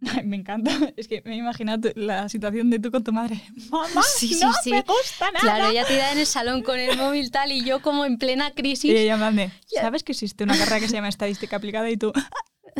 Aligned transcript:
Ay, 0.16 0.24
me 0.24 0.36
encanta. 0.36 0.70
Es 0.96 1.08
que 1.08 1.22
me 1.24 1.34
he 1.34 1.36
imaginado 1.38 1.90
la 1.96 2.28
situación 2.28 2.70
de 2.70 2.78
tú 2.78 2.90
con 2.90 3.02
tu 3.02 3.12
madre. 3.12 3.42
Mamá, 3.70 4.02
Sí, 4.16 4.28
sí, 4.34 4.40
no 4.44 4.52
sí. 4.62 4.70
me 4.70 4.82
gusta 4.82 5.26
nada. 5.32 5.40
Claro, 5.40 5.68
ella 5.70 5.84
tirada 5.86 6.12
en 6.12 6.18
el 6.18 6.26
salón 6.26 6.62
con 6.62 6.78
el 6.78 6.96
móvil 6.96 7.30
tal 7.30 7.50
y 7.52 7.64
yo 7.64 7.82
como 7.82 8.04
en 8.04 8.16
plena 8.18 8.48
Y 8.48 8.52
crisis. 8.52 8.92
ella 8.94 9.16
me 9.16 9.30
dice, 9.32 9.52
Ya. 9.74 9.80
¿sabes 9.82 10.02
que 10.04 10.12
existe 10.12 10.44
una 10.44 10.56
carrera 10.56 10.80
que 10.80 10.88
se 10.88 10.94
llama 10.94 11.08
estadística 11.08 11.56
aplicada? 11.56 11.90
Y 11.90 11.96
tú, 11.96 12.12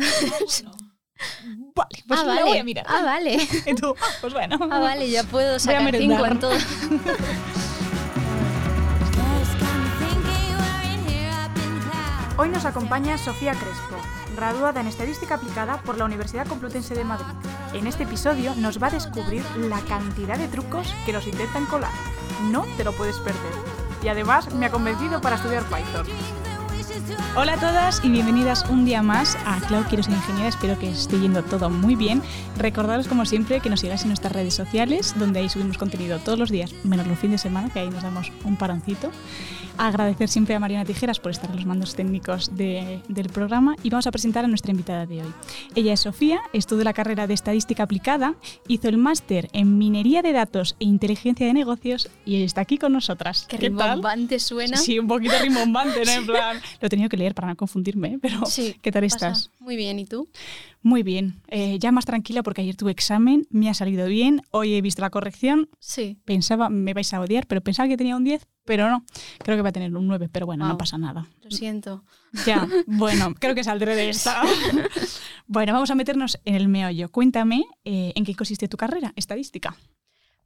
vale, 1.75 2.03
pues 2.07 2.19
ah, 2.21 2.23
la 2.23 2.33
vale. 2.35 2.43
voy 2.43 2.57
a 2.57 2.63
mirar. 2.63 2.85
Ah, 2.87 3.01
vale. 3.03 3.37
Y 3.65 3.75
tú, 3.75 3.93
ah, 3.99 4.05
pues 4.21 4.33
bueno. 4.33 4.57
Ah, 4.71 4.79
vale, 4.79 5.09
ya 5.09 5.23
puedo 5.23 5.59
sacar 5.59 5.93
cinco 5.95 6.25
en 6.25 6.39
todo. 6.39 6.53
Hoy 12.37 12.49
nos 12.49 12.63
acompaña 12.65 13.17
Sofía 13.17 13.51
Crespo, 13.53 13.97
graduada 14.39 14.79
en 14.79 14.87
Estadística 14.87 15.35
Aplicada 15.35 15.81
por 15.81 15.97
la 15.97 16.05
Universidad 16.05 16.47
Complutense 16.47 16.95
de 16.95 17.03
Madrid. 17.03 17.27
En 17.73 17.87
este 17.87 18.03
episodio 18.03 18.55
nos 18.55 18.81
va 18.81 18.87
a 18.87 18.91
descubrir 18.91 19.43
la 19.57 19.81
cantidad 19.81 20.37
de 20.37 20.47
trucos 20.47 20.95
que 21.05 21.11
nos 21.11 21.27
intentan 21.27 21.65
colar. 21.65 21.91
No 22.49 22.65
te 22.77 22.85
lo 22.85 22.93
puedes 22.93 23.17
perder. 23.17 23.51
Y 24.01 24.07
además 24.07 24.53
me 24.55 24.67
ha 24.67 24.71
convencido 24.71 25.19
para 25.19 25.35
estudiar 25.35 25.63
Python. 25.63 26.07
Hola 27.35 27.53
a 27.53 27.57
todas 27.57 28.01
y 28.03 28.09
bienvenidas 28.09 28.65
un 28.69 28.85
día 28.85 29.01
más 29.01 29.37
a 29.45 29.59
Cloud 29.67 29.85
Quiero 29.87 30.03
ser 30.03 30.13
ingeniera. 30.13 30.49
Espero 30.49 30.77
que 30.77 30.89
esté 30.89 31.19
yendo 31.19 31.43
todo 31.43 31.69
muy 31.69 31.95
bien. 31.95 32.21
Recordaros 32.57 33.07
como 33.07 33.25
siempre 33.25 33.59
que 33.61 33.69
nos 33.69 33.79
sigáis 33.79 34.01
en 34.01 34.09
nuestras 34.09 34.33
redes 34.33 34.53
sociales, 34.53 35.15
donde 35.17 35.39
ahí 35.39 35.49
subimos 35.49 35.77
contenido 35.77 36.19
todos 36.19 36.37
los 36.37 36.49
días, 36.49 36.73
menos 36.83 37.07
los 37.07 37.17
fines 37.17 37.41
de 37.41 37.49
semana, 37.49 37.69
que 37.71 37.79
ahí 37.79 37.89
nos 37.89 38.03
damos 38.03 38.31
un 38.43 38.57
paroncito. 38.57 39.11
Agradecer 39.77 40.27
siempre 40.27 40.55
a 40.55 40.59
Mariana 40.59 40.83
Tijeras 40.83 41.19
por 41.21 41.31
estar 41.31 41.49
en 41.51 41.55
los 41.55 41.65
mandos 41.65 41.95
técnicos 41.95 42.53
de- 42.57 42.99
del 43.07 43.29
programa 43.29 43.75
y 43.81 43.89
vamos 43.89 44.07
a 44.07 44.11
presentar 44.11 44.43
a 44.43 44.49
nuestra 44.49 44.71
invitada 44.71 45.05
de 45.05 45.21
hoy. 45.23 45.31
Ella 45.73 45.93
es 45.93 46.01
Sofía, 46.01 46.39
estudió 46.51 46.83
la 46.83 46.91
carrera 46.91 47.27
de 47.27 47.33
Estadística 47.33 47.83
Aplicada, 47.83 48.33
hizo 48.67 48.89
el 48.89 48.97
máster 48.97 49.47
en 49.53 49.77
Minería 49.77 50.21
de 50.21 50.33
Datos 50.33 50.75
e 50.81 50.83
Inteligencia 50.85 51.47
de 51.47 51.53
Negocios 51.53 52.09
y 52.25 52.43
está 52.43 52.59
aquí 52.59 52.77
con 52.77 52.91
nosotras. 52.91 53.45
Qué 53.47 53.57
¿Qué 53.57 53.69
tal? 53.69 54.01
suena. 54.41 54.75
Sí, 54.75 54.99
un 54.99 55.07
poquito 55.07 55.35
rimbombante, 55.41 56.03
¿no? 56.03 56.11
En 56.11 56.25
plan, 56.25 56.57
lo 56.81 56.89
tenido 56.99 57.09
que 57.09 57.17
leer 57.17 57.33
para 57.35 57.47
no 57.47 57.55
confundirme, 57.55 58.13
¿eh? 58.13 58.19
pero 58.21 58.45
Sí, 58.45 58.75
¿qué 58.81 58.91
tal 58.91 59.03
pasa. 59.03 59.15
estás? 59.15 59.51
Muy 59.59 59.75
bien, 59.75 59.99
¿y 59.99 60.05
tú? 60.05 60.27
Muy 60.81 61.03
bien, 61.03 61.41
Eh, 61.49 61.77
ya 61.79 61.91
más 61.91 62.05
tranquila 62.05 62.41
porque 62.43 62.61
ayer 62.61 62.75
tuve 62.75 62.91
examen, 62.91 63.45
me 63.49 63.69
ha 63.69 63.73
salido 63.73 64.07
bien, 64.07 64.41
hoy 64.51 64.73
he 64.75 64.81
visto 64.81 65.01
la 65.01 65.09
corrección, 65.09 65.69
Sí. 65.79 66.17
pensaba, 66.25 66.69
me 66.69 66.93
vais 66.93 67.13
a 67.13 67.19
odiar, 67.19 67.47
pero 67.47 67.61
pensaba 67.61 67.89
que 67.89 67.97
tenía 67.97 68.15
un 68.15 68.23
10, 68.23 68.45
pero 68.65 68.89
no, 68.89 69.03
creo 69.39 69.57
que 69.57 69.61
va 69.61 69.69
a 69.69 69.71
tener 69.73 69.93
un 69.95 70.07
9, 70.07 70.29
pero 70.31 70.45
bueno, 70.45 70.67
no 70.67 70.77
pasa 70.77 70.97
nada. 70.97 71.25
Lo 71.43 71.51
siento. 71.51 72.03
Ya, 72.45 72.67
bueno, 72.87 73.33
creo 73.39 73.55
que 73.55 73.63
saldré 73.63 73.95
de 73.95 74.09
esta. 74.09 74.41
bueno, 75.47 75.73
vamos 75.73 75.89
a 75.91 75.95
meternos 75.95 76.39
en 76.45 76.55
el 76.55 76.67
meollo. 76.67 77.09
Cuéntame 77.09 77.65
eh, 77.83 78.13
en 78.15 78.23
qué 78.25 78.35
consiste 78.35 78.67
tu 78.67 78.77
carrera, 78.77 79.11
estadística. 79.15 79.75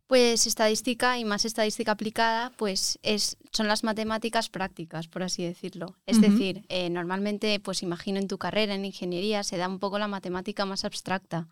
Pues 0.07 0.45
estadística 0.47 1.17
y 1.17 1.25
más 1.25 1.45
estadística 1.45 1.93
aplicada, 1.93 2.51
pues 2.57 2.99
es, 3.03 3.37
son 3.51 3.67
las 3.67 3.83
matemáticas 3.83 4.49
prácticas, 4.49 5.07
por 5.07 5.23
así 5.23 5.43
decirlo. 5.43 5.95
Es 6.05 6.19
decir, 6.19 6.65
eh, 6.69 6.89
normalmente, 6.89 7.59
pues 7.59 7.83
imagino 7.83 8.19
en 8.19 8.27
tu 8.27 8.37
carrera 8.37 8.75
en 8.75 8.85
ingeniería 8.85 9.43
se 9.43 9.57
da 9.57 9.67
un 9.67 9.79
poco 9.79 9.97
la 9.97 10.07
matemática 10.07 10.65
más 10.65 10.83
abstracta. 10.85 11.47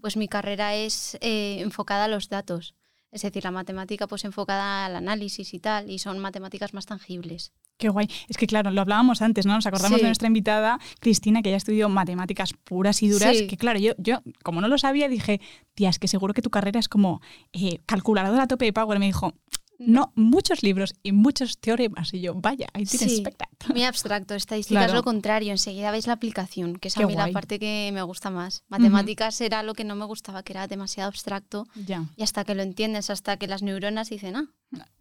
Pues 0.00 0.16
mi 0.16 0.28
carrera 0.28 0.74
es 0.74 1.18
eh, 1.20 1.58
enfocada 1.60 2.04
a 2.04 2.08
los 2.08 2.28
datos. 2.28 2.74
Es 3.10 3.22
decir, 3.22 3.44
la 3.44 3.50
matemática 3.50 4.06
pues 4.06 4.24
enfocada 4.24 4.86
al 4.86 4.96
análisis 4.96 5.54
y 5.54 5.58
tal, 5.58 5.90
y 5.90 5.98
son 5.98 6.18
matemáticas 6.18 6.74
más 6.74 6.86
tangibles. 6.86 7.52
Qué 7.78 7.88
guay. 7.90 8.08
Es 8.28 8.36
que 8.38 8.46
claro, 8.46 8.70
lo 8.70 8.80
hablábamos 8.80 9.20
antes, 9.22 9.44
¿no? 9.46 9.54
Nos 9.54 9.66
acordamos 9.66 9.98
Sí. 9.98 10.02
de 10.02 10.08
nuestra 10.08 10.28
invitada, 10.28 10.78
Cristina, 11.00 11.42
que 11.42 11.50
ella 11.50 11.58
estudió 11.58 11.88
matemáticas 11.88 12.52
puras 12.64 13.02
y 13.02 13.08
duras, 13.08 13.36
Sí. 13.36 13.46
que 13.46 13.56
claro, 13.56 13.78
yo, 13.78 13.92
yo 13.98 14.22
como 14.42 14.60
no 14.60 14.68
lo 14.68 14.78
sabía, 14.78 15.08
dije, 15.08 15.40
tía, 15.74 15.90
es 15.90 15.98
que 15.98 16.08
seguro 16.08 16.32
que 16.32 16.42
tu 16.42 16.50
carrera 16.50 16.80
es 16.80 16.88
como 16.88 17.20
eh, 17.52 17.80
calculadora 17.86 18.44
a 18.44 18.46
tope 18.46 18.64
de 18.64 18.72
power. 18.72 18.96
Y 18.96 19.00
me 19.00 19.06
dijo, 19.06 19.34
no, 19.78 20.10
muchos 20.14 20.62
libros 20.62 20.94
y 21.02 21.12
muchos 21.12 21.58
teoremas. 21.58 22.14
Y 22.14 22.22
yo, 22.22 22.32
vaya, 22.34 22.66
ahí 22.72 22.86
tienes 22.86 23.10
Sí. 23.10 23.16
espectáculo. 23.18 23.74
Muy 23.74 23.84
abstracto. 23.84 24.34
Estadística 24.34 24.80
es 24.80 24.86
Claro. 24.86 24.98
lo 25.00 25.04
contrario. 25.04 25.50
Enseguida 25.52 25.90
veis 25.90 26.06
la 26.06 26.14
aplicación, 26.14 26.76
que 26.76 26.88
es 26.88 26.94
Qué 26.94 27.02
a 27.02 27.06
mí 27.06 27.12
guay. 27.12 27.26
la 27.26 27.32
parte 27.34 27.58
que 27.58 27.90
me 27.92 28.00
gusta 28.00 28.30
más. 28.30 28.64
Matemáticas 28.68 29.38
era 29.42 29.62
lo 29.62 29.74
que 29.74 29.84
no 29.84 29.94
me 29.94 30.06
gustaba, 30.06 30.42
que 30.42 30.54
era 30.54 30.66
demasiado 30.66 31.08
abstracto. 31.08 31.66
Ya. 31.74 32.04
Y 32.16 32.22
hasta 32.22 32.44
que 32.44 32.54
lo 32.54 32.62
entiendes, 32.62 33.10
hasta 33.10 33.36
que 33.36 33.48
las 33.48 33.62
neuronas 33.62 34.08
dicen, 34.08 34.36
ah, 34.36 34.46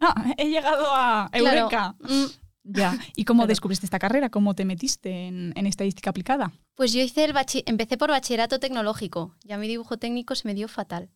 Ah, 0.02 0.34
he 0.38 0.50
llegado 0.50 0.88
a 0.94 1.30
claro, 1.32 1.58
Eureka. 1.58 1.96
mm, 2.02 2.26
Ya. 2.68 2.98
¿Y 3.16 3.26
cómo 3.26 3.42
Claro. 3.44 3.50
descubriste 3.50 3.86
esta 3.86 4.00
carrera? 4.00 4.30
¿Cómo 4.30 4.56
te 4.56 4.66
metiste 4.66 5.28
en, 5.28 5.54
en 5.56 5.68
estadística 5.68 6.10
aplicada? 6.10 6.52
Pues 6.76 6.92
yo 6.94 7.02
hice 7.02 7.24
el 7.24 7.34
bachi- 7.34 7.64
empecé 7.68 7.96
por 7.98 8.10
bachillerato 8.10 8.60
tecnológico. 8.60 9.36
Ya 9.44 9.58
mi 9.58 9.68
dibujo 9.68 9.98
técnico 9.98 10.34
se 10.36 10.48
me 10.48 10.54
dio 10.56 10.68
fatal. 10.68 11.10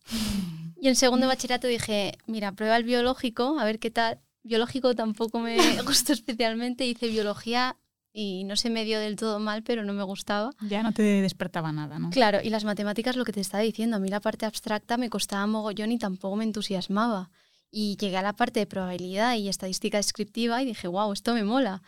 Y 0.80 0.88
en 0.88 0.96
segundo 0.96 1.26
bachillerato 1.26 1.66
dije, 1.66 2.16
mira, 2.26 2.52
prueba 2.52 2.76
el 2.76 2.84
biológico, 2.84 3.58
a 3.58 3.64
ver 3.64 3.78
qué 3.78 3.90
tal. 3.90 4.20
Biológico 4.42 4.94
tampoco 4.94 5.38
me 5.40 5.56
gustó 5.86 6.12
especialmente. 6.14 6.86
Hice 6.86 7.08
biología 7.08 7.76
y 8.12 8.44
no 8.44 8.56
se 8.56 8.70
me 8.70 8.84
dio 8.84 8.98
del 8.98 9.16
todo 9.16 9.38
mal, 9.40 9.62
pero 9.62 9.84
no 9.84 9.92
me 9.92 10.02
gustaba. 10.04 10.50
Ya 10.62 10.82
no 10.82 10.92
te 10.92 11.02
despertaba 11.02 11.72
nada, 11.72 11.98
¿no? 11.98 12.10
Claro, 12.10 12.38
y 12.42 12.48
las 12.50 12.64
matemáticas, 12.64 13.16
lo 13.16 13.24
que 13.24 13.32
te 13.32 13.40
estaba 13.40 13.62
diciendo, 13.62 13.96
a 13.96 14.00
mí 14.00 14.08
la 14.08 14.20
parte 14.20 14.46
abstracta 14.46 14.96
me 14.96 15.10
costaba 15.10 15.46
mogollón 15.46 15.92
y 15.92 15.98
tampoco 15.98 16.36
me 16.36 16.44
entusiasmaba. 16.44 17.30
Y 17.70 17.96
llegué 17.96 18.16
a 18.16 18.22
la 18.22 18.32
parte 18.32 18.60
de 18.60 18.66
probabilidad 18.66 19.36
y 19.36 19.48
estadística 19.48 19.98
descriptiva 19.98 20.60
y 20.62 20.66
dije, 20.66 20.88
wow, 20.88 21.12
esto 21.12 21.34
me 21.34 21.44
mola. 21.44 21.82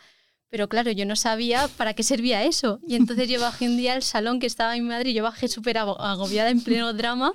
Pero 0.49 0.69
claro, 0.69 0.91
yo 0.91 1.05
no 1.05 1.15
sabía 1.15 1.67
para 1.77 1.95
qué 1.95 2.03
servía 2.03 2.43
eso. 2.43 2.79
Y 2.87 2.95
entonces 2.95 3.27
yo 3.27 3.41
bajé 3.41 3.67
un 3.67 3.75
día 3.75 3.93
al 3.93 4.03
salón 4.03 4.39
que 4.39 4.45
estaba 4.45 4.73
mi 4.73 4.81
madre 4.81 5.09
y 5.09 5.13
yo 5.15 5.23
bajé 5.23 5.47
súper 5.47 5.77
ago- 5.79 5.99
agobiada 5.99 6.51
en 6.51 6.61
pleno 6.61 6.93
drama 6.93 7.33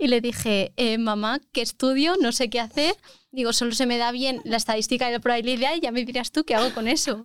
y 0.00 0.08
le 0.08 0.20
dije, 0.20 0.72
eh, 0.76 0.98
mamá, 0.98 1.40
¿qué 1.52 1.62
estudio? 1.62 2.14
No 2.20 2.32
sé 2.32 2.50
qué 2.50 2.58
hacer. 2.58 2.96
Digo, 3.30 3.52
solo 3.52 3.70
se 3.72 3.86
me 3.86 3.98
da 3.98 4.10
bien 4.10 4.40
la 4.44 4.56
estadística 4.56 5.08
y 5.08 5.12
la 5.12 5.20
probabilidad 5.20 5.76
y 5.76 5.80
ya 5.80 5.92
me 5.92 6.04
dirás 6.04 6.32
tú 6.32 6.42
qué 6.44 6.54
hago 6.56 6.74
con 6.74 6.88
eso. 6.88 7.24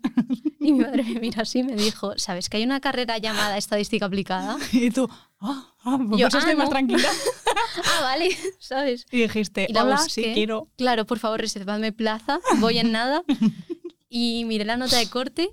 Y 0.59 0.74
mi 0.74 0.80
madre 0.82 1.03
me 1.03 1.20
mira 1.20 1.42
así 1.42 1.59
y 1.59 1.64
me 1.64 1.76
dijo, 1.76 2.14
¿sabes 2.18 2.48
que 2.48 2.58
hay 2.58 2.64
una 2.64 2.80
carrera 2.80 3.18
llamada 3.18 3.58
estadística 3.58 4.06
aplicada? 4.06 4.58
Y 4.72 4.92
tú, 4.92 5.09
ah, 5.41 5.74
ah, 5.84 6.00
pues 6.07 6.19
Yo, 6.22 6.28
estoy 6.28 6.41
ah, 6.53 6.56
más 6.56 6.66
no. 6.66 6.69
tranquila. 6.69 7.09
ah, 7.85 8.02
vale, 8.02 8.29
¿sabes? 8.59 9.06
Y 9.12 9.22
dijiste, 9.22 9.68
Y 9.69 9.74
la 9.74 9.84
hola, 9.84 9.96
busqué. 9.97 10.09
sí 10.24 10.34
quiero. 10.34 10.69
Claro, 10.78 11.06
por 11.06 11.19
favor, 11.19 11.41
reservadme 11.41 11.91
plaza, 11.91 12.40
voy 12.59 12.78
en 12.79 12.91
nada. 12.91 13.24
Y 14.13 14.44
miré 14.44 14.66
la 14.66 14.75
nota 14.75 14.97
de 14.97 15.07
corte 15.07 15.50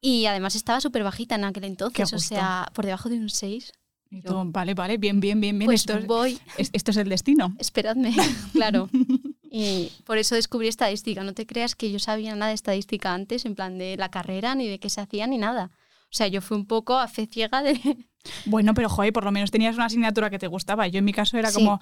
y 0.00 0.26
además 0.26 0.56
estaba 0.56 0.80
súper 0.80 1.04
bajita 1.04 1.36
en 1.36 1.44
aquel 1.44 1.62
entonces, 1.62 2.12
o 2.12 2.18
sea, 2.18 2.68
por 2.74 2.84
debajo 2.84 3.08
de 3.08 3.18
un 3.18 3.30
6. 3.30 3.72
Y 4.10 4.20
Yo- 4.20 4.30
tú, 4.30 4.42
vale, 4.46 4.74
vale, 4.74 4.98
bien, 4.98 5.20
bien, 5.20 5.40
bien, 5.40 5.56
bien. 5.60 5.66
Pues 5.68 5.82
esto, 5.82 5.98
es- 5.98 6.06
voy, 6.08 6.40
es- 6.58 6.70
esto 6.72 6.90
es 6.90 6.96
el 6.96 7.08
destino. 7.08 7.54
esperadme, 7.58 8.12
claro. 8.52 8.90
Y 9.48 9.92
por 10.04 10.18
eso 10.18 10.34
descubrí 10.34 10.66
estadística. 10.66 11.22
No 11.22 11.34
te 11.34 11.46
creas 11.46 11.76
que 11.76 11.92
yo 11.92 12.00
sabía 12.00 12.34
nada 12.34 12.48
de 12.48 12.54
estadística 12.54 13.14
antes, 13.14 13.44
en 13.44 13.54
plan 13.54 13.78
de 13.78 13.96
la 13.96 14.10
carrera, 14.10 14.56
ni 14.56 14.66
de 14.66 14.80
qué 14.80 14.90
se 14.90 15.00
hacía, 15.00 15.28
ni 15.28 15.38
nada. 15.38 15.70
O 16.14 16.16
sea, 16.16 16.28
yo 16.28 16.40
fui 16.40 16.56
un 16.56 16.64
poco 16.66 16.96
a 16.96 17.08
fe 17.08 17.26
ciega 17.30 17.60
de... 17.62 17.74
Bueno, 18.46 18.72
pero 18.72 18.88
joder, 18.88 19.12
por 19.12 19.24
lo 19.24 19.32
menos 19.32 19.50
tenías 19.50 19.74
una 19.74 19.84
asignatura 19.86 20.30
que 20.30 20.38
te 20.38 20.46
gustaba. 20.46 20.86
Yo 20.88 21.00
en 21.00 21.04
mi 21.04 21.12
caso 21.12 21.36
era 21.36 21.50
Sí. 21.50 21.56
como, 21.56 21.78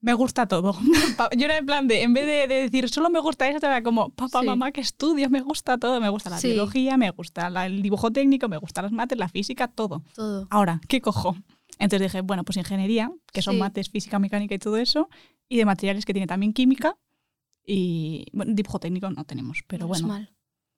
me 0.00 0.14
gusta 0.14 0.46
todo. 0.46 0.74
Yo 1.36 1.44
era 1.44 1.58
en 1.58 1.66
plan 1.66 1.86
de, 1.88 2.02
en 2.02 2.14
vez 2.14 2.24
de, 2.24 2.46
de 2.48 2.62
decir, 2.62 2.88
solo 2.88 3.10
me 3.10 3.18
gusta 3.20 3.46
esto, 3.50 3.66
era 3.66 3.82
como, 3.82 4.08
papá, 4.10 4.40
Sí. 4.40 4.46
mamá, 4.46 4.72
que 4.72 4.80
estudio, 4.80 5.28
me 5.28 5.42
gusta 5.42 5.76
todo. 5.76 6.00
Me 6.00 6.08
gusta 6.08 6.30
la 6.30 6.38
Sí. 6.38 6.46
biología, 6.48 6.96
me 6.96 7.10
gusta 7.10 7.50
la- 7.50 7.66
el 7.66 7.82
dibujo 7.82 8.10
técnico, 8.10 8.48
me 8.48 8.56
gusta 8.56 8.80
las 8.80 8.92
mates, 8.92 9.18
la 9.18 9.28
física, 9.28 9.68
todo. 9.68 10.02
Todo. 10.14 10.46
Ahora, 10.50 10.80
¿qué 10.88 11.00
cojo? 11.02 11.36
Entonces 11.78 12.10
dije, 12.10 12.20
bueno, 12.22 12.44
pues 12.44 12.56
ingeniería, 12.56 13.10
que 13.32 13.42
son 13.42 13.58
mates, 13.58 13.90
física, 13.90 14.18
mecánica 14.18 14.54
y 14.54 14.58
todo 14.58 14.78
eso, 14.78 15.10
y 15.50 15.58
de 15.58 15.64
materiales 15.66 16.06
que 16.06 16.14
tiene 16.14 16.26
también 16.28 16.54
química. 16.54 16.96
Y 17.66 18.24
bueno, 18.32 18.52
dibujo 18.54 18.78
técnico 18.78 19.10
no 19.10 19.24
tenemos, 19.24 19.58
pero 19.66 19.86
bueno. 19.86 20.06
mal. 20.08 20.30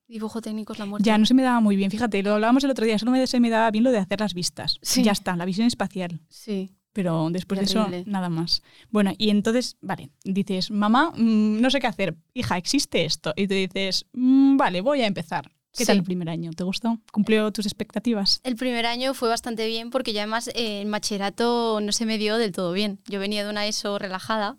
Dibujo 0.08 0.40
técnico 0.40 0.72
es 0.72 0.78
la 0.78 0.86
muerte. 0.86 1.04
Ya 1.06 1.18
no 1.18 1.26
se 1.26 1.34
me 1.34 1.42
daba 1.42 1.60
muy 1.60 1.74
bien, 1.76 1.90
fíjate, 1.90 2.22
lo 2.22 2.34
hablábamos 2.34 2.62
el 2.64 2.70
otro 2.70 2.84
día, 2.86 2.98
solo 2.98 3.10
me, 3.10 3.26
se 3.26 3.40
me 3.40 3.50
daba 3.50 3.70
bien 3.70 3.82
lo 3.84 3.90
de 3.90 3.98
hacer 3.98 4.20
las 4.20 4.34
vistas. 4.34 4.78
Sí. 4.82 5.02
Ya 5.02 5.12
está, 5.12 5.36
la 5.36 5.44
visión 5.44 5.66
espacial. 5.66 6.20
Sí. 6.28 6.72
Pero 6.92 7.28
después 7.30 7.60
de 7.60 7.66
eso, 7.66 7.86
nada 8.06 8.30
más. 8.30 8.62
Bueno, 8.90 9.12
y 9.18 9.28
entonces, 9.30 9.76
vale, 9.82 10.10
dices, 10.24 10.70
mamá, 10.70 11.10
mm, 11.14 11.60
no 11.60 11.70
sé 11.70 11.80
qué 11.80 11.88
hacer. 11.88 12.16
Hija, 12.32 12.56
existe 12.56 13.04
esto. 13.04 13.34
Y 13.36 13.48
tú 13.48 13.54
dices, 13.54 14.06
"Mm, 14.12 14.56
vale, 14.56 14.80
voy 14.80 15.02
a 15.02 15.06
empezar. 15.06 15.50
¿Qué 15.76 15.84
tal 15.84 15.98
el 15.98 16.04
primer 16.04 16.30
año? 16.30 16.52
¿Te 16.52 16.64
gustó? 16.64 16.98
¿Cumplió 17.12 17.52
tus 17.52 17.66
expectativas? 17.66 18.40
El 18.44 18.56
primer 18.56 18.86
año 18.86 19.12
fue 19.12 19.28
bastante 19.28 19.66
bien 19.66 19.90
porque 19.90 20.14
ya 20.14 20.22
además 20.22 20.48
eh, 20.54 20.80
el 20.80 20.90
bachillerato 20.90 21.80
no 21.82 21.92
se 21.92 22.06
me 22.06 22.16
dio 22.16 22.38
del 22.38 22.52
todo 22.52 22.72
bien. 22.72 22.98
Yo 23.06 23.20
venía 23.20 23.44
de 23.44 23.50
una 23.50 23.66
ESO 23.66 23.98
relajada. 23.98 24.56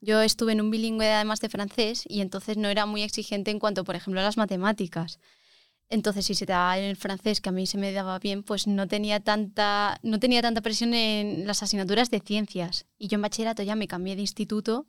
Yo 0.00 0.22
estuve 0.22 0.52
en 0.52 0.60
un 0.60 0.70
bilingüe 0.70 1.12
además 1.12 1.40
de 1.40 1.48
francés 1.48 2.04
y 2.08 2.20
entonces 2.20 2.56
no 2.56 2.68
era 2.68 2.86
muy 2.86 3.02
exigente 3.02 3.50
en 3.50 3.58
cuanto, 3.58 3.84
por 3.84 3.96
ejemplo, 3.96 4.20
a 4.20 4.24
las 4.24 4.36
matemáticas. 4.36 5.18
Entonces, 5.90 6.26
si 6.26 6.34
se 6.34 6.46
daba 6.46 6.78
en 6.78 6.84
el 6.84 6.96
francés, 6.96 7.40
que 7.40 7.48
a 7.48 7.52
mí 7.52 7.66
se 7.66 7.78
me 7.78 7.92
daba 7.92 8.18
bien, 8.18 8.42
pues 8.42 8.66
no 8.66 8.86
tenía 8.86 9.20
tanta, 9.20 9.98
no 10.02 10.20
tenía 10.20 10.42
tanta 10.42 10.60
presión 10.60 10.92
en 10.94 11.46
las 11.46 11.62
asignaturas 11.62 12.10
de 12.10 12.20
ciencias. 12.20 12.86
Y 12.98 13.08
yo 13.08 13.16
en 13.16 13.22
bachillerato 13.22 13.62
ya 13.62 13.74
me 13.74 13.88
cambié 13.88 14.14
de 14.14 14.22
instituto 14.22 14.86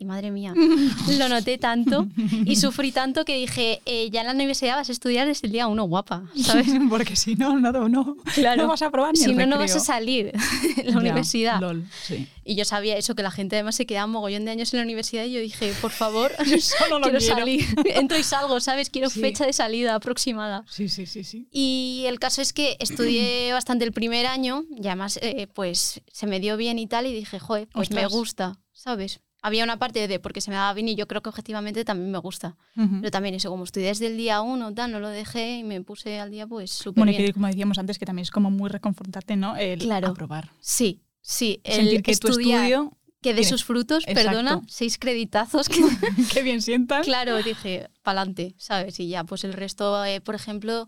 Y 0.00 0.04
madre 0.04 0.30
mía, 0.30 0.54
lo 1.18 1.28
noté 1.28 1.58
tanto 1.58 2.06
y 2.44 2.54
sufrí 2.54 2.92
tanto 2.92 3.24
que 3.24 3.34
dije, 3.36 3.80
eh, 3.84 4.08
ya 4.10 4.20
en 4.20 4.28
la 4.28 4.32
universidad 4.32 4.76
vas 4.76 4.88
a 4.88 4.92
estudiar 4.92 5.26
desde 5.26 5.48
el 5.48 5.52
día 5.52 5.66
uno, 5.66 5.82
guapa, 5.84 6.22
¿sabes? 6.40 6.68
Porque 6.88 7.16
si 7.16 7.34
no, 7.34 7.58
no, 7.58 7.72
no, 7.72 7.88
no 7.88 8.68
vas 8.68 8.82
a 8.82 8.90
probar 8.92 9.14
ni 9.14 9.18
Si 9.24 9.30
el 9.30 9.36
no, 9.36 9.46
no 9.46 9.58
vas 9.58 9.74
a 9.74 9.80
salir 9.80 10.30
de 10.76 10.84
la 10.84 10.92
Ya, 10.92 10.98
universidad. 10.98 11.60
lol, 11.60 11.84
sí. 12.06 12.28
Y 12.44 12.54
yo 12.54 12.64
sabía 12.64 12.96
eso, 12.96 13.16
que 13.16 13.24
la 13.24 13.32
gente 13.32 13.56
además 13.56 13.74
se 13.74 13.86
quedaba 13.86 14.06
mogollón 14.06 14.44
de 14.44 14.52
años 14.52 14.72
en 14.72 14.78
la 14.78 14.84
universidad 14.84 15.24
y 15.24 15.32
yo 15.32 15.40
dije, 15.40 15.72
por 15.82 15.90
favor, 15.90 16.30
Solo 16.60 17.00
quiero, 17.02 17.18
quiero. 17.18 17.20
salir. 17.20 17.64
Entro 17.86 18.16
y 18.16 18.22
salgo, 18.22 18.60
¿sabes? 18.60 18.90
Quiero 18.90 19.10
Sí. 19.10 19.20
fecha 19.20 19.44
de 19.46 19.52
salida 19.52 19.96
aproximada. 19.96 20.64
Sí, 20.68 20.88
sí, 20.88 21.06
sí, 21.06 21.24
sí. 21.24 21.48
Y 21.50 22.04
el 22.06 22.20
caso 22.20 22.40
es 22.40 22.52
que 22.52 22.76
estudié 22.78 23.52
bastante 23.52 23.84
el 23.84 23.90
primer 23.92 24.26
año 24.26 24.64
y 24.70 24.86
además 24.86 25.18
eh, 25.22 25.48
pues 25.52 26.00
se 26.12 26.26
me 26.28 26.38
dio 26.38 26.56
bien 26.56 26.78
y 26.78 26.86
tal 26.86 27.06
y 27.06 27.12
dije, 27.12 27.38
joder, 27.40 27.66
pues 27.72 27.90
me 27.90 28.06
gusta, 28.06 28.58
¿sabes? 28.72 29.20
Había 29.40 29.62
una 29.64 29.78
parte 29.78 30.08
de 30.08 30.18
porque 30.18 30.40
se 30.40 30.50
me 30.50 30.56
daba 30.56 30.74
bien 30.74 30.88
y 30.88 30.96
yo 30.96 31.06
creo 31.06 31.22
que 31.22 31.28
objetivamente 31.28 31.84
también 31.84 32.10
me 32.10 32.18
gusta. 32.18 32.56
Ujú. 32.76 32.96
Pero 33.00 33.10
también 33.10 33.34
eso, 33.36 33.50
como 33.50 33.64
estudié 33.64 33.86
desde 33.88 34.08
el 34.08 34.16
día 34.16 34.40
uno, 34.40 34.74
tal, 34.74 34.90
no 34.90 34.98
lo 35.00 35.08
dejé 35.08 35.58
y 35.58 35.64
me 35.64 35.80
puse 35.82 36.18
al 36.18 36.30
día 36.30 36.46
pues 36.46 36.70
súper 36.72 37.02
Bueno, 37.02 37.12
y 37.12 37.16
bien. 37.16 37.26
que 37.28 37.32
como 37.34 37.46
decíamos 37.46 37.78
antes, 37.78 37.98
que 37.98 38.06
también 38.06 38.24
es 38.24 38.30
como 38.32 38.50
muy 38.50 38.68
reconfortante, 38.68 39.36
¿no? 39.36 39.56
El 39.56 39.78
Claro. 39.78 40.08
aprobar. 40.08 40.50
Sí, 40.60 41.02
sí. 41.20 41.60
El 41.62 41.74
Sentir 41.76 42.02
que 42.02 42.16
tu 42.16 42.28
estudiar, 42.28 42.64
estudio, 42.64 42.98
que 43.22 43.34
de 43.34 43.44
sus 43.44 43.64
frutos, 43.64 44.02
Exacto. 44.08 44.30
perdona, 44.30 44.62
seis 44.66 44.98
creditazos 44.98 45.68
que 45.68 45.80
qué 46.32 46.42
bien 46.42 46.60
sientas. 46.60 47.06
Claro, 47.06 47.40
dije, 47.42 47.88
pa'lante, 48.02 48.54
¿sabes? 48.58 48.98
Y 48.98 49.08
ya, 49.08 49.22
pues 49.24 49.44
el 49.44 49.52
resto, 49.52 50.04
eh, 50.04 50.20
por 50.20 50.34
ejemplo, 50.34 50.86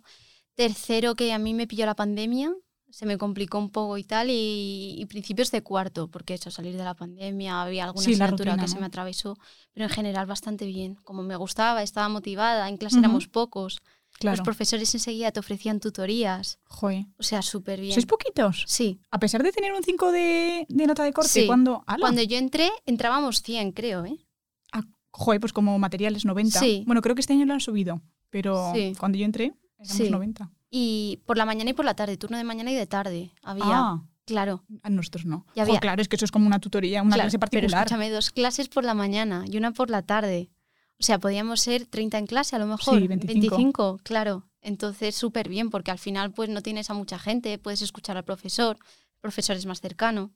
tercero 0.55 1.15
que 1.15 1.33
a 1.33 1.39
mí 1.39 1.55
me 1.55 1.67
pilló 1.67 1.87
la 1.87 1.95
pandemia, 1.95 2.53
se 2.91 3.07
me 3.07 3.17
complicó 3.19 3.59
un 3.59 3.71
poco 3.71 3.97
y 3.99 4.05
tal, 4.05 4.31
y, 4.31 4.97
y 4.99 5.07
principios 5.07 5.51
de 5.51 5.63
cuarto, 5.63 6.09
porque 6.09 6.35
eso, 6.35 6.51
salir 6.51 6.77
de 6.77 6.85
la 6.85 6.95
pandemia, 6.95 7.63
había 7.63 7.85
alguna 7.85 8.05
Sí, 8.05 8.13
asignatura 8.13 8.53
rutina, 8.53 8.63
que 8.65 8.69
se 8.69 8.75
¿no? 8.75 8.81
me 8.81 8.87
atravesó, 8.87 9.37
pero 9.73 9.87
en 9.87 9.91
general 9.91 10.27
bastante 10.27 10.67
bien. 10.67 10.97
Como 11.05 11.23
me 11.23 11.37
gustaba, 11.37 11.83
estaba 11.83 12.09
motivada, 12.09 12.69
en 12.69 12.77
clase 12.77 12.97
Ujú. 12.97 13.05
éramos 13.05 13.29
pocos, 13.29 13.81
Claro. 14.19 14.37
los 14.37 14.45
profesores 14.45 14.93
enseguida 14.95 15.31
te 15.31 15.41
ofrecían 15.41 15.79
tutorías, 15.81 16.59
Joder. 16.65 17.07
o 17.19 17.23
sea, 17.23 17.41
súper 17.43 17.81
bien. 17.81 17.95
¿Sois 17.95 18.05
poquitos? 18.07 18.65
Sí, 18.67 19.01
A 19.11 19.19
pesar 19.19 19.43
de 19.43 19.53
tener 19.53 19.73
un 19.73 19.83
5 19.83 20.11
de, 20.13 20.67
de 20.69 20.87
nota 20.87 21.05
de 21.05 21.13
corte, 21.13 21.31
Sí. 21.31 21.47
cuando... 21.47 21.83
¡Hala! 21.87 22.01
cuando 22.01 22.23
yo 22.23 22.37
entré, 22.37 22.69
entrábamos 22.87 23.41
100, 23.43 23.73
creo, 23.73 24.05
¿eh? 24.05 24.19
Joder, 25.13 25.41
pues 25.41 25.53
como 25.53 25.77
materiales 25.81 26.25
90. 26.25 26.61
Sí. 26.61 26.85
Bueno, 26.87 27.03
creo 27.03 27.17
que 27.17 27.21
este 27.21 27.33
año 27.33 27.45
lo 27.45 27.53
han 27.53 27.61
subido, 27.61 28.01
pero 28.31 28.73
Sí. 28.73 28.93
cuando 28.99 29.19
yo 29.19 29.25
entré 29.25 29.53
éramos 29.79 29.97
Sí. 29.97 30.09
90. 30.09 30.51
Y 30.71 31.21
por 31.27 31.37
la 31.37 31.45
mañana 31.45 31.71
y 31.71 31.73
por 31.75 31.85
la 31.85 31.95
tarde, 31.95 32.17
turno 32.17 32.37
de 32.39 32.45
mañana 32.45 32.71
y 32.71 32.75
de 32.75 32.87
tarde 32.87 33.33
había. 33.43 33.65
Ah, 33.67 34.03
Claro. 34.27 34.63
a 34.85 34.91
nosotros 34.91 35.25
no. 35.27 35.45
Claro, 35.81 36.01
es 36.01 36.09
que 36.09 36.15
eso 36.15 36.25
es 36.25 36.31
como 36.31 36.47
una 36.47 36.61
tutoría, 36.61 37.03
una 37.03 37.17
Claro, 37.17 37.25
clase 37.27 37.39
Pero 37.41 37.51
particular. 37.51 37.81
escúchame, 37.87 38.11
dos 38.11 38.31
clases 38.31 38.69
por 38.69 38.85
la 38.85 38.95
mañana 38.95 39.45
y 39.49 39.57
una 39.57 39.73
por 39.73 39.91
la 39.91 40.03
tarde. 40.03 40.51
O 41.01 41.03
sea, 41.03 41.19
podíamos 41.19 41.61
ser 41.63 41.87
30 41.87 42.19
en 42.19 42.27
clase 42.27 42.55
a 42.55 42.61
lo 42.61 42.67
mejor. 42.67 43.01
Sí, 43.01 43.09
25. 43.09 43.99
claro. 44.05 44.45
Entonces, 44.63 45.17
súper 45.17 45.49
bien, 45.49 45.71
porque 45.71 45.91
al 45.91 45.99
final 45.99 46.31
pues 46.33 46.49
no 46.49 46.61
tienes 46.63 46.91
a 46.91 46.95
mucha 46.95 47.19
gente, 47.19 47.59
puedes 47.59 47.83
escuchar 47.83 48.17
al 48.19 48.25
profesor, 48.25 48.77
el 48.77 49.21
profesor 49.21 49.57
es 49.57 49.67
más 49.67 49.81
cercano. 49.81 50.31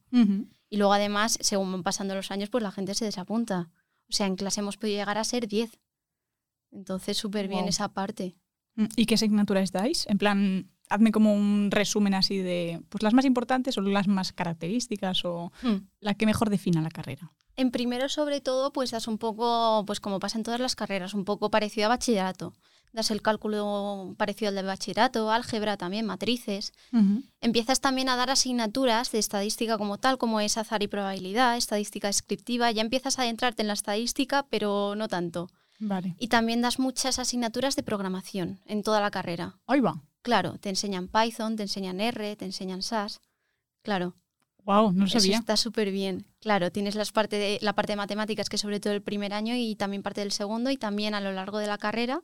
Y 0.71 0.77
luego 0.79 0.93
además, 0.95 1.39
según 1.41 1.71
van 1.71 1.83
pasando 1.85 2.15
los 2.17 2.31
años, 2.33 2.49
pues 2.49 2.63
la 2.65 2.73
gente 2.73 2.95
se 2.95 3.05
desapunta. 3.05 3.71
O 4.09 4.13
sea, 4.13 4.27
en 4.27 4.35
clase 4.35 4.61
hemos 4.61 4.77
podido 4.77 4.99
llegar 4.99 5.19
a 5.19 5.25
ser 5.25 5.47
10. 5.47 5.79
Entonces, 6.73 7.17
súper 7.17 7.47
bien 7.49 7.69
esa 7.69 7.89
parte. 7.93 8.35
Mm, 8.77 8.85
¿Y 8.97 9.07
qué 9.07 9.15
asignaturas 9.15 9.73
dais? 9.73 10.07
En 10.09 10.19
plan, 10.19 10.71
hazme 10.89 11.13
como 11.13 11.33
un 11.35 11.71
resumen 11.71 12.15
así 12.15 12.39
de 12.39 12.81
pues 12.89 13.03
las 13.03 13.15
más 13.15 13.25
importantes 13.25 13.79
o 13.79 13.81
las 13.81 14.07
más 14.09 14.33
características 14.33 15.25
o 15.25 15.53
Hmm. 15.63 15.87
la 16.01 16.15
que 16.15 16.27
mejor 16.27 16.51
defina 16.51 16.83
la 16.83 16.91
carrera. 16.91 17.33
En 17.57 17.71
primero, 17.71 18.09
sobre 18.09 18.41
todo, 18.41 18.73
pues 18.73 18.91
das 18.91 19.07
un 19.07 19.17
poco, 19.19 19.85
pues 19.87 20.01
como 20.01 20.19
pasa 20.19 20.39
en 20.39 20.45
todas 20.45 20.61
las 20.61 20.75
carreras, 20.75 21.15
un 21.15 21.25
poco 21.25 21.51
parecido 21.51 21.87
a 21.87 21.91
bachillerato. 21.91 22.53
Das 22.93 23.11
el 23.11 23.23
cálculo 23.23 24.15
parecido 24.19 24.51
al 24.51 24.55
de 24.55 24.63
bachillerato, 24.63 25.31
álgebra 25.33 25.77
también, 25.77 26.07
matrices. 26.07 26.73
Empiezas 27.41 27.81
también 27.81 28.09
a 28.09 28.15
dar 28.17 28.31
asignaturas 28.31 29.11
de 29.11 29.19
estadística 29.19 29.79
como 29.79 29.99
tal, 29.99 30.17
como 30.19 30.39
es 30.41 30.57
azar 30.59 30.83
y 30.83 30.87
probabilidad, 30.89 31.57
estadística 31.57 32.07
descriptiva. 32.09 32.71
Ya 32.71 32.83
empiezas 32.83 33.19
a 33.19 33.23
adentrarte 33.23 33.63
en 33.63 33.69
la 33.69 33.75
estadística, 33.75 34.47
pero 34.49 34.95
no 34.97 35.09
tanto. 35.09 35.49
Vale. 35.87 36.15
Y 36.19 36.29
también 36.29 36.63
das 36.63 36.79
muchas 36.79 37.19
asignaturas 37.19 37.77
de 37.77 37.83
programación 37.83 38.61
en 38.67 38.83
toda 38.83 39.01
la 39.01 39.11
carrera. 39.11 39.59
Ahí 39.67 39.81
va. 39.81 40.03
Claro, 40.23 40.57
te 40.59 40.71
enseñan 40.71 41.09
Python, 41.09 41.57
te 41.57 41.63
enseñan 41.65 42.01
R, 42.01 42.37
te 42.37 42.45
enseñan 42.47 42.83
SAS. 42.83 43.21
Claro. 43.83 44.15
Wow, 44.65 44.93
no 44.93 45.05
Eso 45.05 45.21
sabía. 45.21 45.37
está 45.39 45.59
súper 45.59 45.91
bien. 45.91 46.25
Claro, 46.41 46.73
tienes 46.73 46.95
las 46.95 47.13
parte 47.13 47.37
de, 47.37 47.59
la 47.61 47.75
parte 47.75 47.93
de 47.93 47.97
matemáticas, 47.97 48.49
que 48.49 48.57
es 48.57 48.63
sobre 48.63 48.81
todo 48.81 48.95
el 48.95 49.03
primer 49.03 49.35
año, 49.35 49.55
y 49.55 49.75
también 49.77 50.03
parte 50.03 50.23
del 50.23 50.33
segundo, 50.33 50.71
y 50.71 50.79
también 50.79 51.15
a 51.15 51.21
lo 51.21 51.33
largo 51.33 51.59
de 51.59 51.67
la 51.67 51.77
carrera 51.77 52.23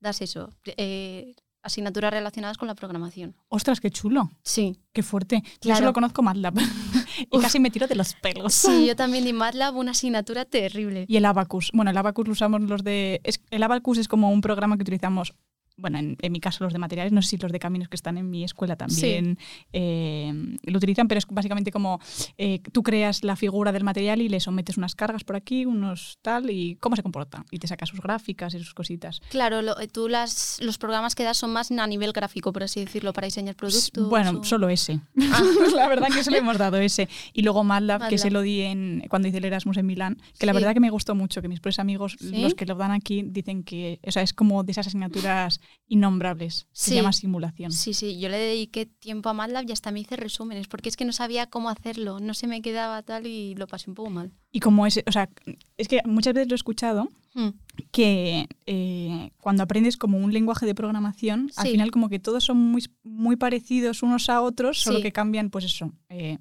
das 0.00 0.22
eso, 0.22 0.50
eh, 0.64 1.34
asignaturas 1.62 2.10
relacionadas 2.12 2.56
con 2.56 2.68
la 2.68 2.74
programación. 2.74 3.36
Ostras, 3.48 3.80
qué 3.80 3.90
chulo. 3.90 4.30
Sí. 4.42 4.78
Qué 4.92 5.02
fuerte. 5.02 5.42
Yo 5.44 5.50
Claro. 5.60 5.78
solo 5.80 5.92
conozco 5.92 6.22
MATLAB. 6.22 6.54
y 7.18 7.36
Uf. 7.36 7.42
casi 7.42 7.60
me 7.60 7.70
tiro 7.70 7.86
de 7.86 7.94
los 7.94 8.14
pelos. 8.14 8.54
Sí, 8.54 8.86
yo 8.86 8.96
también 8.96 9.24
di 9.24 9.32
MATLAB, 9.32 9.76
una 9.76 9.92
asignatura 9.92 10.44
terrible. 10.44 11.04
Y 11.08 11.16
el 11.16 11.24
Abacus. 11.24 11.70
Bueno, 11.72 11.90
el 11.90 11.96
Abacus 11.96 12.26
lo 12.26 12.32
usamos 12.32 12.60
los 12.62 12.82
de. 12.84 13.20
es- 13.24 13.40
el 13.50 13.62
Abacus 13.62 13.98
es 13.98 14.08
como 14.08 14.30
un 14.30 14.40
programa 14.40 14.76
que 14.76 14.82
utilizamos. 14.82 15.34
Bueno, 15.76 15.98
en, 15.98 16.16
en 16.22 16.30
mi 16.32 16.38
caso 16.38 16.62
los 16.62 16.72
de 16.72 16.78
materiales, 16.78 17.12
no 17.12 17.20
sé 17.20 17.30
si 17.30 17.36
los 17.36 17.50
de 17.50 17.58
caminos 17.58 17.88
que 17.88 17.96
están 17.96 18.16
en 18.16 18.30
mi 18.30 18.44
escuela 18.44 18.76
también 18.76 19.38
eh, 19.72 20.32
lo 20.64 20.76
utilizan, 20.78 21.08
pero 21.08 21.18
es 21.18 21.26
básicamente 21.28 21.72
como 21.72 22.00
eh, 22.38 22.60
tú 22.72 22.82
creas 22.84 23.24
la 23.24 23.34
figura 23.36 23.72
del 23.72 23.82
material 23.82 24.22
y 24.22 24.28
le 24.28 24.38
sometes 24.40 24.76
unas 24.78 24.94
cargas 24.94 25.24
por 25.24 25.34
aquí, 25.36 25.66
unos 25.66 26.18
tal, 26.22 26.50
y 26.50 26.76
cómo 26.76 26.94
se 26.96 27.02
comporta. 27.02 27.44
Y 27.50 27.58
te 27.58 27.66
saca 27.66 27.86
sus 27.86 28.00
gráficas 28.00 28.54
y 28.54 28.58
sus 28.60 28.72
cositas. 28.72 29.20
Claro, 29.30 29.62
lo- 29.62 29.78
eh, 29.80 29.88
tú 29.88 30.08
las, 30.08 30.58
los 30.60 30.78
programas 30.78 31.14
que 31.16 31.24
das 31.24 31.38
son 31.38 31.52
más 31.52 31.70
a 31.72 31.86
nivel 31.88 32.12
gráfico, 32.12 32.52
por 32.52 32.62
así 32.62 32.80
decirlo, 32.80 33.12
para 33.12 33.26
diseñar 33.26 33.56
productos. 33.56 34.08
Bueno, 34.08 34.38
o- 34.40 34.44
solo 34.44 34.68
ese. 34.68 35.00
Ah. 35.20 35.42
la 35.74 35.88
verdad 35.88 36.06
que 36.14 36.22
solo 36.22 36.36
hemos 36.36 36.56
dado 36.56 36.76
ese. 36.76 37.08
Y 37.32 37.42
luego 37.42 37.64
MATLAB, 37.64 38.08
que 38.08 38.18
se 38.18 38.30
lo 38.30 38.42
di 38.42 38.60
en, 38.60 39.02
cuando 39.08 39.26
hice 39.28 39.38
el 39.38 39.44
Erasmus 39.44 39.76
en 39.78 39.86
Milán, 39.86 40.18
que 40.38 40.46
la 40.46 40.52
verdad 40.52 40.72
que 40.72 40.80
me 40.80 40.90
gustó 40.90 41.16
mucho, 41.16 41.42
que 41.42 41.48
mis 41.48 41.58
propios 41.58 41.80
amigos, 41.80 42.16
¿Sí? 42.20 42.40
los 42.42 42.54
que 42.54 42.64
lo 42.64 42.76
dan 42.76 42.92
aquí, 42.92 43.22
dicen 43.26 43.64
que 43.64 43.98
o 44.06 44.12
sea, 44.12 44.22
es 44.22 44.32
como 44.32 44.62
de 44.62 44.70
esas 44.72 44.86
asignaturas 44.86 45.60
innombrables. 45.86 46.66
Se 46.72 46.90
Sí. 46.90 46.96
llama 46.96 47.12
simulación. 47.12 47.70
Sí, 47.72 47.94
sí, 47.94 48.18
yo 48.18 48.28
le 48.28 48.38
dediqué 48.38 48.86
tiempo 48.86 49.28
a 49.28 49.32
MATLAB 49.34 49.68
y 49.68 49.72
hasta 49.72 49.90
me 49.90 50.00
hice 50.00 50.16
resúmenes, 50.16 50.66
porque 50.68 50.88
es 50.88 50.96
que 50.96 51.04
no 51.04 51.12
sabía 51.12 51.46
cómo 51.48 51.68
hacerlo, 51.70 52.20
no 52.20 52.34
se 52.34 52.46
me 52.46 52.62
quedaba 52.62 53.02
tal 53.02 53.26
y 53.26 53.54
lo 53.54 53.66
pasé 53.66 53.90
un 53.90 53.94
poco 53.94 54.10
mal. 54.10 54.32
Y 54.50 54.60
como 54.60 54.86
es, 54.86 55.00
o 55.06 55.12
sea, 55.12 55.28
es 55.76 55.88
que 55.88 56.00
muchas 56.04 56.34
veces 56.34 56.48
lo 56.48 56.54
he 56.54 56.56
escuchado 56.56 57.08
Hmm. 57.34 57.48
que 57.90 58.46
eh, 58.66 59.30
cuando 59.38 59.64
aprendes 59.64 59.96
como 59.96 60.18
un 60.18 60.32
lenguaje 60.32 60.66
de 60.66 60.74
programación, 60.74 61.50
al 61.56 61.66
Sí. 61.66 61.72
final 61.72 61.90
como 61.90 62.08
que 62.08 62.20
todos 62.20 62.44
son 62.44 62.56
muy, 62.58 62.84
muy 63.02 63.34
parecidos 63.36 64.02
unos 64.04 64.28
a 64.28 64.40
otros, 64.40 64.80
solo 64.80 64.98
Sí. 64.98 65.02
que 65.02 65.10
cambian, 65.12 65.50
pues 65.50 65.64
eso, 65.64 65.92
eh, 66.08 66.38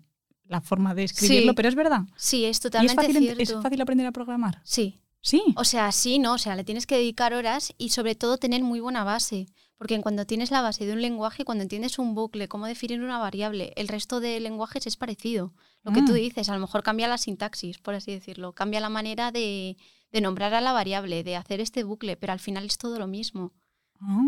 la 0.48 0.62
forma 0.62 0.94
de 0.94 1.06
escribirlo, 1.06 1.56
pero 1.56 1.68
es 1.70 1.74
verdad. 1.76 2.02
Sí, 2.16 2.44
es 2.46 2.50
¿Y 2.50 2.50
es 2.52 2.60
totalmente 2.60 2.96
fácil, 2.96 3.18
cierto. 3.24 3.42
es 3.42 3.54
fácil 3.54 3.82
aprender 3.82 4.06
a 4.06 4.12
programar? 4.12 4.62
Sí, 4.64 5.00
Sí. 5.24 5.42
o 5.56 5.64
sea, 5.64 5.92
sí, 5.94 6.20
no, 6.20 6.34
o 6.34 6.38
sea, 6.38 6.56
le 6.56 6.64
tienes 6.66 6.86
que 6.86 6.96
dedicar 6.98 7.34
horas 7.34 7.74
y 7.78 7.90
sobre 7.90 8.14
todo 8.14 8.38
tener 8.38 8.62
muy 8.62 8.82
buena 8.82 9.04
base, 9.06 9.48
porque 9.78 10.00
cuando 10.02 10.26
tienes 10.26 10.52
la 10.52 10.62
base 10.62 10.86
de 10.86 10.92
un 10.94 11.02
lenguaje, 11.02 11.46
cuando 11.46 11.62
entiendes 11.64 11.98
un 11.98 12.14
bucle, 12.14 12.48
cómo 12.50 12.68
definir 12.68 13.02
una 13.02 13.18
variable, 13.20 13.72
el 13.78 13.88
resto 13.88 14.20
de 14.20 14.40
lenguajes 14.42 14.86
es 14.86 14.98
parecido. 14.98 15.54
Lo 15.84 15.94
que 15.94 16.02
tú 16.02 16.12
Ah. 16.12 16.16
dices, 16.16 16.50
a 16.50 16.54
lo 16.54 16.60
mejor 16.60 16.84
cambia 16.84 17.08
la 17.08 17.18
sintaxis, 17.18 17.80
por 17.80 17.96
así 17.96 18.12
decirlo, 18.12 18.52
cambia 18.54 18.80
la 18.82 18.90
manera 18.90 19.32
de, 19.32 19.78
de 20.12 20.22
nombrar 20.22 20.54
a 20.54 20.62
la 20.62 20.74
variable, 20.74 21.24
de 21.24 21.36
hacer 21.38 21.62
este 21.62 21.84
bucle, 21.84 22.18
pero 22.18 22.34
al 22.34 22.40
final 22.40 22.66
es 22.66 22.78
todo 22.78 23.00
lo 23.00 23.08
mismo. 23.08 23.54
Ah. 24.02 24.22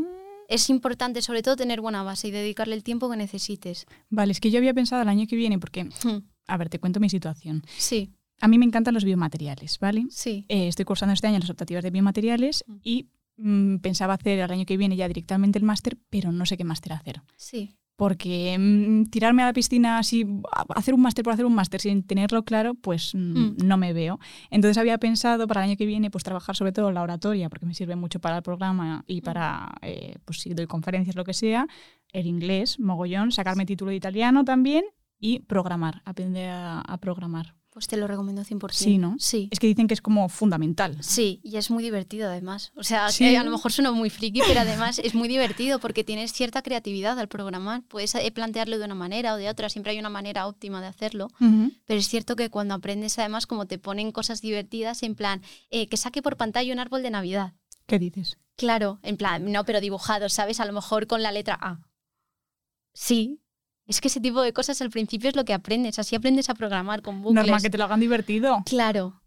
Es 0.47 0.69
importante 0.69 1.21
sobre 1.21 1.41
todo 1.41 1.55
tener 1.55 1.81
buena 1.81 2.03
base 2.03 2.27
y 2.27 2.31
dedicarle 2.31 2.75
el 2.75 2.83
tiempo 2.83 3.09
que 3.09 3.17
necesites. 3.17 3.85
Vale, 4.09 4.31
es 4.31 4.39
que 4.39 4.51
yo 4.51 4.59
había 4.59 4.73
pensado 4.73 5.01
el 5.01 5.09
año 5.09 5.25
que 5.27 5.35
viene, 5.35 5.59
porque, 5.59 5.89
a 6.47 6.57
ver, 6.57 6.69
te 6.69 6.79
cuento 6.79 6.99
mi 6.99 7.09
situación. 7.09 7.63
Sí, 7.77 8.11
A 8.41 8.47
mí 8.47 8.57
me 8.57 8.65
encantan 8.65 8.93
los 8.93 9.03
biomateriales, 9.05 9.79
¿vale? 9.79 10.05
sí. 10.09 10.45
Eh, 10.49 10.67
estoy 10.67 10.85
cursando 10.85 11.13
este 11.13 11.27
año 11.27 11.39
las 11.39 11.49
optativas 11.49 11.83
de 11.83 11.91
biomateriales 11.91 12.63
Mm. 12.67 12.75
y 12.83 13.07
mm, 13.37 13.77
pensaba 13.77 14.13
hacer 14.13 14.39
el 14.39 14.51
año 14.51 14.65
que 14.65 14.77
viene 14.77 14.95
ya 14.95 15.07
directamente 15.07 15.57
el 15.59 15.65
máster, 15.65 15.97
pero 16.09 16.31
no 16.31 16.45
sé 16.45 16.57
qué 16.57 16.63
máster 16.63 16.93
hacer. 16.93 17.21
Sí, 17.35 17.75
Porque 17.97 18.57
mm, 18.59 19.05
tirarme 19.09 19.41
a 19.43 19.45
la 19.47 19.53
piscina 19.53 19.97
así, 19.99 20.25
hacer 20.75 20.93
un 20.93 21.01
máster 21.01 21.23
por 21.23 21.31
hacer 21.33 21.45
un 21.45 21.55
máster 21.55 21.79
sin 21.79 22.03
tenerlo 22.03 22.43
claro, 22.43 22.73
pues 22.75 23.13
no 23.15 23.77
me 23.77 23.93
veo. 23.93 24.19
Entonces 24.51 24.77
había 24.77 24.97
pensado 24.97 25.47
para 25.47 25.61
el 25.63 25.69
año 25.69 25.77
que 25.77 25.85
viene 25.85 26.11
pues 26.11 26.23
trabajar 26.25 26.55
sobre 26.57 26.73
todo 26.73 26.91
la 26.91 27.01
oratoria, 27.01 27.47
porque 27.49 27.65
me 27.65 27.73
sirve 27.73 27.95
mucho 27.95 28.19
para 28.19 28.35
el 28.37 28.43
programa 28.43 29.03
y 29.07 29.21
para, 29.21 29.75
eh, 29.81 30.15
pues 30.25 30.39
si 30.41 30.53
doy 30.53 30.67
conferencias, 30.67 31.15
lo 31.15 31.23
que 31.23 31.33
sea, 31.33 31.67
el 32.11 32.27
inglés, 32.27 32.79
mogollón, 32.79 33.31
sacarme 33.31 33.65
título 33.65 33.91
de 33.91 33.97
italiano 33.97 34.43
también 34.43 34.83
y 35.17 35.39
programar, 35.39 36.01
aprender 36.05 36.49
a, 36.49 36.81
a 36.81 36.97
programar. 36.97 37.55
Pues 37.75 37.89
te 37.89 37.98
lo 37.98 38.08
recomiendo 38.08 38.41
100%. 38.46 38.72
Sí, 38.72 38.98
¿no? 38.98 39.17
Sí. 39.20 39.50
Es 39.51 39.60
que 39.60 39.67
dicen 39.67 39.88
que 39.89 39.94
es 39.94 40.01
como 40.01 40.29
fundamental. 40.29 40.96
Sí, 41.03 41.41
y 41.44 41.58
es 41.58 41.70
muy 41.70 41.84
divertido 41.84 42.29
además. 42.29 42.72
O 42.77 42.86
sea, 42.86 43.10
Sí. 43.10 43.25
que 43.25 43.38
a 43.38 43.44
lo 43.44 43.51
mejor 43.51 43.74
suena 43.74 43.91
muy 43.91 44.10
friki, 44.10 44.39
pero 44.48 44.62
además 44.62 44.98
es 45.00 45.13
muy 45.13 45.27
divertido 45.27 45.79
porque 45.79 46.05
tienes 46.05 46.32
cierta 46.32 46.62
creatividad 46.62 47.20
al 47.20 47.27
programar. 47.27 47.84
Puedes 47.84 48.15
eh, 48.15 48.32
plantearlo 48.32 48.79
de 48.79 48.86
una 48.86 48.96
manera 48.96 49.34
o 49.34 49.36
de 49.36 49.50
otra, 49.50 49.67
siempre 49.67 49.91
hay 49.91 50.00
una 50.00 50.08
manera 50.10 50.48
óptima 50.48 50.79
de 50.79 50.88
hacerlo. 50.88 51.27
Pero 51.38 52.00
es 52.00 52.08
cierto 52.08 52.38
que 52.38 52.50
cuando 52.50 52.75
aprendes 52.75 53.20
además 53.20 53.46
como 53.46 53.65
te 53.67 53.77
ponen 53.77 54.13
cosas 54.13 54.39
divertidas 54.39 55.03
en 55.03 55.15
plan, 55.15 55.41
eh, 55.70 55.88
que 55.88 55.98
saque 55.98 56.22
por 56.22 56.38
pantalla 56.38 56.72
un 56.72 56.79
árbol 56.79 57.03
de 57.03 57.10
Navidad. 57.10 57.55
¿Qué 57.88 58.00
dices? 58.00 58.38
Claro, 58.55 59.00
en 59.03 59.17
plan, 59.17 59.51
no, 59.51 59.65
pero 59.65 59.82
dibujado, 59.82 60.29
¿sabes? 60.29 60.62
A 60.62 60.65
lo 60.65 60.72
mejor 60.72 61.08
con 61.08 61.22
la 61.22 61.34
letra 61.34 61.60
A. 61.62 61.82
Sí. 62.94 63.41
Es 63.85 64.01
que 64.01 64.07
ese 64.07 64.19
tipo 64.19 64.41
de 64.41 64.53
cosas 64.53 64.81
al 64.81 64.89
principio 64.89 65.29
es 65.29 65.35
lo 65.35 65.45
que 65.45 65.53
aprendes. 65.53 65.99
Así 65.99 66.15
aprendes 66.15 66.49
a 66.49 66.55
programar 66.55 67.01
con 67.01 67.21
bucles. 67.21 67.43
Normal 67.43 67.61
que 67.61 67.69
te 67.69 67.77
lo 67.77 67.83
hagan 67.83 67.99
divertido. 67.99 68.63
Claro. 68.65 69.21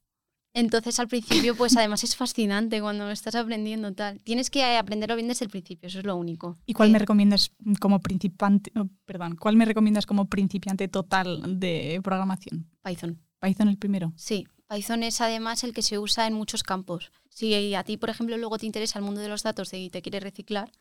Entonces 0.55 0.99
al 0.99 1.09
principio, 1.09 1.55
pues 1.55 1.77
además 1.77 2.03
es 2.03 2.17
fascinante 2.17 2.81
cuando 2.81 3.11
estás 3.11 3.35
aprendiendo 3.35 3.93
tal. 3.95 4.19
Tienes 4.21 4.51
que 4.51 4.65
aprenderlo 4.65 5.15
bien 5.15 5.29
desde 5.29 5.45
el 5.45 5.51
principio, 5.51 5.87
eso 5.87 6.01
es 6.01 6.05
lo 6.05 6.17
único. 6.17 6.59
¿Y 6.67 6.73
cuál 6.73 6.89
Eh, 6.89 6.93
me 6.93 6.99
recomiendas 6.99 7.53
como 7.79 8.01
principiante, 8.01 8.73
oh, 8.75 8.89
perdón, 9.05 9.37
cuál 9.37 9.57
me 9.57 9.65
recomiendas 9.67 10.07
como 10.07 10.25
principiante 10.29 10.89
total 10.89 11.61
de 11.61 12.01
programación? 12.03 12.69
Python. 12.83 13.21
Python 13.41 13.69
el 13.69 13.77
primero. 13.77 14.13
Sí, 14.17 14.49
Python 14.69 15.03
es 15.03 15.21
además 15.21 15.63
el 15.65 15.73
que 15.73 15.83
se 15.83 15.99
usa 15.99 16.27
en 16.27 16.35
muchos 16.35 16.63
campos. 16.65 17.13
Si 17.29 17.75
a 17.75 17.85
ti, 17.85 17.97
por 17.97 18.11
ejemplo, 18.11 18.37
luego 18.37 18.59
te 18.59 18.67
interesa 18.67 18.99
el 18.99 19.05
mundo 19.05 19.21
de 19.21 19.29
los 19.29 19.45
datos 19.45 19.73
y 19.75 19.91
te 19.91 20.03
quieres 20.03 20.23
reciclar, 20.23 20.73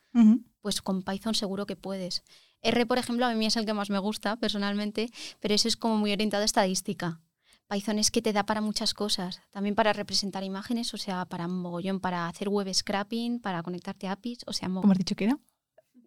pues 0.61 0.81
con 0.81 1.03
Python 1.03 1.35
seguro 1.35 1.67
que 1.67 1.75
puedes. 1.75 2.23
R, 2.61 2.85
por 2.85 2.97
ejemplo, 2.97 3.25
a 3.25 3.33
mí 3.33 3.45
es 3.45 3.55
el 3.55 3.65
que 3.65 3.73
más 3.73 3.89
me 3.89 3.99
gusta 3.99 4.35
personalmente, 4.37 5.09
pero 5.39 5.53
eso 5.53 5.67
es 5.67 5.77
como 5.77 5.97
muy 5.97 6.11
orientado 6.11 6.41
a 6.41 6.45
estadística. 6.45 7.21
Python 7.69 7.99
es 7.99 8.11
que 8.11 8.21
te 8.21 8.31
da 8.33 8.45
para 8.45 8.61
muchas 8.61 8.93
cosas, 8.93 9.41
también 9.51 9.75
para 9.75 9.91
representar 9.93 10.43
imágenes, 10.43 10.93
o 10.93 10.97
sea, 10.97 11.25
para 11.25 11.47
mogollón, 11.47 11.99
para 11.99 12.27
hacer 12.27 12.47
web 12.49 12.73
scrapping, 12.73 13.39
para 13.39 13.61
conectarte 13.61 14.07
a 14.07 14.13
APIs, 14.13 14.39
o 14.47 14.53
sea, 14.53 14.69
mo- 14.69 14.81
¿Cómo 14.81 14.93
has 14.93 14.97
dicho 14.99 15.15
que 15.15 15.25
era? 15.25 15.37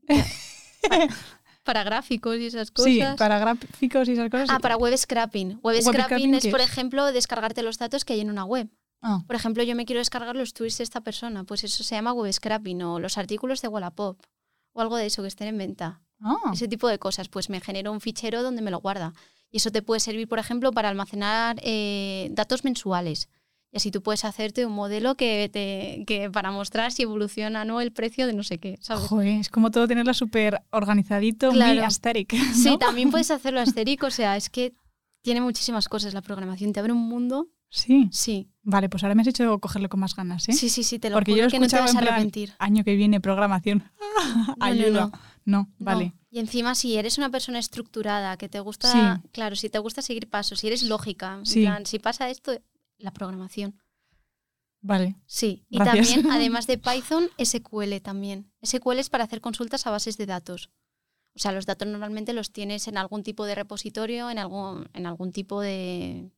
para 1.65 1.85
gráficos 1.85 2.37
y 2.39 2.47
esas 2.47 2.71
cosas. 2.71 2.93
Sí, 2.93 3.01
para 3.19 3.39
gráficos 3.39 4.09
y 4.09 4.13
esas 4.13 4.31
cosas. 4.31 4.49
Ah, 4.51 4.59
para 4.59 4.77
web 4.77 4.97
scrapping. 4.97 5.61
Web, 5.63 5.63
Web 5.63 5.83
scrapping, 5.83 6.05
scrapping, 6.05 6.35
es, 6.35 6.43
¿qué 6.45 6.51
por 6.51 6.61
ejemplo, 6.61 7.13
descargarte 7.13 7.63
los 7.63 7.79
datos 7.79 8.05
que 8.05 8.15
hay 8.15 8.21
en 8.21 8.31
una 8.31 8.45
web. 8.45 8.69
Ah, 9.03 9.23
Por 9.27 9.37
ejemplo, 9.37 9.63
yo 9.63 9.75
me 9.77 9.85
quiero 9.87 9.99
descargar 10.01 10.37
los 10.37 10.53
tweets 10.53 10.79
de 10.79 10.85
esta 10.85 11.01
persona, 11.03 11.45
pues 11.45 11.65
eso 11.65 11.85
se 11.85 11.95
llama 11.95 12.13
web 12.13 12.33
scrapping 12.33 12.83
o 12.83 12.99
los 13.01 13.19
artículos 13.19 13.63
de 13.63 13.69
Wallapop 13.69 14.21
o 14.73 14.81
algo 14.81 14.97
de 14.97 15.07
eso 15.07 15.23
que 15.23 15.29
estén 15.29 15.49
en 15.49 15.59
venta. 15.59 16.01
Ah. 16.21 16.51
Ese 16.53 16.69
tipo 16.69 16.89
de 16.89 16.99
cosas, 16.99 17.29
pues 17.29 17.49
me 17.51 17.61
genero 17.61 17.93
un 17.93 18.01
fichero 18.01 18.43
donde 18.43 18.63
me 18.63 18.71
lo 18.71 18.81
guarda. 18.81 19.13
Y 19.51 19.57
eso 19.59 19.71
te 19.73 19.83
puede 19.83 20.01
servir, 20.01 20.29
por 20.29 20.39
ejemplo, 20.39 20.71
para 20.73 20.89
almacenar 20.89 21.57
eh, 21.63 22.29
datos 22.33 22.65
mensuales. 22.65 23.29
Y 23.73 23.77
así 23.77 23.91
tú 23.93 24.03
puedes 24.03 24.25
hacerte 24.25 24.67
un 24.67 24.73
modelo 24.73 25.15
que 25.17 25.49
te, 25.53 26.05
que 26.05 26.29
para 26.31 26.51
mostrar 26.51 26.91
si 26.91 27.03
evoluciona 27.03 27.63
o 27.63 27.65
no 27.65 27.81
el 27.81 27.93
precio 27.93 28.27
de 28.27 28.33
no 28.33 28.43
sé 28.43 28.59
qué, 28.59 28.79
¿sabes? 28.81 29.05
Joder, 29.05 29.29
es 29.29 29.49
como 29.49 29.71
todo 29.71 29.87
tenerlo 29.87 30.13
súper 30.13 30.61
organizadito, 30.71 31.49
muy 31.53 31.57
Claro. 31.57 31.85
aesthetic. 31.85 32.35
Sí, 32.53 32.71
¿no? 32.71 32.79
también 32.79 33.11
puedes 33.13 33.31
hacerlo 33.31 33.61
astérico, 33.61 34.07
o 34.07 34.11
sea, 34.11 34.37
es 34.37 34.51
que 34.51 34.73
tiene 35.23 35.41
muchísimas 35.41 35.89
cosas 35.89 36.15
la 36.15 36.23
programación, 36.23 36.73
te 36.73 36.81
abre 36.81 36.93
un 36.93 37.09
mundo. 37.09 37.49
Sí. 37.69 38.09
Sí, 38.11 38.49
Vale, 38.63 38.89
pues 38.89 39.03
ahora 39.05 39.15
me 39.15 39.23
has 39.23 39.29
hecho 39.29 39.59
cogerlo 39.61 39.89
con 39.89 40.01
más 40.01 40.15
ganas, 40.17 40.49
¿eh? 40.49 40.53
sí, 40.53 40.69
sí, 40.69 40.83
sí, 40.83 40.99
te 40.99 41.09
lo 41.09 41.15
Porque 41.15 41.35
yo 41.37 41.45
lo 41.45 41.51
que 41.51 41.61
no 41.61 41.67
te 41.69 41.77
vas 41.79 41.95
a 41.95 42.01
plan, 42.01 42.15
arrepentir. 42.15 42.53
Año 42.59 42.83
que 42.85 42.95
viene, 42.97 43.21
programación. 43.21 43.85
no, 44.49 44.57
Ayuda. 44.61 45.01
no. 45.07 45.13
No, 45.51 45.69
vale. 45.79 46.07
No. 46.07 46.21
Y 46.31 46.39
encima, 46.39 46.75
si 46.75 46.97
eres 46.97 47.19
una 47.19 47.29
persona 47.31 47.59
estructurada, 47.59 48.37
que 48.37 48.49
te 48.49 48.61
gusta, 48.61 48.91
Sí. 49.23 49.29
claro, 49.33 49.57
si 49.57 49.69
te 49.69 49.79
gusta 49.81 50.01
seguir 50.03 50.29
pasos, 50.29 50.61
si 50.61 50.69
eres 50.69 50.83
lógica, 50.85 51.41
en 51.45 51.63
plan, 51.65 51.87
si 51.87 51.99
pasa 51.99 52.31
esto, 52.31 52.53
la 52.99 53.11
programación. 53.13 53.75
Vale. 54.83 55.17
Sí, 55.27 55.65
y 55.69 55.77
Gracias. 55.79 56.09
también, 56.15 56.33
además 56.33 56.67
de 56.67 56.79
Python, 56.79 57.29
SQL 57.39 58.01
también. 58.01 58.51
SQL 58.63 58.99
es 58.99 59.11
para 59.11 59.25
hacer 59.25 59.41
consultas 59.41 59.87
a 59.87 59.91
bases 59.91 60.17
de 60.17 60.27
datos. 60.27 60.71
O 61.35 61.39
sea, 61.39 61.53
los 61.53 61.67
datos 61.67 61.87
normalmente 61.89 62.33
los 62.33 62.51
tienes 62.53 62.89
en 62.89 62.97
algún 62.97 63.23
tipo 63.23 63.45
de 63.45 63.55
repositorio, 63.55 64.31
en 64.31 64.39
algún, 64.39 64.89
en 64.95 65.07
algún 65.07 65.33
tipo 65.33 65.61
de, 65.61 66.31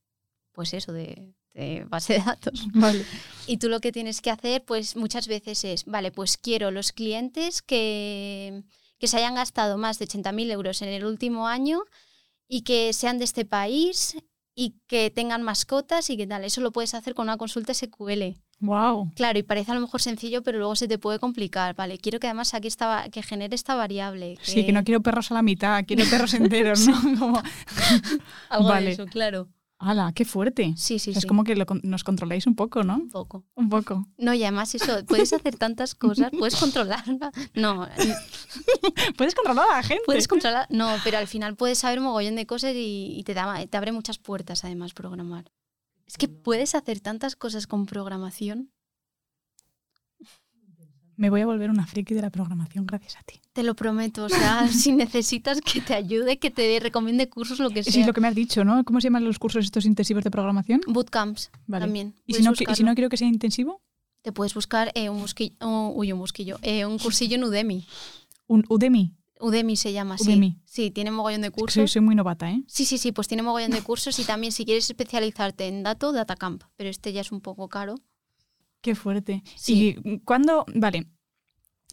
pues 0.53 0.75
eso, 0.75 0.93
de, 0.93 1.35
de 1.55 1.85
base 1.89 2.15
de 2.15 2.19
datos. 2.21 2.67
Vale. 2.75 3.05
Y 3.47 3.59
tú 3.59 3.69
lo 3.69 3.81
que 3.81 3.93
tienes 3.93 4.21
que 4.21 4.31
hacer, 4.31 4.65
pues 4.65 4.97
muchas 4.97 5.29
veces 5.29 5.65
es, 5.65 5.85
vale, 5.85 6.11
pues 6.13 6.37
quiero 6.37 6.71
los 6.71 6.93
clientes 6.93 7.63
que, 7.63 8.65
que 9.03 9.09
se 9.09 9.17
hayan 9.17 9.35
gastado 9.35 9.79
más 9.79 9.99
de 9.99 10.07
80.000 10.07 10.53
euros 10.53 10.81
en 10.81 10.89
el 10.89 11.05
último 11.05 11.49
año 11.49 11.81
y 12.47 12.63
que 12.63 12.93
sean 12.93 13.19
de 13.19 13.25
este 13.25 13.45
país 13.45 14.17
y 14.55 14.77
que 14.87 15.11
tengan 15.11 15.43
mascotas 15.43 16.09
y 16.09 16.17
qué 16.17 16.25
tal. 16.25 16.45
Eso 16.45 16.61
lo 16.61 16.71
puedes 16.71 16.95
hacer 16.95 17.13
con 17.13 17.25
una 17.25 17.37
consulta 17.37 17.75
SQL. 17.75 18.37
Wow. 18.61 19.11
Claro, 19.17 19.41
y 19.41 19.43
parece 19.43 19.73
a 19.73 19.75
lo 19.75 19.81
mejor 19.81 20.01
sencillo, 20.01 20.45
pero 20.45 20.59
luego 20.59 20.77
se 20.77 20.87
te 20.87 20.99
puede 20.99 21.19
complicar. 21.19 21.75
Vale, 21.75 21.99
quiero 21.99 22.21
que 22.21 22.29
además 22.29 22.55
aquí 22.55 22.69
estaba, 22.69 23.09
que 23.09 23.25
genere 23.25 23.57
esta 23.57 23.75
variable. 23.75 24.39
Sí, 24.41 24.65
que 24.65 24.71
no 24.71 24.85
quiero 24.85 25.01
perros 25.01 25.33
a 25.33 25.35
la 25.35 25.43
mitad, 25.43 25.83
quiero 25.85 26.05
perros 26.09 26.35
enteros, 26.35 26.87
¿no? 26.87 26.95
Como, 27.19 27.43
Algo 28.51 28.69
Vale. 28.69 28.87
de 28.87 28.93
eso, 28.93 29.07
claro. 29.07 29.49
¡Hala, 29.85 30.13
qué 30.15 30.25
fuerte! 30.25 30.75
Sí, 30.77 30.99
sí, 30.99 31.11
es 31.11 31.21
sí. 31.23 31.27
como 31.27 31.43
que 31.43 31.57
lo 31.57 31.67
nos 31.83 32.05
controláis 32.05 32.47
un 32.47 32.55
poco, 32.55 32.85
¿no? 32.85 32.97
Un 32.97 33.11
poco. 33.11 33.45
Un 33.55 33.69
poco. 33.69 34.07
No, 34.17 34.33
y 34.33 34.43
además 34.45 34.75
eso, 34.75 35.05
puedes 35.07 35.33
hacer 35.33 35.57
tantas 35.57 35.95
cosas, 35.97 36.31
puedes 36.39 36.57
controlarla. 36.57 37.33
No, 37.55 37.89
Puedes 39.17 39.35
controlar 39.35 39.67
a 39.71 39.77
la 39.79 39.83
gente. 39.83 40.05
Puedes 40.07 40.29
controlar, 40.29 40.67
no, 40.71 40.95
pero 41.03 41.19
al 41.19 41.27
final 41.27 41.57
puedes 41.57 41.79
saber 41.79 41.99
un 41.99 42.05
mogollón 42.05 42.37
de 42.37 42.47
cosas 42.47 42.75
y, 42.75 43.15
y 43.17 43.25
te, 43.25 43.35
da, 43.35 43.67
te 43.67 43.77
abre 43.77 43.91
muchas 43.93 44.19
puertas 44.19 44.65
además 44.65 44.95
programar. 44.95 45.51
Es 46.07 46.17
que 46.17 46.29
puedes 46.29 46.75
hacer 46.75 47.01
tantas 47.01 47.37
cosas 47.37 47.67
con 47.67 47.87
programación. 47.87 48.71
Me 51.23 51.31
voy 51.31 51.41
a 51.41 51.47
volver 51.47 51.71
una 51.71 51.87
friki 51.87 52.15
de 52.15 52.21
la 52.21 52.31
programación 52.31 52.85
gracias 52.85 53.15
a 53.15 53.23
ti. 53.23 53.41
Te 53.53 53.63
lo 53.63 53.77
prometo. 53.77 54.25
O 54.25 54.29
sea, 54.29 54.67
si 54.73 54.91
necesitas 54.91 55.61
que 55.61 55.81
te 55.81 55.95
ayude, 55.95 56.41
que 56.41 56.51
te 56.51 56.81
recomiende 56.81 57.29
cursos, 57.29 57.61
lo 57.61 57.71
que 57.71 57.85
sea. 57.85 57.93
Sí, 57.93 58.03
lo 58.03 58.13
que 58.13 58.21
me 58.21 58.27
has 58.27 58.35
dicho, 58.35 58.65
¿no? 58.65 58.83
¿Cómo 58.83 59.01
se 59.01 59.05
llaman 59.05 59.25
los 59.25 59.39
cursos 59.39 59.65
estos 59.65 59.87
intensivos 59.87 60.25
de 60.25 60.33
programación? 60.33 60.81
Bootcamps 60.89 61.53
Vale. 61.69 61.85
también. 61.85 62.17
¿Y 62.27 62.35
si 62.35 62.43
no, 62.43 62.51
y 62.59 62.75
si 62.75 62.83
no 62.83 62.97
quiero 62.97 63.09
que 63.09 63.17
sea 63.17 63.29
intensivo? 63.29 63.81
Te 64.23 64.33
puedes 64.33 64.53
buscar 64.53 64.91
eh, 64.97 65.11
un 65.11 65.21
busquillo, 65.21 65.55
uy, 65.95 66.11
un 66.11 66.19
busquillo, 66.19 66.59
eh, 66.63 66.87
un 66.87 66.99
cursillo 66.99 67.37
en 67.37 67.45
Udemy. 67.45 67.87
Un 68.49 68.65
Udemy. 68.69 69.15
Udemy 69.39 69.77
se 69.77 69.93
llama 69.93 70.17
así. 70.17 70.25
Udemy. 70.25 70.59
Sí, 70.65 70.91
tiene 70.91 71.13
mogollón 71.13 71.43
de 71.43 71.49
Es 71.49 71.53
que 71.53 71.61
cursos. 71.61 71.75
soy, 71.75 71.87
soy 71.87 72.03
muy 72.03 72.17
novata, 72.17 72.51
¿eh? 72.51 72.65
Sí, 72.67 72.85
sí, 72.85 72.99
sí, 72.99 73.13
pues 73.13 73.29
tiene 73.29 73.45
mogollón 73.45 73.71
de 73.71 73.83
cursos 73.83 74.19
y 74.19 74.25
también 74.25 74.53
si 74.53 74.65
quieres 74.65 74.91
especializarte 74.91 75.69
en 75.69 75.85
dato, 75.85 76.11
Datacamp, 76.11 76.65
pero 76.75 76.91
este 76.91 77.13
ya 77.13 77.21
es 77.21 77.31
un 77.31 77.41
poco 77.41 77.69
caro. 77.69 77.95
Qué 78.83 78.95
fuerte. 78.95 79.43
Sí. 79.57 79.97
¿Y 80.05 80.19
cuándo? 80.21 80.67
Vale. 80.75 81.07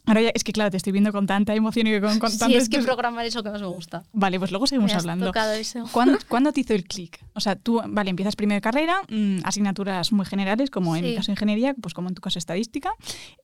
Ahora 0.06 0.22
ya, 0.22 0.30
es 0.34 0.44
que 0.44 0.52
claro, 0.52 0.70
te 0.70 0.78
estoy 0.78 0.92
viendo 0.92 1.12
con 1.12 1.26
tanta 1.26 1.54
emoción 1.54 1.86
y 1.86 2.00
con, 2.00 2.18
con 2.18 2.30
Sí, 2.30 2.38
tanto 2.38 2.56
es 2.56 2.68
que 2.70 2.78
programar 2.80 3.26
es 3.26 3.34
lo 3.34 3.42
que 3.42 3.50
más 3.50 3.60
me 3.60 3.66
gusta. 3.68 4.02
Vale, 4.12 4.38
pues 4.38 4.50
luego 4.50 4.66
seguimos 4.66 4.90
Me 4.90 4.96
has 4.96 5.02
hablando. 5.02 5.26
tocado 5.26 5.52
eso. 5.52 5.84
¿Cuándo, 5.92 6.18
cuándo 6.26 6.52
te 6.52 6.60
hizo 6.62 6.74
el 6.74 6.84
clic? 6.84 7.24
O 7.34 7.40
sea, 7.40 7.54
tú, 7.54 7.80
vale, 7.86 8.10
empiezas 8.10 8.34
primero 8.34 8.56
de 8.56 8.60
carrera, 8.62 9.02
mm, 9.08 9.40
asignaturas 9.44 10.10
muy 10.12 10.24
generales, 10.24 10.70
como 10.70 10.96
en 10.96 11.04
mi 11.04 11.14
caso 11.14 11.30
ingeniería, 11.30 11.74
pues 11.74 11.94
como 11.94 12.08
en 12.08 12.14
tu 12.14 12.22
caso 12.22 12.38
estadística. 12.38 12.90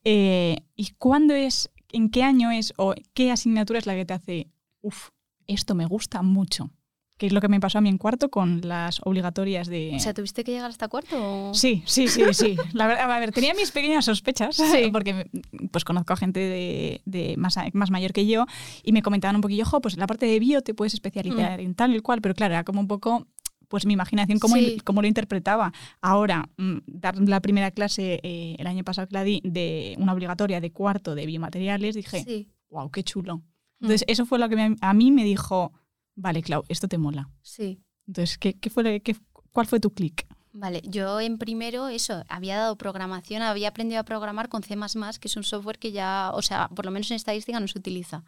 Eh, 0.03 0.57
¿Y 0.75 0.91
cuándo 0.97 1.35
es, 1.35 1.69
en 1.91 2.09
qué 2.09 2.23
año 2.23 2.51
es 2.51 2.73
o 2.77 2.95
qué 3.13 3.31
asignatura 3.31 3.77
es 3.79 3.85
la 3.85 3.93
que 3.93 4.05
te 4.05 4.13
hace, 4.15 4.47
uff, 4.81 5.09
esto 5.45 5.75
me 5.75 5.85
gusta 5.85 6.21
mucho? 6.23 6.71
Que 7.17 7.25
es 7.25 7.33
lo 7.33 7.41
que 7.41 7.47
me 7.47 7.59
pasó 7.59 7.79
a 7.79 7.81
mí 7.81 7.89
en 7.89 7.97
cuarto 7.97 8.29
con 8.29 8.61
las 8.63 9.01
obligatorias 9.03 9.67
de... 9.67 9.91
O 9.95 9.99
sea, 9.99 10.13
¿tuviste 10.13 10.43
que 10.43 10.51
llegar 10.51 10.69
hasta 10.69 10.87
cuarto? 10.87 11.49
o- 11.49 11.53
Sí, 11.53 11.81
sí, 11.87 12.07
sí, 12.07 12.21
sí. 12.31 12.55
La 12.73 12.85
verdad, 12.85 13.11
a 13.11 13.19
ver, 13.19 13.31
tenía 13.31 13.55
mis 13.55 13.71
pequeñas 13.71 14.05
sospechas, 14.05 14.61
porque 14.91 15.27
pues 15.71 15.83
conozco 15.83 16.13
a 16.13 16.17
gente 16.17 16.39
de, 16.39 17.01
de 17.05 17.35
más, 17.37 17.55
más 17.73 17.89
mayor 17.89 18.13
que 18.13 18.27
yo 18.27 18.45
y 18.83 18.91
me 18.91 19.01
comentaban 19.01 19.35
un 19.35 19.41
poquillo, 19.41 19.65
jo, 19.65 19.81
pues 19.81 19.95
en 19.95 19.99
la 20.01 20.07
parte 20.07 20.27
de 20.27 20.39
bio 20.39 20.61
te 20.61 20.75
puedes 20.75 20.93
especializar 20.93 21.59
en 21.59 21.73
tal 21.73 21.95
y 21.95 21.99
cual, 22.01 22.21
pero 22.21 22.35
claro, 22.35 22.53
era 22.53 22.63
como 22.63 22.81
un 22.81 22.87
poco 22.87 23.25
pues 23.67 23.85
mi 23.85 23.93
imaginación, 23.93 24.39
cómo, 24.39 24.55
Sí. 24.55 24.77
cómo 24.85 25.01
lo 25.01 25.07
interpretaba. 25.09 25.73
Ahora, 26.01 26.47
mm, 26.57 26.77
dar 26.85 27.17
la 27.17 27.41
primera 27.41 27.71
clase 27.71 28.19
eh, 28.23 28.55
el 28.59 28.67
año 28.67 28.83
pasado 28.85 29.07
que 29.07 29.13
la 29.15 29.23
di 29.25 29.41
de 29.43 29.95
una 29.97 30.13
obligatoria 30.13 30.61
de 30.61 30.71
cuarto 30.71 31.15
de 31.15 31.25
biomateriales, 31.25 31.95
dije, 31.95 32.23
Sí. 32.23 32.47
wow, 32.69 32.89
qué 32.91 33.03
chulo. 33.03 33.41
Entonces, 33.81 34.05
eso 34.07 34.25
fue 34.25 34.39
lo 34.39 34.47
que 34.47 34.55
me- 34.55 34.75
a 34.79 34.93
mí 34.93 35.11
me 35.11 35.25
dijo, 35.25 35.73
vale, 36.17 36.41
Clau, 36.43 36.63
esto 36.67 36.87
te 36.89 36.97
mola. 36.97 37.29
Sí. 37.41 37.79
Entonces, 38.07 38.37
¿qué, 38.37 38.53
qué 38.59 38.69
fue, 38.69 38.99
qué- 39.01 39.15
¿cuál 39.53 39.67
fue 39.67 39.79
tu 39.79 39.91
clic? 39.93 40.27
Vale, 40.53 40.81
yo 40.85 41.19
en 41.19 41.37
primero 41.37 41.87
eso, 41.87 42.23
había 42.29 42.57
dado 42.57 42.77
programación, 42.77 43.43
había 43.43 43.67
aprendido 43.69 44.01
a 44.01 44.03
programar 44.05 44.49
con 44.49 44.63
C++, 44.63 44.75
que 45.19 45.27
es 45.27 45.37
un 45.37 45.43
software 45.43 45.77
que 45.77 45.91
ya, 45.91 46.31
o 46.33 46.41
sea, 46.41 46.67
por 46.69 46.83
lo 46.85 46.89
menos 46.91 47.11
en 47.11 47.15
estadística 47.15 47.59
no 47.59 47.67
se 47.67 47.77
utiliza. 47.77 48.23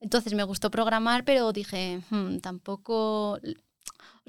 Entonces 0.00 0.32
me 0.34 0.44
gustó 0.44 0.70
programar, 0.70 1.24
pero 1.24 1.52
dije, 1.52 2.00
"Hmm, 2.10 2.38
tampoco... 2.38 3.38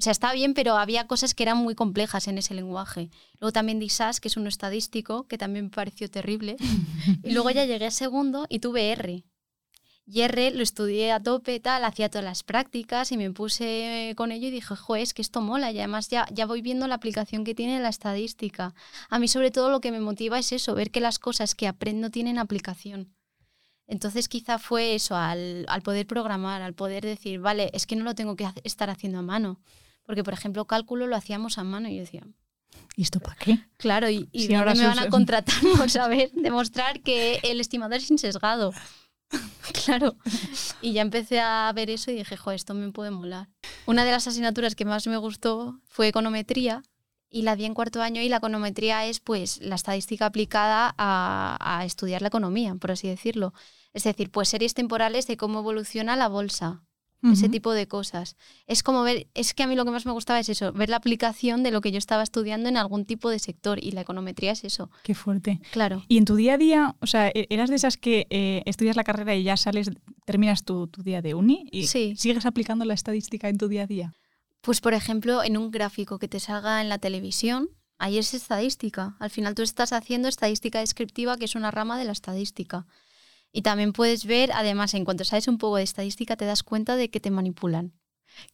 sea, 0.02 0.12
está 0.12 0.32
bien, 0.32 0.54
pero 0.54 0.76
había 0.76 1.06
cosas 1.08 1.34
que 1.34 1.42
eran 1.42 1.58
muy 1.58 1.74
complejas 1.74 2.28
en 2.28 2.38
ese 2.38 2.54
lenguaje. 2.54 3.10
Luego 3.40 3.52
también 3.52 3.78
di 3.80 3.88
SAS, 3.88 4.20
que 4.20 4.28
es 4.28 4.36
uno 4.36 4.48
estadístico, 4.48 5.26
que 5.26 5.38
también 5.38 5.66
me 5.66 5.70
pareció 5.70 6.08
terrible. 6.08 6.56
y 7.24 7.32
luego 7.32 7.50
ya 7.50 7.64
llegué 7.66 7.86
a 7.86 7.90
segundo 7.90 8.46
y 8.48 8.60
tuve 8.60 8.90
R. 8.92 9.24
Y 10.10 10.22
R 10.22 10.52
lo 10.52 10.62
estudié 10.62 11.12
a 11.12 11.22
tope, 11.22 11.60
tal, 11.60 11.84
hacía 11.84 12.08
todas 12.08 12.24
las 12.24 12.42
prácticas 12.42 13.12
y 13.12 13.18
me 13.18 13.30
puse 13.30 14.14
con 14.16 14.32
ello 14.32 14.48
y 14.48 14.50
dije, 14.50 14.74
joder, 14.74 15.02
es 15.02 15.12
que 15.12 15.20
esto 15.20 15.42
mola 15.42 15.70
y 15.70 15.78
además 15.78 16.08
ya, 16.08 16.26
ya 16.32 16.46
voy 16.46 16.62
viendo 16.62 16.88
la 16.88 16.94
aplicación 16.94 17.44
que 17.44 17.54
tiene 17.54 17.78
la 17.80 17.90
estadística. 17.90 18.74
A 19.10 19.18
mí 19.18 19.28
sobre 19.28 19.50
todo 19.50 19.70
lo 19.70 19.82
que 19.82 19.92
me 19.92 20.00
motiva 20.00 20.38
es 20.38 20.50
eso, 20.52 20.74
ver 20.74 20.90
que 20.90 21.02
las 21.02 21.18
cosas 21.18 21.54
que 21.54 21.68
aprendo 21.68 22.08
tienen 22.08 22.38
aplicación. 22.38 23.14
Entonces 23.86 24.30
quizá 24.30 24.58
fue 24.58 24.94
eso, 24.94 25.14
al, 25.14 25.66
al 25.68 25.82
poder 25.82 26.06
programar, 26.06 26.62
al 26.62 26.72
poder 26.72 27.04
decir, 27.04 27.40
vale, 27.40 27.70
es 27.74 27.86
que 27.86 27.94
no 27.94 28.04
lo 28.04 28.14
tengo 28.14 28.34
que 28.34 28.48
estar 28.64 28.88
haciendo 28.88 29.18
a 29.18 29.22
mano. 29.22 29.60
Porque, 30.04 30.24
por 30.24 30.32
ejemplo, 30.32 30.64
cálculo 30.64 31.06
lo 31.06 31.16
hacíamos 31.16 31.58
a 31.58 31.64
mano 31.64 31.90
y 31.90 31.96
yo 31.96 32.00
decía, 32.00 32.22
¿Y 32.96 33.02
esto 33.02 33.20
para 33.20 33.36
qué? 33.36 33.60
Claro, 33.76 34.08
y, 34.08 34.28
y 34.32 34.52
ahora 34.54 34.74
me 34.74 34.86
van 34.86 34.98
a 34.98 35.08
contratar 35.08 35.54
por 35.76 35.90
saber 35.90 36.32
demostrar 36.32 37.00
que 37.00 37.40
el 37.42 37.60
estimador 37.60 37.98
es 37.98 38.10
insesgado. 38.10 38.72
claro. 39.84 40.16
Y 40.80 40.92
ya 40.92 41.02
empecé 41.02 41.40
a 41.40 41.70
ver 41.74 41.90
eso 41.90 42.10
y 42.10 42.14
dije, 42.14 42.36
jo, 42.36 42.52
esto 42.52 42.74
me 42.74 42.92
puede 42.92 43.10
molar. 43.10 43.48
Una 43.86 44.04
de 44.04 44.12
las 44.12 44.26
asignaturas 44.28 44.74
que 44.74 44.84
más 44.84 45.06
me 45.06 45.16
gustó 45.16 45.80
fue 45.86 46.08
econometría 46.08 46.82
y 47.30 47.42
la 47.42 47.56
di 47.56 47.64
en 47.64 47.74
cuarto 47.74 48.00
año 48.00 48.22
y 48.22 48.28
la 48.28 48.38
econometría 48.38 49.04
es 49.06 49.20
pues 49.20 49.58
la 49.60 49.74
estadística 49.74 50.26
aplicada 50.26 50.94
a, 50.96 51.58
a 51.60 51.84
estudiar 51.84 52.22
la 52.22 52.28
economía, 52.28 52.74
por 52.76 52.92
así 52.92 53.08
decirlo. 53.08 53.52
Es 53.92 54.04
decir, 54.04 54.30
pues 54.30 54.48
series 54.48 54.74
temporales 54.74 55.26
de 55.26 55.36
cómo 55.36 55.58
evoluciona 55.58 56.16
la 56.16 56.28
bolsa, 56.28 56.84
ese 57.22 57.48
tipo 57.48 57.72
de 57.72 57.88
cosas. 57.88 58.36
Es 58.66 58.82
como 58.84 59.02
ver, 59.02 59.26
es 59.34 59.52
que 59.52 59.64
a 59.64 59.66
mí 59.66 59.74
lo 59.74 59.84
que 59.84 59.90
más 59.90 60.06
me 60.06 60.12
gustaba 60.12 60.38
es 60.38 60.48
eso, 60.48 60.72
ver 60.72 60.88
la 60.88 60.96
aplicación 60.96 61.62
de 61.64 61.70
lo 61.72 61.80
que 61.80 61.90
yo 61.90 61.98
estaba 61.98 62.22
estudiando 62.22 62.68
en 62.68 62.76
algún 62.76 63.04
tipo 63.06 63.28
de 63.28 63.38
sector 63.40 63.82
y 63.82 63.90
la 63.90 64.02
econometría 64.02 64.52
es 64.52 64.62
eso. 64.64 64.90
Qué 65.02 65.14
fuerte. 65.14 65.60
Claro. 65.72 66.04
Y 66.06 66.18
en 66.18 66.24
tu 66.24 66.36
día 66.36 66.54
a 66.54 66.58
día, 66.58 66.94
o 67.00 67.06
sea, 67.06 67.28
e-, 67.28 67.46
eras 67.50 67.70
de 67.70 67.76
esas 67.76 67.96
que 67.96 68.26
eh, 68.30 68.62
estudias 68.66 68.94
la 68.96 69.02
carrera 69.04 69.34
y 69.34 69.42
ya 69.42 69.56
sales, 69.56 69.90
terminas 70.24 70.64
tu, 70.64 70.86
tu 70.86 71.02
día 71.02 71.20
de 71.20 71.34
uni 71.34 71.66
y 71.72 71.88
Sí. 71.88 72.14
sigues 72.16 72.46
aplicando 72.46 72.84
la 72.84 72.94
estadística 72.94 73.48
en 73.48 73.58
tu 73.58 73.66
día 73.68 73.82
a 73.82 73.86
día. 73.86 74.14
Pues 74.60 74.80
por 74.80 74.94
ejemplo, 74.94 75.42
en 75.42 75.56
un 75.56 75.70
gráfico 75.70 76.18
que 76.18 76.28
te 76.28 76.38
salga 76.40 76.80
en 76.82 76.88
la 76.88 76.98
televisión, 76.98 77.68
ahí 77.98 78.18
es 78.18 78.32
estadística. 78.34 79.16
Al 79.18 79.30
final 79.30 79.54
tú 79.56 79.62
estás 79.62 79.92
haciendo 79.92 80.28
estadística 80.28 80.78
descriptiva, 80.78 81.36
que 81.36 81.46
es 81.46 81.54
una 81.56 81.70
rama 81.72 81.98
de 81.98 82.04
la 82.04 82.12
estadística. 82.12 82.86
Y 83.52 83.62
también 83.62 83.92
puedes 83.92 84.24
ver, 84.26 84.50
además, 84.52 84.94
en 84.94 85.04
cuanto 85.04 85.24
sabes 85.24 85.48
un 85.48 85.58
poco 85.58 85.76
de 85.76 85.82
estadística, 85.82 86.36
te 86.36 86.44
das 86.44 86.62
cuenta 86.62 86.96
de 86.96 87.10
que 87.10 87.20
te 87.20 87.30
manipulan. 87.30 87.92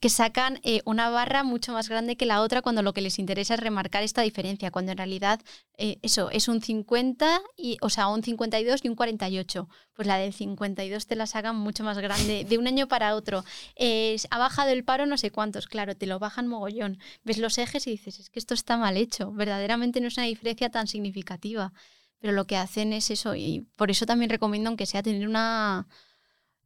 Que 0.00 0.08
sacan 0.08 0.60
eh, 0.62 0.80
una 0.84 1.10
barra 1.10 1.42
mucho 1.42 1.72
más 1.72 1.88
grande 1.88 2.16
que 2.16 2.26
la 2.26 2.40
otra 2.40 2.62
cuando 2.62 2.82
lo 2.82 2.94
que 2.94 3.02
les 3.02 3.18
interesa 3.18 3.54
es 3.54 3.60
remarcar 3.60 4.02
esta 4.02 4.22
diferencia, 4.22 4.70
cuando 4.70 4.92
en 4.92 4.98
realidad 4.98 5.40
eh, 5.76 5.98
eso 6.02 6.30
es 6.30 6.48
un 6.48 6.62
50, 6.62 7.42
y, 7.56 7.76
o 7.80 7.90
sea, 7.90 8.08
un 8.08 8.22
52 8.22 8.80
y 8.84 8.88
un 8.88 8.94
48. 8.94 9.68
Pues 9.92 10.08
la 10.08 10.16
del 10.16 10.32
52 10.32 11.06
te 11.06 11.16
la 11.16 11.26
sacan 11.26 11.56
mucho 11.56 11.84
más 11.84 11.98
grande 11.98 12.44
de 12.48 12.56
un 12.56 12.66
año 12.66 12.88
para 12.88 13.14
otro. 13.14 13.44
Eh, 13.76 14.16
ha 14.30 14.38
bajado 14.38 14.70
el 14.70 14.84
paro 14.84 15.06
no 15.06 15.18
sé 15.18 15.30
cuántos, 15.30 15.66
claro, 15.66 15.96
te 15.96 16.06
lo 16.06 16.18
bajan 16.18 16.46
mogollón. 16.46 16.98
Ves 17.24 17.38
los 17.38 17.58
ejes 17.58 17.86
y 17.86 17.90
dices, 17.90 18.20
es 18.20 18.30
que 18.30 18.38
esto 18.38 18.54
está 18.54 18.76
mal 18.76 18.96
hecho, 18.96 19.32
verdaderamente 19.32 20.00
no 20.00 20.08
es 20.08 20.16
una 20.16 20.26
diferencia 20.26 20.70
tan 20.70 20.86
significativa 20.86 21.72
pero 22.18 22.33
lo 22.33 22.47
que 22.47 22.56
hacen 22.56 22.92
es 22.92 23.11
eso 23.11 23.35
y 23.35 23.66
por 23.76 23.90
eso 23.90 24.06
también 24.06 24.30
recomiendo 24.30 24.68
aunque 24.68 24.87
sea 24.87 25.02
tener 25.02 25.28
una, 25.28 25.87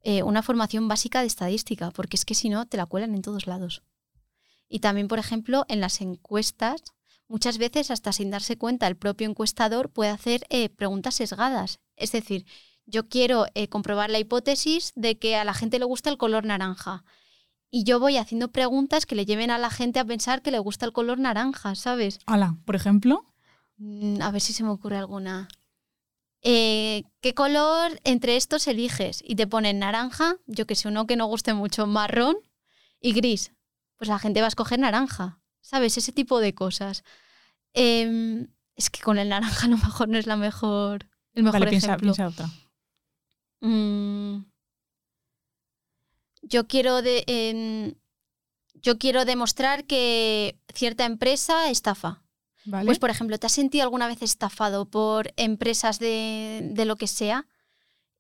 eh, 0.02 0.22
una 0.22 0.42
formación 0.42 0.88
básica 0.88 1.20
de 1.20 1.26
estadística, 1.26 1.90
porque 1.90 2.16
es 2.16 2.24
que 2.24 2.34
si 2.34 2.48
no 2.48 2.66
te 2.66 2.76
la 2.76 2.86
cuelan 2.86 3.14
en 3.14 3.22
todos 3.22 3.46
lados. 3.46 3.82
Y 4.68 4.80
también, 4.80 5.08
por 5.08 5.18
ejemplo, 5.18 5.64
en 5.68 5.80
las 5.80 6.00
encuestas, 6.00 6.82
muchas 7.26 7.58
veces 7.58 7.90
hasta 7.90 8.12
sin 8.12 8.30
darse 8.30 8.56
cuenta 8.56 8.86
el 8.86 8.96
propio 8.96 9.28
encuestador 9.28 9.90
puede 9.90 10.10
hacer 10.10 10.46
eh, 10.50 10.68
preguntas 10.68 11.14
sesgadas. 11.14 11.80
Es 11.96 12.12
decir, 12.12 12.46
yo 12.86 13.08
quiero 13.08 13.46
eh, 13.54 13.68
comprobar 13.68 14.10
la 14.10 14.18
hipótesis 14.18 14.92
de 14.94 15.18
que 15.18 15.36
a 15.36 15.44
la 15.44 15.54
gente 15.54 15.78
le 15.78 15.84
gusta 15.84 16.10
el 16.10 16.18
color 16.18 16.44
naranja. 16.44 17.04
Y 17.70 17.84
yo 17.84 18.00
voy 18.00 18.16
haciendo 18.16 18.50
preguntas 18.50 19.04
que 19.04 19.14
le 19.14 19.26
lleven 19.26 19.50
a 19.50 19.58
la 19.58 19.68
gente 19.68 19.98
a 19.98 20.04
pensar 20.04 20.40
que 20.40 20.50
le 20.50 20.58
gusta 20.58 20.86
el 20.86 20.92
color 20.92 21.18
naranja, 21.18 21.74
¿sabes? 21.74 22.18
Ala, 22.24 22.56
por 22.64 22.76
ejemplo. 22.76 23.26
Mm, 23.78 24.20
A 24.22 24.30
ver 24.30 24.40
si 24.40 24.52
se 24.52 24.62
me 24.62 24.70
ocurre 24.70 24.96
alguna. 24.96 25.48
Eh, 26.42 27.04
¿Qué 27.20 27.34
color 27.34 28.00
entre 28.04 28.36
estos 28.36 28.68
eliges? 28.68 29.22
Y 29.26 29.34
te 29.34 29.46
ponen 29.46 29.78
naranja, 29.80 30.36
yo 30.46 30.66
que 30.66 30.74
sé, 30.76 30.88
uno 30.88 31.06
que 31.06 31.16
no 31.16 31.26
guste 31.26 31.52
mucho, 31.54 31.86
marrón 31.86 32.36
y 33.00 33.12
gris. 33.12 33.52
Pues 33.96 34.08
la 34.08 34.18
gente 34.20 34.40
va 34.40 34.46
a 34.46 34.48
escoger 34.48 34.78
naranja, 34.78 35.40
¿sabes? 35.60 35.96
Ese 35.98 36.12
tipo 36.12 36.38
de 36.38 36.54
cosas. 36.54 37.02
Em, 37.72 38.48
es 38.76 38.90
que 38.90 39.00
con 39.02 39.18
el 39.18 39.28
naranja 39.28 39.66
a 39.66 39.70
lo 39.70 39.76
mejor 39.78 40.08
no 40.08 40.18
es 40.18 40.26
la 40.26 40.36
mejor, 40.36 41.08
el 41.34 41.42
mejor 41.42 41.60
vale, 41.60 41.70
piensa, 41.70 41.88
ejemplo. 41.88 42.12
piensa 42.14 42.28
otra. 42.28 42.48
Mm, 43.60 44.44
yo 46.42 46.68
quiero 46.68 47.02
de, 47.02 47.24
em, 47.26 47.94
yo 48.74 48.98
quiero 48.98 49.24
demostrar 49.24 49.84
que 49.86 50.56
cierta 50.72 51.04
empresa 51.04 51.68
estafa. 51.70 52.22
Pues, 52.84 52.98
por 52.98 53.10
ejemplo, 53.10 53.38
¿te 53.38 53.46
has 53.46 53.52
sentido 53.52 53.84
alguna 53.84 54.06
vez 54.06 54.22
estafado 54.22 54.86
por 54.86 55.32
empresas 55.36 55.98
de, 55.98 56.60
de 56.72 56.84
lo 56.84 56.96
que 56.96 57.06
sea? 57.06 57.46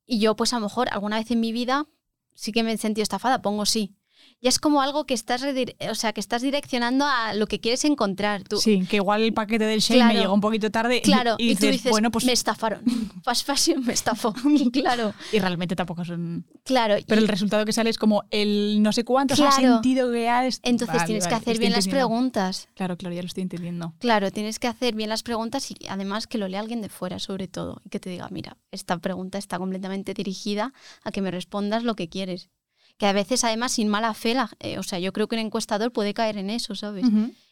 Y 0.06 0.20
yo, 0.20 0.36
pues 0.36 0.52
a 0.52 0.56
lo 0.56 0.62
mejor, 0.62 0.88
alguna 0.90 1.18
vez 1.18 1.30
en 1.30 1.40
mi 1.40 1.52
vida 1.52 1.86
sí 2.34 2.52
que 2.52 2.62
me 2.62 2.72
he 2.72 2.78
sentido 2.78 3.02
estafada, 3.02 3.42
pongo 3.42 3.66
sí. 3.66 3.97
Y 4.40 4.46
es 4.46 4.60
como 4.60 4.82
algo 4.82 5.04
que 5.04 5.14
estás, 5.14 5.42
o 5.42 5.94
sea, 5.96 6.12
que 6.12 6.20
estás 6.20 6.42
direccionando 6.42 7.04
a 7.04 7.34
lo 7.34 7.46
que 7.48 7.58
quieres 7.58 7.84
encontrar. 7.84 8.44
Tú, 8.44 8.58
sí, 8.58 8.84
que 8.88 8.96
igual 8.96 9.22
el 9.22 9.32
paquete 9.34 9.64
del 9.64 9.80
Shane 9.80 10.04
me 10.14 10.20
llegó 10.20 10.32
un 10.32 10.40
poquito 10.40 10.70
tarde 10.70 10.98
y- 10.98 11.00
Claro, 11.00 11.34
y, 11.38 11.50
y, 11.50 11.56
tú 11.56 11.66
dices, 11.66 11.90
bueno, 11.90 12.12
pues 12.12 12.24
me 12.24 12.32
estafaron. 12.32 12.82
Fast 13.24 13.44
fashion 13.44 13.84
me 13.84 13.92
estafó. 13.92 14.32
claro, 14.72 15.12
y 15.32 15.40
realmente 15.40 15.74
tampoco 15.74 16.04
son... 16.04 16.46
claro. 16.64 16.94
Pero 17.06 17.20
y- 17.20 17.24
el 17.24 17.28
resultado 17.28 17.64
que 17.64 17.72
sale 17.72 17.90
es 17.90 17.98
como 17.98 18.24
el 18.30 18.80
no 18.80 18.92
sé 18.92 19.04
cuántos 19.04 19.40
ha 19.40 19.50
sentido 19.50 20.12
que 20.12 20.28
ha... 20.28 20.44
entonces 20.44 20.86
Vale, 20.86 21.06
tienes 21.06 21.26
que 21.26 21.34
hacer 21.34 21.58
bien 21.58 21.72
las 21.72 21.88
preguntas. 21.88 22.68
Claro, 22.74 22.96
claro, 22.96 23.14
ya 23.16 23.22
lo 23.22 23.26
estoy 23.26 23.42
entendiendo. 23.42 23.94
Claro, 23.98 24.30
tienes 24.30 24.60
que 24.60 24.68
hacer 24.68 24.94
bien 24.94 25.08
las 25.08 25.24
preguntas 25.24 25.68
y 25.70 25.74
además 25.88 26.28
que 26.28 26.38
lo 26.38 26.46
lea 26.46 26.60
alguien 26.60 26.80
de 26.80 26.88
fuera, 26.88 27.18
sobre 27.18 27.48
todo, 27.48 27.80
y 27.84 27.88
que 27.88 27.98
te 27.98 28.08
diga, 28.08 28.28
mira, 28.30 28.56
esta 28.70 28.98
pregunta 28.98 29.36
está 29.38 29.58
completamente 29.58 30.14
dirigida 30.14 30.72
a 31.02 31.10
que 31.10 31.22
me 31.22 31.32
respondas 31.32 31.82
lo 31.82 31.96
que 31.96 32.08
quieres. 32.08 32.50
Que 32.98 33.06
a 33.06 33.12
veces, 33.12 33.44
además, 33.44 33.72
sin 33.72 33.88
mala 33.88 34.12
fe, 34.12 34.34
la- 34.34 34.50
eh, 34.60 34.78
o 34.78 34.82
sea, 34.82 34.98
yo 34.98 35.12
creo 35.12 35.28
que 35.28 35.36
un 35.36 35.40
encuestador 35.40 35.92
puede 35.92 36.12
caer 36.14 36.36
en 36.36 36.50
eso, 36.50 36.74
¿sabes? 36.74 37.04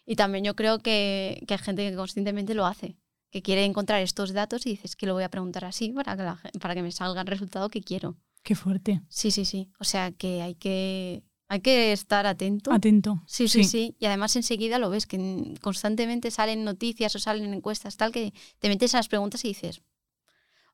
Y 0.05 0.17
también 0.17 0.45
yo 0.45 0.55
creo 0.55 0.79
que, 0.81 1.43
que 1.47 1.55
hay 1.55 1.59
gente 1.59 1.89
que 1.89 1.97
conscientemente 1.97 2.55
lo 2.55 2.67
hace, 2.67 2.97
que 3.31 3.43
quiere 3.43 3.65
encontrar 3.65 4.03
estos 4.03 4.33
datos 4.33 4.67
y 4.67 4.71
dices 4.71 4.97
que 4.97 5.07
lo 5.07 5.15
voy 5.15 5.23
a 5.25 5.29
preguntar 5.31 5.65
así 5.65 5.91
para 5.91 6.17
que, 6.17 6.23
la 6.25 6.41
para 6.61 6.75
que 6.75 6.83
me 6.83 6.93
salga 6.93 7.21
el 7.23 7.27
resultado 7.27 7.69
que 7.71 7.81
quiero. 7.81 8.17
Qué 8.43 8.55
fuerte. 8.55 9.03
Sí, 9.09 9.31
sí, 9.31 9.45
sí. 9.45 9.71
O 9.81 9.85
sea, 9.85 10.13
que 10.13 10.43
hay 10.43 10.55
que, 10.57 11.23
hay 11.49 11.61
que 11.61 11.93
estar 11.93 12.27
atento. 12.27 12.73
Atento. 12.73 13.23
Sí, 13.27 13.49
sí, 13.49 13.63
sí, 13.65 13.97
Y 13.99 14.07
además 14.07 14.35
enseguida 14.37 14.79
lo 14.79 14.91
ves, 14.91 15.07
que 15.07 15.17
en- 15.17 15.57
constantemente 15.57 16.31
salen 16.31 16.65
noticias 16.65 17.15
o 17.17 17.19
salen 17.21 17.53
encuestas, 17.55 17.97
tal, 17.97 18.11
que 18.13 18.33
te 18.59 18.69
metes 18.69 18.95
a 18.95 18.99
las 18.99 19.09
preguntas 19.09 19.45
y 19.45 19.49
dices. 19.49 19.83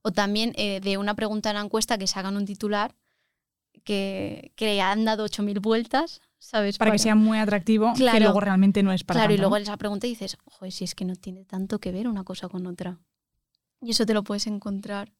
O 0.03 0.13
también 0.13 0.53
eh, 0.57 0.81
de 0.81 0.97
una 0.99 1.15
pregunta 1.15 1.51
en 1.51 1.57
la 1.57 1.63
encuesta 1.63 1.97
que 1.99 2.07
se 2.07 2.19
hagan 2.19 2.37
un 2.37 2.45
titular 2.47 2.95
que, 3.85 4.53
que 4.57 4.81
han 4.81 5.05
dado 5.05 5.25
8.000 5.25 5.61
vueltas, 5.61 6.21
¿sabes? 6.39 6.79
Para 6.79 6.93
que 6.93 6.99
sea 6.99 7.15
muy 7.15 7.39
atractivo, 7.39 7.93
que 7.93 8.01
Claro. 8.01 8.21
luego 8.21 8.41
realmente 8.41 8.83
no 8.83 8.93
es 8.93 9.05
para 9.05 9.21
Claro, 9.21 9.35
y 9.35 9.39
luego 9.39 9.57
¿no? 9.57 9.63
esa 9.63 9.77
pregunta 9.77 10.07
y 10.07 10.11
dices, 10.11 10.37
joder, 10.45 10.73
si 10.73 10.85
es 10.85 10.95
que 10.95 11.05
no 11.05 11.17
tiene 11.17 11.45
tanto 11.45 11.79
que 11.79 11.93
ver 11.93 12.09
una 12.09 12.25
cosa 12.25 12.49
con 12.49 12.67
otra. 12.67 12.99
Y 13.81 13.91
eso 13.91 14.07
te 14.07 14.15
lo 14.15 14.23
puedes 14.23 14.47
encontrar. 14.47 15.13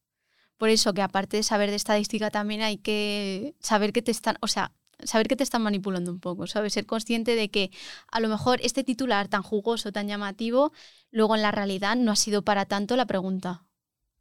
Por 0.57 0.69
eso 0.69 0.95
que 0.95 1.03
aparte 1.03 1.37
de 1.39 1.43
saber 1.43 1.71
de 1.71 1.77
estadística 1.77 2.31
también 2.31 2.63
hay 2.63 2.79
que 2.79 3.57
saber 3.61 3.93
que 3.93 4.03
te 4.03 4.13
están, 4.13 4.37
o 4.41 4.47
sea, 4.47 4.71
saber 5.03 5.27
que 5.27 5.35
te 5.35 5.43
están 5.43 5.63
manipulando 5.63 6.13
un 6.13 6.21
poco, 6.21 6.47
¿sabes? 6.47 6.75
Ser 6.75 6.87
consciente 6.87 7.35
de 7.35 7.51
que 7.51 7.73
a 8.13 8.21
lo 8.21 8.29
mejor 8.29 8.61
este 8.63 8.85
titular 8.85 9.27
tan 9.27 9.43
jugoso, 9.43 9.91
tan 9.91 10.07
llamativo, 10.07 10.73
luego 11.11 11.35
en 11.35 11.43
la 11.43 11.51
realidad 11.51 11.97
no 11.97 12.13
ha 12.13 12.17
sido 12.17 12.43
para 12.43 12.67
tanto 12.67 12.95
la 12.95 13.07
pregunta, 13.07 13.65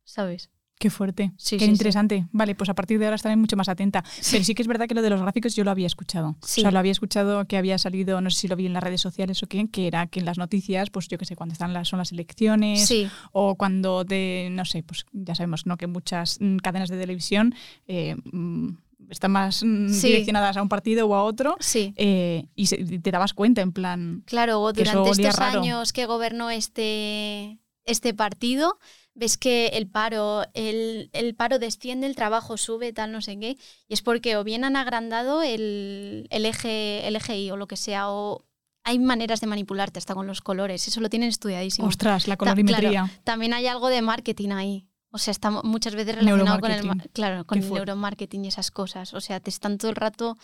¿sabes? 0.04 0.50
Qué 0.82 0.89
fuerte. 0.89 1.32
Sí, 1.38 1.58
Qué 1.58 1.60
sí, 1.60 1.65
sí. 1.65 1.72
interesante. 1.72 2.26
Vale, 2.32 2.56
pues 2.56 2.67
a 2.67 2.74
partir 2.74 2.98
de 2.98 3.06
ahora 3.06 3.15
estaré 3.15 3.36
mucho 3.36 3.56
más 3.56 3.70
atenta. 3.70 4.04
Pero 4.32 4.44
sí 4.44 4.56
que 4.56 4.63
es 4.63 4.67
verdad 4.67 4.88
que 4.88 4.96
lo 4.96 5.04
de 5.04 5.12
los 5.12 5.22
gráficos 5.22 5.56
yo 5.56 5.63
lo 5.63 5.70
había 5.70 5.86
escuchado. 5.86 6.36
Sí. 6.44 6.62
O 6.62 6.63
sea, 6.63 6.72
lo 6.72 6.80
había 6.80 6.91
escuchado 6.91 7.46
que 7.46 7.56
había 7.56 7.78
salido, 7.78 8.20
no 8.20 8.32
sé 8.32 8.39
si 8.39 8.48
lo 8.48 8.56
vi 8.56 8.65
en 8.65 8.74
las 8.74 8.82
redes 8.82 9.00
sociales 9.00 9.44
o 9.44 9.48
qué, 9.48 9.67
que 9.72 9.86
era 9.86 10.08
que 10.08 10.20
en 10.22 10.26
las 10.26 10.39
noticias, 10.39 10.89
pues 10.89 11.08
yo 11.08 11.20
qué 11.20 11.26
sé, 11.26 11.36
cuando 11.36 11.54
están 11.54 11.72
las, 11.72 11.88
son 11.88 12.00
las 12.00 12.12
elecciones 12.12 12.91
o 13.32 13.54
cuando 13.56 14.04
de, 14.06 14.50
no 14.52 14.65
sé, 14.65 14.82
pues 14.82 15.06
ya 15.12 15.36
sabemos, 15.36 15.67
¿no? 15.67 15.78
Que 15.78 15.86
muchas 15.86 16.38
mm, 16.41 16.58
cadenas 16.58 16.89
de 16.89 16.98
televisión 17.00 17.54
eh, 17.88 18.15
mm, 18.32 18.70
están 19.10 19.32
más 19.34 19.63
mm, 19.63 19.89
Sí. 19.89 20.08
direccionadas 20.08 20.58
a 20.58 20.63
un 20.63 20.70
partido 20.70 21.06
o 21.08 21.13
a 21.13 21.24
otro 21.24 21.58
sí. 21.60 21.94
eh, 21.96 22.48
y 22.56 22.65
se- 22.65 22.78
te 23.00 23.12
dabas 23.12 23.34
cuenta 23.36 23.62
en 23.62 23.72
plan, 23.72 24.24
Claro, 24.26 24.60
durante 24.74 25.12
estos 25.12 25.36
raro. 25.38 25.60
años 25.62 25.94
que 25.94 26.08
gobernó 26.08 26.50
este, 26.50 27.60
este 27.86 28.13
partido, 28.15 28.80
ves 29.13 29.38
que 29.38 29.67
el 29.67 29.88
paro, 29.88 30.43
el, 30.54 31.10
el 31.13 31.36
paro 31.36 31.60
desciende, 31.60 32.08
el 32.08 32.15
trabajo 32.15 32.58
sube, 32.58 32.93
tal, 32.93 33.12
no 33.12 33.21
sé 33.21 33.38
qué, 33.39 33.58
y 33.88 33.93
es 33.93 34.02
porque 34.02 34.38
o 34.38 34.43
bien 34.43 34.63
han 34.63 34.76
agrandado 34.76 35.41
el, 35.43 36.28
el 36.30 36.45
eje, 36.45 37.08
el 37.08 37.15
eje 37.15 37.38
Y 37.39 37.52
o 37.52 37.58
lo 37.58 37.67
que 37.67 37.78
sea, 37.78 38.10
o 38.10 38.45
hay 38.84 38.97
maneras 39.00 39.41
de 39.41 39.47
manipularte 39.47 40.00
hasta 40.00 40.15
con 40.15 40.28
los 40.28 40.41
colores, 40.41 40.88
eso 40.88 41.02
lo 41.02 41.10
tienen 41.10 41.30
estudiadísimo. 41.30 41.88
ostras, 41.88 42.28
la 42.28 42.36
Ta- 42.36 42.38
colorimetría. 42.38 42.89
claro, 42.89 43.10
también 43.24 43.54
hay 43.54 43.67
algo 43.67 43.89
de 43.89 44.02
marketing 44.02 44.50
ahí. 44.52 44.88
O 45.13 45.17
sea, 45.17 45.32
está 45.32 45.52
muchas 45.52 45.93
veces 45.93 46.15
relacionado 46.15 46.60
con 46.62 46.71
el, 46.71 47.10
claro, 47.12 47.45
con 47.45 47.58
el 47.60 47.69
neuromarketing 47.69 48.45
y 48.45 48.47
esas 48.47 48.71
cosas. 48.71 49.13
O 49.13 49.19
sea, 49.19 49.39
te 49.41 49.50
están 49.50 49.78
todo 49.78 49.89
el 49.91 49.97
rato... 49.97 50.38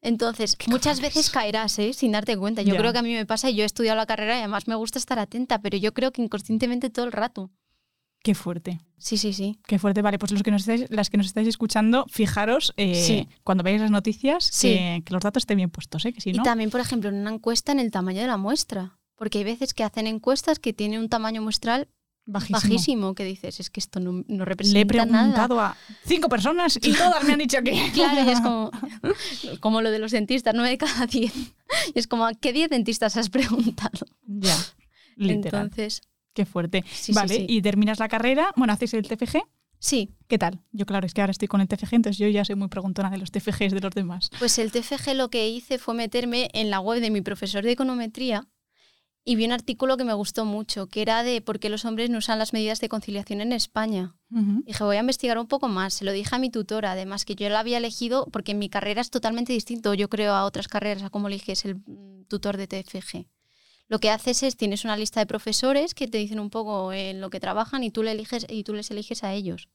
Entonces, 0.00 0.56
muchas 0.68 1.00
veces 1.00 1.28
caerás, 1.28 1.78
¿eh? 1.80 1.92
Sin 1.92 2.12
darte 2.12 2.36
cuenta. 2.36 2.62
Yo 2.62 2.74
Ya. 2.74 2.78
creo 2.80 2.92
que 2.92 2.98
a 3.00 3.02
mí 3.02 3.12
me 3.14 3.26
pasa 3.26 3.50
y 3.50 3.56
yo 3.56 3.64
he 3.64 3.66
estudiado 3.66 3.96
la 3.96 4.06
carrera 4.06 4.36
y 4.36 4.38
además 4.38 4.68
me 4.68 4.76
gusta 4.76 4.98
estar 4.98 5.18
atenta, 5.18 5.60
pero 5.60 5.76
yo 5.76 5.92
creo 5.92 6.12
que 6.12 6.22
inconscientemente 6.22 6.88
todo 6.88 7.04
el 7.04 7.12
rato. 7.12 7.50
Qué 8.22 8.34
fuerte. 8.34 8.80
Sí, 8.98 9.16
sí, 9.16 9.32
sí. 9.32 9.58
Qué 9.66 9.78
fuerte. 9.78 10.02
Vale, 10.02 10.18
pues 10.18 10.32
los 10.32 10.42
que 10.42 10.50
nos 10.50 10.62
estáis, 10.62 10.86
las 10.90 11.08
que 11.08 11.16
nos 11.16 11.26
estáis 11.26 11.46
escuchando, 11.48 12.04
fijaros 12.10 12.72
eh, 12.76 12.94
Sí. 12.94 13.28
cuando 13.44 13.62
veáis 13.62 13.80
las 13.80 13.90
noticias 13.92 14.44
Sí. 14.44 14.68
que, 14.74 15.02
que 15.04 15.12
los 15.12 15.22
datos 15.22 15.42
estén 15.42 15.56
bien 15.56 15.70
puestos, 15.70 16.04
¿eh? 16.04 16.12
Que 16.12 16.20
si 16.20 16.30
Y 16.30 16.42
también, 16.42 16.70
por 16.70 16.80
ejemplo, 16.80 17.08
en 17.08 17.16
una 17.16 17.30
encuesta 17.32 17.70
en 17.72 17.78
el 17.80 17.90
tamaño 17.90 18.20
de 18.20 18.26
la 18.26 18.36
muestra. 18.36 18.98
Porque 19.16 19.38
hay 19.38 19.44
veces 19.44 19.72
que 19.74 19.82
hacen 19.84 20.06
encuestas 20.06 20.58
que 20.58 20.72
tienen 20.72 21.00
un 21.00 21.08
tamaño 21.08 21.42
muestral 21.42 21.88
Bajísimo. 22.26 22.60
bajísimo, 22.60 23.14
que 23.14 23.24
dices, 23.24 23.58
es 23.58 23.70
que 23.70 23.80
esto 23.80 24.00
no, 24.00 24.12
no 24.12 24.24
Le 24.28 24.42
he 24.42 24.44
representa 24.44 25.06
nada. 25.06 25.22
preguntado 25.22 25.60
a 25.60 25.76
cinco 26.04 26.28
personas 26.28 26.78
y 26.82 26.92
todas 26.92 27.24
me 27.24 27.32
han 27.32 27.38
dicho 27.38 27.58
que. 27.64 27.72
Claro, 27.94 28.28
y 28.28 28.32
es 28.32 28.40
como, 28.40 28.70
como 29.60 29.80
lo 29.80 29.90
de 29.90 29.98
los 29.98 30.10
dentistas, 30.12 30.54
9 30.54 30.70
de 30.70 30.78
cada 30.78 31.06
10. 31.06 31.32
Y 31.94 31.98
es 31.98 32.06
como, 32.06 32.26
¿a 32.26 32.34
qué 32.34 32.52
10 32.52 32.68
dentistas 32.70 33.16
has 33.16 33.30
preguntado? 33.30 34.06
Ya, 34.26 34.56
literal. 35.16 35.62
Entonces, 35.64 36.02
Qué 36.34 36.46
fuerte. 36.46 36.84
Sí, 36.90 37.12
vale, 37.12 37.34
sí. 37.34 37.46
y 37.48 37.62
terminas 37.62 37.98
la 37.98 38.08
carrera. 38.08 38.52
Bueno, 38.56 38.72
haces 38.72 38.94
el 38.94 39.06
TFG. 39.06 39.42
sí, 39.78 40.10
¿Qué 40.28 40.38
tal? 40.38 40.60
Yo, 40.72 40.86
claro, 40.86 41.06
es 41.06 41.14
que 41.14 41.20
ahora 41.20 41.30
estoy 41.30 41.48
con 41.48 41.60
el 41.60 41.68
TFG, 41.68 41.94
entonces 41.94 42.18
yo 42.18 42.28
ya 42.28 42.44
soy 42.44 42.54
muy 42.54 42.68
preguntona 42.68 43.10
de 43.10 43.18
los 43.18 43.30
TFGs 43.30 43.72
de 43.72 43.80
los 43.80 43.94
demás. 43.94 44.30
pues 44.38 44.58
el 44.58 44.70
TFG 44.70 45.14
lo 45.14 45.30
que 45.30 45.48
hice 45.48 45.78
fue 45.78 45.94
meterme 45.94 46.50
en 46.52 46.70
la 46.70 46.80
web 46.80 47.00
de 47.00 47.10
mi 47.10 47.20
profesor 47.20 47.64
de 47.64 47.72
econometría 47.72 48.48
y 49.28 49.36
vi 49.36 49.44
un 49.44 49.52
artículo 49.52 49.98
que 49.98 50.04
me 50.04 50.14
gustó 50.14 50.46
mucho, 50.46 50.86
que 50.86 51.02
era 51.02 51.22
de 51.22 51.42
por 51.42 51.58
qué 51.58 51.68
los 51.68 51.84
hombres 51.84 52.08
no 52.08 52.16
usan 52.16 52.38
las 52.38 52.54
medidas 52.54 52.80
de 52.80 52.88
conciliación 52.88 53.42
en 53.42 53.52
España. 53.52 54.16
Dije, 54.30 54.82
voy 54.84 54.96
a 54.96 55.00
investigar 55.00 55.38
un 55.38 55.46
poco 55.46 55.68
más. 55.68 55.92
Se 55.92 56.06
lo 56.06 56.12
dije 56.12 56.34
a 56.34 56.38
mi 56.38 56.48
tutora, 56.48 56.92
además, 56.92 57.26
que 57.26 57.34
yo 57.34 57.46
la 57.50 57.60
había 57.60 57.76
elegido 57.76 58.26
porque 58.32 58.54
mi 58.54 58.70
carrera 58.70 59.02
es 59.02 59.10
totalmente 59.10 59.52
distinto, 59.52 59.92
yo 59.92 60.08
creo, 60.08 60.32
a 60.32 60.44
otras 60.44 60.66
carreras, 60.66 61.02
a 61.02 61.10
cómo 61.10 61.28
eliges 61.28 61.66
el 61.66 61.76
mm, 61.76 62.24
tutor 62.26 62.56
de 62.56 62.68
TFG. 62.68 63.26
Lo 63.88 63.98
que 64.00 64.10
haces 64.10 64.42
es, 64.42 64.56
tienes 64.56 64.84
una 64.84 64.96
lista 64.96 65.20
de 65.20 65.26
profesores 65.26 65.94
que 65.94 66.06
te 66.08 66.18
dicen 66.18 66.40
un 66.40 66.50
poco 66.50 66.92
en 66.92 67.20
lo 67.20 67.30
que 67.30 67.40
trabajan 67.40 67.82
y 67.84 67.90
tú, 67.90 68.02
le 68.02 68.12
eliges, 68.12 68.46
y 68.48 68.62
tú 68.64 68.74
les 68.74 68.90
eliges 68.90 69.24
a 69.24 69.32
ellos. 69.32 69.68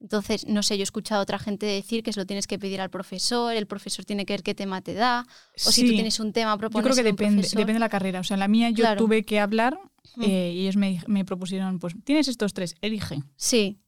Entonces, 0.00 0.46
no 0.46 0.62
sé, 0.62 0.78
yo 0.78 0.82
he 0.82 0.84
escuchado 0.84 1.20
a 1.20 1.22
otra 1.24 1.38
gente 1.38 1.66
decir 1.66 2.02
que 2.02 2.12
se 2.12 2.20
lo 2.20 2.26
tienes 2.26 2.46
que 2.46 2.58
pedir 2.58 2.80
al 2.80 2.88
profesor, 2.88 3.54
el 3.54 3.66
profesor 3.66 4.04
tiene 4.06 4.24
que 4.24 4.32
ver 4.32 4.42
qué 4.42 4.54
tema 4.54 4.80
te 4.80 4.94
da, 4.94 5.26
o 5.66 5.70
si 5.70 5.82
tú 5.82 5.88
Sí. 5.88 5.94
tienes 5.94 6.20
un 6.20 6.32
tema, 6.32 6.52
Yo 6.52 6.58
propones 6.58 6.84
creo 6.84 6.96
que 6.96 7.02
depende, 7.02 7.42
depende 7.42 7.74
de 7.74 7.78
la 7.80 7.88
carrera. 7.90 8.20
O 8.20 8.24
sea, 8.24 8.36
en 8.36 8.40
la 8.40 8.48
mía 8.48 8.70
yo 8.70 8.76
Claro. 8.76 8.98
tuve 9.04 9.24
que 9.24 9.40
hablar 9.40 9.78
Mm. 10.16 10.22
eh, 10.22 10.52
y 10.54 10.60
ellos 10.62 10.76
me, 10.76 11.02
me 11.06 11.24
propusieron, 11.26 11.78
pues, 11.78 11.94
tienes 12.04 12.28
estos 12.28 12.54
tres, 12.54 12.76
elige. 12.80 13.18
Sí. 13.36 13.78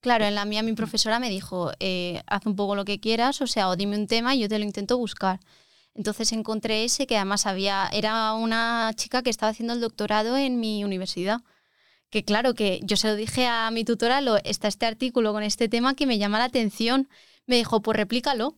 Claro, 0.00 0.24
en 0.26 0.36
la 0.36 0.44
mía 0.44 0.62
mi 0.62 0.72
profesora 0.74 1.18
me 1.18 1.28
dijo, 1.30 1.72
eh, 1.80 2.22
haz 2.28 2.46
un 2.46 2.54
poco 2.54 2.76
lo 2.76 2.84
que 2.84 3.00
quieras, 3.00 3.40
o 3.40 3.46
sea, 3.48 3.68
o 3.68 3.74
dime 3.76 3.96
un 3.98 4.06
tema 4.06 4.36
y 4.36 4.40
yo 4.40 4.48
te 4.48 4.58
lo 4.60 4.64
intento 4.64 4.96
buscar. 4.98 5.40
Entonces 5.96 6.32
encontré 6.32 6.84
ese 6.84 7.06
que 7.06 7.16
además 7.16 7.46
había, 7.46 7.88
era 7.92 8.34
una 8.34 8.92
chica 8.96 9.22
que 9.22 9.30
estaba 9.30 9.50
haciendo 9.50 9.72
el 9.72 9.80
doctorado 9.80 10.36
en 10.36 10.60
mi 10.60 10.84
universidad. 10.84 11.40
Que 12.10 12.24
claro, 12.24 12.54
que 12.54 12.80
yo 12.84 12.96
se 12.96 13.08
lo 13.08 13.16
dije 13.16 13.46
a 13.46 13.70
mi 13.70 13.84
tutora, 13.84 14.20
lo, 14.20 14.36
está 14.44 14.68
este 14.68 14.86
artículo 14.86 15.32
con 15.32 15.42
este 15.42 15.68
tema 15.68 15.94
que 15.94 16.06
me 16.06 16.18
llama 16.18 16.38
la 16.38 16.44
atención. 16.44 17.08
Me 17.46 17.56
dijo, 17.56 17.82
pues 17.82 17.96
replícalo, 17.96 18.56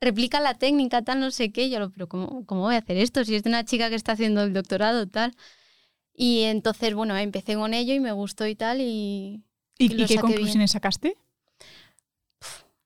replica 0.00 0.40
la 0.40 0.54
técnica, 0.54 1.02
tal, 1.02 1.20
no 1.20 1.30
sé 1.30 1.52
qué. 1.52 1.70
Yo, 1.70 1.78
lo, 1.80 1.90
pero 1.90 2.08
¿cómo, 2.08 2.44
¿cómo 2.46 2.62
voy 2.62 2.74
a 2.74 2.78
hacer 2.78 2.96
esto? 2.98 3.24
Si 3.24 3.34
es 3.34 3.44
de 3.44 3.50
una 3.50 3.64
chica 3.64 3.88
que 3.88 3.94
está 3.96 4.12
haciendo 4.12 4.42
el 4.42 4.52
doctorado, 4.52 5.08
tal. 5.08 5.34
Y 6.14 6.42
entonces, 6.42 6.94
bueno, 6.94 7.16
empecé 7.16 7.54
con 7.54 7.74
ello 7.74 7.94
y 7.94 8.00
me 8.00 8.12
gustó 8.12 8.46
y 8.46 8.54
tal. 8.56 8.80
Y, 8.80 9.42
¿Y, 9.78 9.92
Y 9.94 10.02
y 10.02 10.06
qué 10.06 10.16
saqué 10.16 10.34
bien. 10.34 10.36
conclusiones 10.36 10.72
sacaste? 10.72 11.16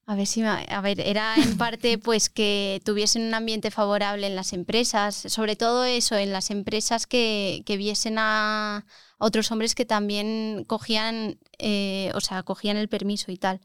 A 0.07 0.15
ver 0.15 0.27
si 0.27 0.43
a 0.43 0.81
ver, 0.81 1.01
era 1.01 1.35
en 1.37 1.57
parte 1.59 1.99
pues 1.99 2.31
que 2.31 2.81
tuviesen 2.85 3.23
un 3.23 3.35
ambiente 3.35 3.71
favorable 3.71 4.27
en 4.27 4.37
las 4.37 4.53
empresas, 4.53 5.15
sobre 5.15 5.57
todo 5.57 5.85
eso, 5.85 6.17
en 6.17 6.33
las 6.33 6.51
empresas 6.51 7.07
que, 7.07 7.63
que 7.67 7.77
viesen 7.77 8.17
a, 8.19 8.87
otros 9.19 9.51
hombres 9.51 9.75
que 9.75 9.85
también 9.85 10.65
cogían, 10.67 11.39
eh, 11.59 12.11
o 12.15 12.21
sea, 12.21 12.43
cogían 12.43 12.77
el 12.77 12.89
permiso 12.89 13.33
y 13.33 13.37
tal. 13.37 13.61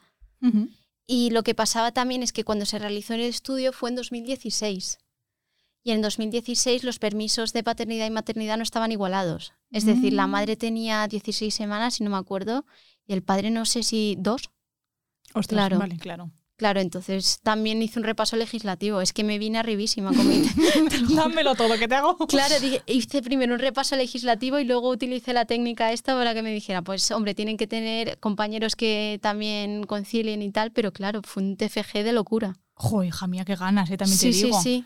Y 1.05 1.29
lo 1.29 1.43
que 1.43 1.53
pasaba 1.53 1.91
también 1.91 2.23
es 2.23 2.31
que 2.33 2.43
cuando 2.43 2.65
se 2.65 2.79
realizó 2.79 3.13
el 3.13 3.21
estudio 3.21 3.73
fue 3.73 3.89
en 3.89 3.95
2016. 3.95 4.97
Y 5.83 5.91
en 5.91 6.01
2016 6.01 6.83
los 6.83 6.99
permisos 6.99 7.53
de 7.53 7.63
paternidad 7.63 8.07
y 8.07 8.11
maternidad 8.11 8.57
no 8.57 8.63
estaban 8.63 8.91
igualados. 8.91 9.53
Es 9.71 9.85
decir, 9.85 10.13
la 10.13 10.27
Mm. 10.27 10.31
madre 10.31 10.55
tenía 10.55 11.07
16 11.07 11.53
semanas, 11.53 11.95
si 11.95 12.03
no 12.03 12.11
me 12.11 12.17
acuerdo, 12.17 12.65
y 13.05 13.13
el 13.13 13.23
padre 13.23 13.51
no 13.51 13.65
sé 13.65 13.83
si 13.83 14.15
dos. 14.19 14.49
Ostras, 15.33 15.57
Claro. 15.67 15.79
vale, 15.79 15.97
claro. 15.97 16.31
Claro, 16.57 16.79
entonces 16.79 17.39
también 17.41 17.81
hice 17.81 17.97
un 17.97 18.05
repaso 18.05 18.35
legislativo. 18.35 19.01
Es 19.01 19.13
que 19.13 19.23
me 19.23 19.39
vine 19.39 19.57
arribísima 19.57 20.13
con 20.13 20.27
mi... 20.29 20.43
Dámelo 21.15 21.55
todo, 21.55 21.75
que 21.79 21.87
te 21.87 21.95
hago. 21.95 22.15
Claro, 22.27 22.53
dije- 22.59 22.83
hice 22.85 23.23
primero 23.23 23.53
un 23.55 23.59
repaso 23.59 23.95
legislativo 23.95 24.59
y 24.59 24.65
luego 24.65 24.89
utilicé 24.89 25.33
la 25.33 25.45
técnica 25.45 25.91
esta 25.91 26.13
para 26.15 26.35
que 26.35 26.43
me 26.43 26.53
dijera, 26.53 26.83
pues 26.83 27.09
hombre, 27.09 27.33
tienen 27.33 27.57
que 27.57 27.65
tener 27.65 28.19
compañeros 28.19 28.75
que 28.75 29.17
también 29.23 29.85
concilien 29.85 30.43
y 30.43 30.51
tal, 30.51 30.71
pero 30.71 30.91
claro, 30.93 31.21
fue 31.23 31.41
un 31.41 31.57
TFG 31.57 32.03
de 32.03 32.13
locura. 32.13 32.53
Jo, 32.75 33.03
hija 33.03 33.25
mía, 33.25 33.43
qué 33.43 33.55
ganas, 33.55 33.89
eh, 33.89 33.97
también 33.97 34.19
sí, 34.19 34.29
te 34.29 34.35
digo. 34.45 34.61
sí, 34.61 34.63
sí. 34.81 34.85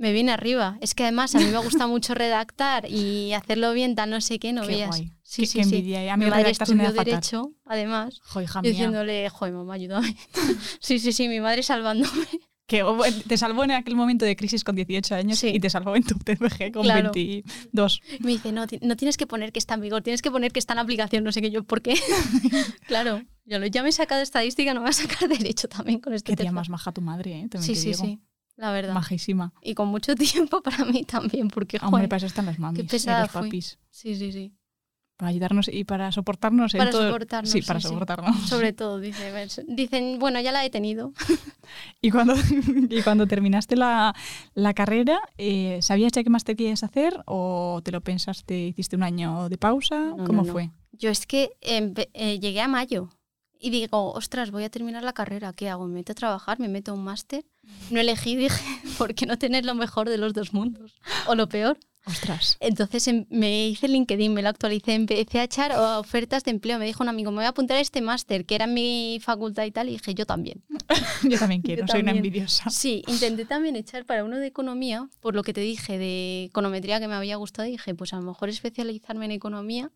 Me 0.00 0.12
vine 0.12 0.32
arriba. 0.32 0.78
Es 0.80 0.94
que 0.94 1.02
además 1.02 1.34
a 1.34 1.38
mí 1.40 1.44
me 1.44 1.58
gusta 1.58 1.86
mucho 1.86 2.14
redactar 2.14 2.90
y 2.90 3.32
hacerlo 3.34 3.72
bien, 3.74 3.94
tal 3.94 4.08
no 4.10 4.20
sé 4.22 4.38
qué, 4.38 4.52
no 4.52 4.62
Qué 4.62 4.68
veas. 4.68 4.88
guay. 4.88 5.12
Sí, 5.22 5.42
qué, 5.42 5.46
sí, 5.46 5.58
qué 5.58 5.64
sí. 5.64 5.76
envidia. 5.76 6.02
eh. 6.02 6.10
A 6.10 6.16
mí 6.16 6.24
Mi 6.24 6.30
madre 6.30 6.50
estudió 6.50 6.84
fatal. 6.86 7.04
Derecho, 7.04 7.52
además. 7.66 8.18
Jo, 8.22 8.40
hija 8.40 8.60
y 8.60 8.62
mía. 8.62 8.70
diciéndole, 8.70 9.28
joder, 9.28 9.52
mamá, 9.54 9.74
ayúdame. 9.74 10.16
sí, 10.80 10.98
sí, 10.98 11.12
sí, 11.12 11.28
mi 11.28 11.38
madre 11.40 11.62
salvándome. 11.62 12.26
Que 12.66 12.82
oh, 12.84 12.98
te 13.26 13.36
salvó 13.36 13.64
en 13.64 13.72
aquel 13.72 13.96
momento 13.96 14.24
de 14.24 14.36
crisis 14.36 14.62
con 14.64 14.76
18 14.76 15.14
años 15.16 15.38
Sí. 15.40 15.48
y 15.48 15.58
te 15.60 15.68
salvó 15.68 15.96
en 15.96 16.04
tu 16.04 16.14
TFG 16.14 16.72
con 16.72 16.84
Claro. 16.84 17.10
22. 17.12 18.00
Me 18.20 18.30
dice, 18.30 18.52
no, 18.52 18.64
no 18.80 18.96
tienes 18.96 19.16
que 19.16 19.26
poner 19.26 19.50
que 19.52 19.58
está 19.58 19.74
en 19.74 19.80
vigor, 19.80 20.02
tienes 20.02 20.22
que 20.22 20.30
poner 20.30 20.52
que 20.52 20.60
está 20.60 20.72
en 20.74 20.78
aplicación, 20.78 21.24
no 21.24 21.32
sé 21.32 21.42
qué 21.42 21.50
yo, 21.50 21.64
¿por 21.64 21.82
qué? 21.82 21.94
claro, 22.86 23.22
yo 23.44 23.58
ya 23.66 23.82
me 23.82 23.88
he 23.88 23.92
sacado 23.92 24.22
estadística, 24.22 24.72
no 24.72 24.80
me 24.80 24.84
voy 24.84 24.90
a 24.90 24.92
sacar 24.92 25.28
derecho 25.28 25.68
también 25.68 25.98
con 26.00 26.14
este 26.14 26.32
Qué 26.32 26.42
tía 26.42 26.52
más 26.52 26.68
maja 26.70 26.92
tu 26.92 27.00
madre, 27.00 27.40
¿eh? 27.40 27.48
También 27.50 27.62
Sí, 27.64 27.72
te 27.74 27.80
sí, 27.80 27.86
digo. 27.88 28.04
sí, 28.04 28.20
la 28.60 28.70
verdad. 28.72 28.94
Majísima. 28.94 29.52
Y 29.62 29.74
con 29.74 29.88
mucho 29.88 30.14
tiempo 30.16 30.62
para 30.62 30.84
mí 30.84 31.04
también, 31.04 31.48
porque, 31.48 31.78
Hombre, 31.78 31.90
joder, 31.90 32.08
para 32.08 32.16
eso 32.18 32.26
están 32.26 32.46
las 32.46 32.58
mamis 32.58 32.80
y 32.80 32.82
los 33.06 33.30
fui. 33.30 33.42
papis. 33.42 33.78
sí, 33.90 34.14
sí, 34.16 34.32
sí. 34.32 34.52
Para 35.16 35.28
ayudarnos 35.30 35.68
y 35.68 35.84
para 35.84 36.10
soportarnos 36.12 36.72
en 36.72 36.78
Para 36.78 36.90
todo- 36.92 37.06
soportarnos, 37.08 37.50
Sí, 37.50 37.60
para 37.60 37.78
sí, 37.78 37.88
sí. 37.88 37.92
soportarnos. 37.92 38.48
Sobre 38.48 38.72
todo, 38.80 38.98
dice, 39.00 39.30
ves, 39.32 39.60
dicen, 39.68 40.18
bueno, 40.18 40.40
ya 40.40 40.50
la 40.52 40.64
he 40.64 40.70
tenido. 40.70 41.12
Y 42.02 42.10
cuando, 42.10 42.34
y 42.88 43.02
cuando 43.02 43.26
terminaste 43.26 43.76
la, 43.76 44.14
la 44.54 44.74
carrera, 44.74 45.20
eh, 45.38 45.78
¿sabías 45.82 46.10
ya 46.12 46.24
qué 46.24 46.30
más 46.30 46.42
te 46.44 46.56
querías 46.56 46.82
hacer 46.82 47.22
o 47.26 47.80
te 47.84 47.92
lo 47.92 48.00
pensaste, 48.00 48.58
hiciste 48.68 48.96
un 48.96 49.02
año 49.04 49.48
de 49.50 49.56
pausa? 49.58 49.98
No, 50.00 50.24
¿Cómo 50.24 50.42
no, 50.42 50.46
no. 50.48 50.52
fue? 50.52 50.70
Yo 50.92 51.10
es 51.10 51.26
que 51.26 51.50
empe- 51.62 52.08
eh, 52.14 52.40
llegué 52.40 52.60
a 52.62 52.68
mayo 52.68 53.10
y 53.60 53.70
digo, 53.70 54.12
ostras, 54.12 54.50
voy 54.50 54.64
a 54.64 54.70
terminar 54.70 55.02
la 55.04 55.12
carrera, 55.12 55.52
¿qué 55.52 55.68
hago? 55.68 55.86
¿Me 55.86 55.94
meto 55.94 56.12
a 56.12 56.14
trabajar? 56.14 56.58
¿Me 56.58 56.68
meto 56.68 56.92
a 56.92 56.94
un 56.94 57.04
máster? 57.04 57.44
No 57.90 58.00
elegí, 58.00 58.36
dije, 58.36 58.64
¿por 58.98 59.14
qué 59.14 59.26
no 59.26 59.38
tener 59.38 59.64
lo 59.64 59.74
mejor 59.74 60.08
de 60.08 60.18
los 60.18 60.32
dos 60.32 60.52
mundos? 60.54 60.94
O 61.26 61.34
lo 61.34 61.48
peor. 61.48 61.78
Ostras. 62.06 62.56
Entonces 62.60 63.06
em- 63.08 63.26
me 63.28 63.68
hice 63.68 63.86
LinkedIn, 63.86 64.32
me 64.32 64.40
lo 64.40 64.48
actualicé, 64.48 64.94
empecé 64.94 65.38
a 65.40 65.44
echar 65.44 65.72
oh, 65.72 65.98
ofertas 66.00 66.42
de 66.44 66.50
empleo. 66.50 66.78
Me 66.78 66.86
dijo 66.86 67.02
un 67.02 67.10
amigo, 67.10 67.30
me 67.30 67.36
voy 67.36 67.44
a 67.44 67.48
apuntar 67.50 67.76
a 67.76 67.80
este 67.80 68.00
máster, 68.00 68.46
que 68.46 68.54
era 68.54 68.64
en 68.64 68.72
mi 68.72 69.20
facultad 69.22 69.64
y 69.64 69.70
tal, 69.70 69.90
y 69.90 69.92
dije, 69.92 70.14
yo 70.14 70.24
también. 70.24 70.64
Yo 71.28 71.38
también 71.38 71.60
quiero, 71.60 71.86
soy 71.86 72.00
una 72.00 72.12
también. 72.12 72.24
envidiosa. 72.24 72.70
Sí, 72.70 73.02
intenté 73.06 73.44
también 73.44 73.76
echar 73.76 74.06
para 74.06 74.24
uno 74.24 74.38
de 74.38 74.46
economía, 74.46 75.08
por 75.20 75.34
lo 75.34 75.42
que 75.42 75.52
te 75.52 75.60
dije 75.60 75.98
de 75.98 76.44
econometría 76.44 76.98
que 76.98 77.06
me 77.06 77.14
había 77.14 77.36
gustado, 77.36 77.68
y 77.68 77.72
dije, 77.72 77.94
pues 77.94 78.14
a 78.14 78.16
lo 78.16 78.22
mejor 78.22 78.48
especializarme 78.48 79.26
en 79.26 79.32
economía, 79.32 79.92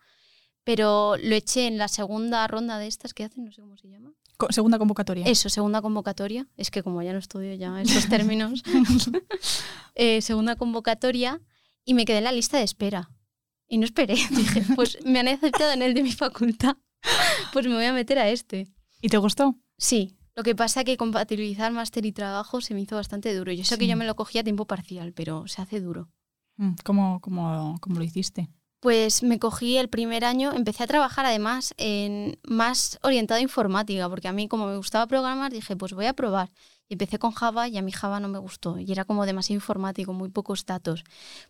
pero 0.65 1.17
lo 1.23 1.35
eché 1.35 1.67
en 1.67 1.79
la 1.79 1.89
segunda 1.89 2.47
ronda 2.47 2.79
de 2.79 2.87
estas 2.87 3.15
que 3.15 3.25
hacen, 3.25 3.45
no 3.45 3.53
sé 3.53 3.61
cómo 3.63 3.77
se 3.77 3.89
llama. 3.89 4.13
Segunda 4.51 4.79
convocatoria. 4.79 5.25
Eso, 5.27 5.49
segunda 5.49 5.81
convocatoria. 5.81 6.49
Es 6.57 6.71
que 6.71 6.83
como 6.83 7.01
ya 7.03 7.13
no 7.13 7.19
estudio 7.21 7.55
ya 7.55 7.81
esos 7.81 8.09
términos. 8.09 8.63
Eh, 9.97 10.23
segunda 10.23 10.57
convocatoria 10.57 11.41
y 11.85 11.95
me 11.95 12.05
quedé 12.05 12.19
en 12.19 12.25
la 12.25 12.33
lista 12.33 12.59
de 12.59 12.65
espera. 12.65 13.11
Y 13.69 13.79
no 13.79 13.85
esperé. 13.85 14.15
Dije, 14.31 14.65
pues 14.75 14.99
me 15.05 15.21
han 15.21 15.29
aceptado 15.29 15.73
en 15.73 15.83
el 15.83 15.95
de 15.95 16.03
mi 16.03 16.11
facultad. 16.11 16.77
Pues 17.53 17.67
me 17.69 17.75
voy 17.75 17.85
a 17.85 17.93
meter 17.93 18.19
a 18.19 18.29
este. 18.29 18.67
¿Y 19.01 19.09
te 19.09 19.19
gustó? 19.19 19.55
Sí. 19.79 20.17
Lo 20.35 20.43
que 20.43 20.57
pasa 20.57 20.81
es 20.81 20.87
que 20.87 20.97
compatibilizar 20.97 21.71
máster 21.71 22.05
y 22.07 22.11
trabajo 22.13 22.61
se 22.61 22.75
me 22.75 22.81
hizo 22.81 22.97
bastante 22.97 23.33
duro. 23.37 23.53
Yo 23.53 23.63
sé 23.65 23.79
que 23.79 23.85
Sí. 23.85 23.91
yo 23.91 23.97
me 23.97 24.05
lo 24.05 24.17
cogía 24.17 24.41
a 24.41 24.45
tiempo 24.45 24.67
parcial, 24.67 25.13
pero 25.13 25.47
se 25.47 25.63
hace 25.63 25.81
duro. 25.81 26.11
Mm, 26.57 26.73
¿Cómo, 26.83 27.21
cómo, 27.21 27.77
cómo 27.81 27.99
lo 27.99 28.05
hiciste? 28.05 28.49
Pues 28.85 29.23
me 29.23 29.39
cogí 29.39 29.79
el 29.79 29.89
primer 29.89 30.27
año, 30.27 30.53
empecé 30.53 30.83
a 30.85 30.87
trabajar 30.87 31.25
además 31.25 31.73
en 31.79 32.39
más 32.47 32.99
orientado 33.01 33.39
a 33.39 33.43
informática, 33.43 34.11
porque 34.11 34.29
a 34.29 34.33
mí 34.35 34.47
como 34.47 34.67
me 34.67 34.77
gustaba 34.77 35.07
programar 35.07 35.51
dije, 35.51 35.75
pues 35.75 35.95
voy 35.95 36.05
a 36.05 36.13
probar. 36.13 36.51
Y 36.87 36.93
empecé 36.93 37.19
con 37.19 37.31
Java 37.33 37.67
y 37.67 37.79
a 37.79 37.83
mí 37.83 37.91
Java 37.93 38.21
no 38.21 38.29
me 38.29 38.39
gustó 38.39 38.79
y 38.79 38.93
era 38.93 39.07
como 39.07 39.25
demasiado 39.25 39.57
informático, 39.57 40.13
muy 40.13 40.29
pocos 40.29 40.67
datos. 40.67 41.03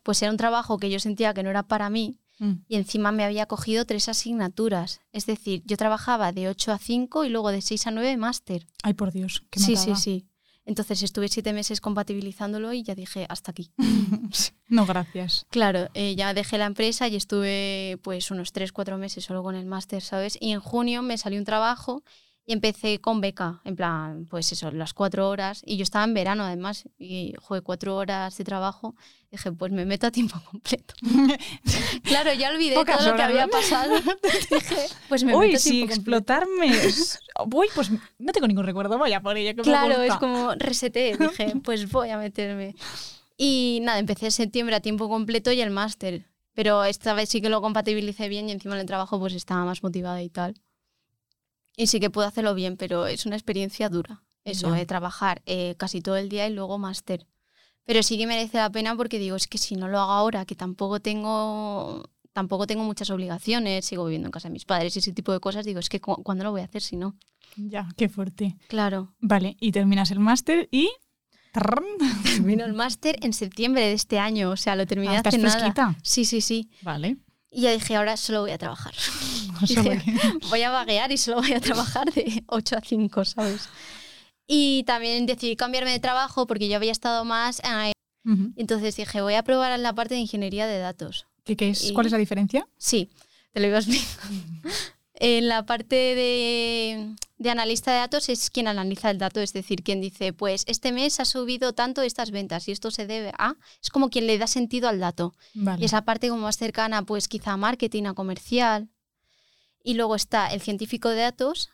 Pues 0.04 0.22
era 0.22 0.30
un 0.30 0.36
trabajo 0.36 0.78
que 0.78 0.90
yo 0.90 1.00
sentía 1.00 1.34
que 1.34 1.42
no 1.42 1.50
era 1.50 1.64
para 1.64 1.90
mí 1.90 2.20
Mm. 2.38 2.64
y 2.68 2.76
encima 2.76 3.12
me 3.12 3.24
había 3.24 3.46
cogido 3.46 3.84
tres 3.84 4.08
asignaturas. 4.08 5.00
Es 5.12 5.26
decir, 5.26 5.62
yo 5.66 5.76
trabajaba 5.76 6.32
de 6.32 6.48
8 6.48 6.72
a 6.72 6.78
5 6.78 7.24
y 7.24 7.30
luego 7.30 7.50
de 7.50 7.62
6 7.62 7.86
a 7.88 7.90
9 7.90 8.16
máster. 8.16 8.66
Ay, 8.82 8.94
por 8.94 9.12
Dios, 9.12 9.42
qué 9.50 9.60
Sí, 9.60 9.76
sí, 9.76 9.94
sí. 9.96 10.26
Entonces 10.66 11.02
estuve 11.02 11.28
siete 11.28 11.52
meses 11.52 11.80
compatibilizándolo 11.80 12.72
y 12.72 12.82
ya 12.82 12.94
dije, 12.94 13.26
hasta 13.28 13.50
aquí. 13.50 13.72
No, 14.66 14.86
gracias. 14.86 15.46
Claro, 15.50 15.88
eh, 15.92 16.16
ya 16.16 16.32
dejé 16.32 16.56
la 16.56 16.64
empresa 16.64 17.06
y 17.06 17.16
estuve 17.16 18.00
pues 18.02 18.30
unos 18.30 18.50
3, 18.50 18.72
4 18.72 18.96
meses 18.96 19.22
solo 19.22 19.42
con 19.42 19.54
el 19.54 19.66
máster, 19.66 20.02
¿sabes? 20.02 20.38
Y 20.40 20.52
en 20.52 20.60
junio 20.60 21.02
me 21.02 21.18
salió 21.18 21.38
un 21.38 21.44
trabajo 21.44 22.02
y 22.46 22.52
empecé 22.52 23.00
con 23.00 23.20
beca, 23.22 23.60
en 23.64 23.74
plan, 23.74 24.26
pues 24.28 24.52
eso, 24.52 24.70
las 24.70 24.92
cuatro 24.92 25.28
horas. 25.30 25.62
Y 25.64 25.76
yo 25.78 25.82
estaba 25.82 26.04
en 26.04 26.12
verano 26.14 26.44
además 26.44 26.84
y 26.98 27.34
jugué 27.40 27.62
cuatro 27.62 27.96
horas 27.96 28.36
de 28.36 28.44
trabajo. 28.44 28.94
Dije, 29.30 29.50
pues 29.52 29.72
me 29.72 29.84
meto 29.86 30.06
a 30.06 30.10
tiempo 30.10 30.40
completo. 30.50 30.94
claro, 32.02 32.32
ya 32.34 32.50
olvidé 32.50 32.74
Pocas 32.74 32.98
todo 32.98 33.10
lo 33.10 33.16
que 33.16 33.22
había 33.22 33.48
pasado. 33.48 33.94
Dije, 34.50 34.76
pues 35.08 35.24
me 35.24 35.34
Uy, 35.34 35.46
meto 35.46 35.56
a 35.56 35.60
si 35.60 35.70
tiempo 35.70 35.94
explotarme. 35.94 36.66
es- 36.68 37.18
Uy, 37.52 37.66
pues 37.74 37.90
no 38.18 38.32
tengo 38.32 38.46
ningún 38.46 38.64
recuerdo, 38.64 38.98
voy 38.98 39.12
a 39.12 39.20
por 39.20 39.36
ello. 39.36 39.54
Que 39.54 39.62
Claro, 39.62 40.02
es 40.02 40.14
como 40.16 40.54
reseté. 40.54 41.16
Dije, 41.16 41.54
pues 41.62 41.90
voy 41.90 42.10
a 42.10 42.18
meterme. 42.18 42.74
Y 43.36 43.80
nada, 43.82 43.98
empecé 43.98 44.26
en 44.26 44.32
septiembre 44.32 44.76
a 44.76 44.80
tiempo 44.80 45.08
completo 45.08 45.50
y 45.50 45.60
el 45.60 45.70
máster. 45.70 46.26
Pero 46.52 46.84
esta 46.84 47.14
vez 47.14 47.28
sí 47.30 47.40
que 47.40 47.48
lo 47.48 47.60
compatibilicé 47.60 48.28
bien 48.28 48.48
y 48.48 48.52
encima 48.52 48.74
en 48.74 48.82
el 48.82 48.86
trabajo 48.86 49.18
pues 49.18 49.32
estaba 49.34 49.64
más 49.64 49.82
motivada 49.82 50.22
y 50.22 50.28
tal. 50.28 50.54
Y 51.76 51.86
sí 51.88 51.98
que 52.00 52.10
puedo 52.10 52.26
hacerlo 52.28 52.54
bien, 52.54 52.76
pero 52.76 53.06
es 53.06 53.26
una 53.26 53.36
experiencia 53.36 53.88
dura. 53.88 54.22
Eso, 54.44 54.70
de 54.72 54.84
trabajar 54.84 55.42
eh, 55.46 55.74
casi 55.78 56.02
todo 56.02 56.16
el 56.18 56.28
día 56.28 56.46
y 56.46 56.52
luego 56.52 56.76
máster. 56.78 57.26
Pero 57.84 58.02
sí 58.02 58.18
que 58.18 58.26
merece 58.26 58.58
la 58.58 58.70
pena 58.70 58.94
porque 58.96 59.18
digo, 59.18 59.36
es 59.36 59.46
que 59.48 59.56
si 59.58 59.74
no 59.74 59.88
lo 59.88 59.98
hago 59.98 60.12
ahora, 60.12 60.44
que 60.44 60.54
tampoco 60.54 61.00
tengo 61.00 62.08
tampoco 62.34 62.66
tengo 62.66 62.82
muchas 62.84 63.10
obligaciones, 63.10 63.84
sigo 63.86 64.04
viviendo 64.04 64.26
en 64.28 64.32
casa 64.32 64.48
de 64.48 64.52
mis 64.52 64.64
padres 64.64 64.96
y 64.96 64.98
ese 64.98 65.12
tipo 65.12 65.32
de 65.32 65.38
cosas, 65.40 65.64
digo, 65.64 65.78
es 65.80 65.88
que 65.88 66.00
cu- 66.00 66.22
¿cuándo 66.22 66.42
lo 66.44 66.50
voy 66.50 66.60
a 66.62 66.64
hacer 66.64 66.82
si 66.82 66.96
no? 66.96 67.16
Ya, 67.56 67.88
qué 67.96 68.08
fuerte. 68.08 68.56
Claro. 68.68 69.14
Vale, 69.20 69.56
y 69.60 69.70
terminas 69.72 70.10
el 70.10 70.18
máster 70.18 70.68
y. 70.72 70.90
Termino 72.24 72.64
el 72.64 72.72
máster 72.72 73.16
en 73.22 73.32
septiembre 73.32 73.82
de 73.86 73.92
este 73.92 74.18
año, 74.18 74.50
o 74.50 74.56
sea, 74.56 74.74
lo 74.76 74.86
terminé 74.86 75.14
Ah, 75.14 75.18
¿estás 75.18 75.34
hace 75.34 75.42
nada. 75.42 75.58
fresquita? 75.58 75.96
Sí, 76.02 76.24
sí, 76.24 76.40
sí. 76.40 76.70
Vale. 76.82 77.16
Y 77.54 77.62
ya 77.62 77.70
dije, 77.72 77.94
ahora 77.96 78.16
solo 78.16 78.40
voy 78.40 78.50
a 78.50 78.58
trabajar. 78.58 78.92
Dije, 79.68 80.02
voy 80.50 80.62
a 80.62 80.70
vaguear 80.70 81.12
y 81.12 81.16
solo 81.16 81.36
voy 81.38 81.52
a 81.52 81.60
trabajar 81.60 82.12
de 82.12 82.42
8 82.48 82.76
a 82.76 82.80
5, 82.80 83.24
¿sabes? 83.24 83.68
Y 84.46 84.82
también 84.84 85.24
decidí 85.26 85.54
cambiarme 85.56 85.92
de 85.92 86.00
trabajo 86.00 86.46
porque 86.46 86.68
yo 86.68 86.76
había 86.76 86.92
estado 86.92 87.24
más... 87.24 87.60
eh, 87.60 87.92
Ujú. 88.26 88.52
entonces 88.56 88.96
dije, 88.96 89.20
voy 89.20 89.34
a 89.34 89.42
probar 89.44 89.78
la 89.78 89.94
parte 89.94 90.14
de 90.14 90.20
ingeniería 90.20 90.66
de 90.66 90.78
datos. 90.78 91.26
¿Qué, 91.44 91.56
qué 91.56 91.70
es? 91.70 91.84
Y- 91.84 91.92
¿Cuál 91.92 92.06
es 92.06 92.12
la 92.12 92.18
diferencia? 92.18 92.66
Sí, 92.76 93.10
te 93.52 93.60
lo 93.60 93.66
iba 93.68 93.76
a 93.76 93.80
explicar. 93.80 94.30
En 95.14 95.48
la 95.48 95.64
parte 95.64 95.94
de, 95.94 97.14
de 97.38 97.50
analista 97.50 97.92
de 97.92 97.98
datos 97.98 98.28
es 98.28 98.50
quien 98.50 98.66
analiza 98.66 99.10
el 99.10 99.18
dato, 99.18 99.40
es 99.40 99.52
decir, 99.52 99.82
quien 99.82 100.00
dice, 100.00 100.32
pues 100.32 100.64
este 100.66 100.90
mes 100.90 101.20
ha 101.20 101.24
subido 101.24 101.72
tanto 101.72 102.02
estas 102.02 102.32
ventas 102.32 102.66
y 102.66 102.72
esto 102.72 102.90
se 102.90 103.06
debe 103.06 103.32
a... 103.38 103.54
Es 103.80 103.90
como 103.90 104.10
quien 104.10 104.26
le 104.26 104.38
da 104.38 104.46
sentido 104.46 104.88
al 104.88 104.98
dato. 104.98 105.34
Vale. 105.54 105.82
Y 105.82 105.84
esa 105.84 106.02
parte 106.04 106.28
como 106.28 106.42
más 106.42 106.56
cercana, 106.56 107.02
pues 107.02 107.28
quizá 107.28 107.52
a 107.52 107.56
marketing, 107.56 108.04
a 108.04 108.14
comercial. 108.14 108.88
Y 109.84 109.94
luego 109.94 110.16
está 110.16 110.48
el 110.48 110.60
científico 110.60 111.10
de 111.10 111.20
datos, 111.20 111.70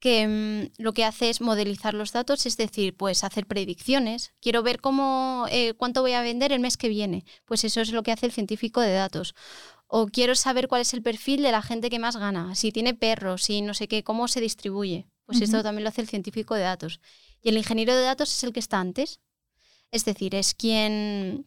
que 0.00 0.26
mm, 0.26 0.82
lo 0.82 0.92
que 0.92 1.04
hace 1.04 1.30
es 1.30 1.40
modelizar 1.40 1.94
los 1.94 2.12
datos, 2.12 2.46
es 2.46 2.56
decir, 2.56 2.96
pues 2.96 3.22
hacer 3.22 3.46
predicciones. 3.46 4.32
Quiero 4.40 4.62
ver 4.62 4.80
cómo, 4.80 5.46
eh, 5.50 5.74
cuánto 5.74 6.00
voy 6.00 6.12
a 6.12 6.22
vender 6.22 6.52
el 6.52 6.60
mes 6.60 6.76
que 6.76 6.88
viene. 6.88 7.24
Pues 7.44 7.62
eso 7.64 7.80
es 7.82 7.92
lo 7.92 8.02
que 8.02 8.10
hace 8.10 8.26
el 8.26 8.32
científico 8.32 8.80
de 8.80 8.94
datos. 8.94 9.34
O 9.92 10.06
quiero 10.06 10.36
saber 10.36 10.68
cuál 10.68 10.82
es 10.82 10.94
el 10.94 11.02
perfil 11.02 11.42
de 11.42 11.50
la 11.50 11.62
gente 11.62 11.90
que 11.90 11.98
más 11.98 12.16
gana, 12.16 12.54
si 12.54 12.70
tiene 12.70 12.94
perros, 12.94 13.42
si 13.42 13.60
no 13.60 13.74
sé 13.74 13.88
qué, 13.88 14.04
cómo 14.04 14.28
se 14.28 14.40
distribuye. 14.40 15.08
Pues 15.26 15.38
Ujú. 15.38 15.44
esto 15.44 15.62
también 15.64 15.82
lo 15.82 15.88
hace 15.88 16.00
el 16.00 16.08
científico 16.08 16.54
de 16.54 16.62
datos. 16.62 17.00
Y 17.42 17.48
el 17.48 17.56
ingeniero 17.56 17.94
de 17.96 18.02
datos 18.02 18.32
es 18.32 18.44
el 18.44 18.52
que 18.52 18.60
está 18.60 18.78
antes. 18.78 19.18
Es 19.90 20.04
decir, 20.04 20.36
es 20.36 20.54
quien, 20.54 21.44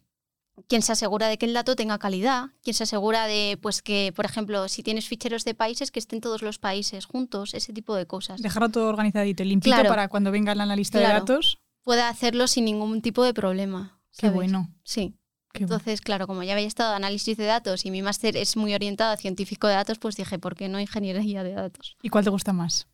quien 0.68 0.82
se 0.82 0.92
asegura 0.92 1.28
de 1.28 1.38
que 1.38 1.46
el 1.46 1.54
dato 1.54 1.74
tenga 1.74 1.98
calidad, 1.98 2.50
quien 2.62 2.74
se 2.74 2.82
asegura 2.82 3.26
de 3.26 3.58
pues 3.62 3.80
que, 3.80 4.12
por 4.14 4.26
ejemplo, 4.26 4.68
si 4.68 4.82
tienes 4.82 5.08
ficheros 5.08 5.46
de 5.46 5.54
países, 5.54 5.90
que 5.90 5.98
estén 5.98 6.20
todos 6.20 6.42
los 6.42 6.58
países 6.58 7.06
juntos, 7.06 7.54
ese 7.54 7.72
tipo 7.72 7.94
de 7.96 8.06
cosas. 8.06 8.42
Dejarlo 8.42 8.68
todo 8.68 8.88
organizadito 8.88 9.42
y 9.42 9.46
limpito 9.46 9.74
Claro. 9.74 9.88
para 9.88 10.08
cuando 10.08 10.30
venga 10.30 10.52
el 10.52 10.60
analista 10.60 10.98
de 10.98 11.04
datos. 11.06 11.58
Puede 11.82 12.02
hacerlo 12.02 12.46
sin 12.46 12.66
ningún 12.66 13.00
tipo 13.00 13.24
de 13.24 13.32
problema. 13.32 13.98
Qué 14.18 14.28
bueno. 14.28 14.68
Sí. 14.84 15.14
Qué 15.54 15.64
bueno. 15.64 15.76
Entonces, 15.76 16.00
claro, 16.00 16.26
como 16.26 16.42
ya 16.42 16.52
había 16.52 16.66
estado 16.66 16.90
en 16.90 16.96
análisis 16.96 17.36
de 17.36 17.44
datos 17.44 17.86
y 17.86 17.90
mi 17.90 18.02
máster 18.02 18.36
es 18.36 18.56
muy 18.56 18.74
orientado 18.74 19.12
a 19.12 19.16
científico 19.16 19.66
de 19.66 19.74
datos, 19.74 19.98
pues 19.98 20.16
dije, 20.16 20.38
¿por 20.38 20.54
qué 20.54 20.68
no 20.68 20.80
ingeniería 20.80 21.42
de 21.42 21.52
datos? 21.52 21.96
¿Y 22.02 22.10
cuál 22.10 22.24
te 22.24 22.30
gusta 22.30 22.52
más? 22.52 22.86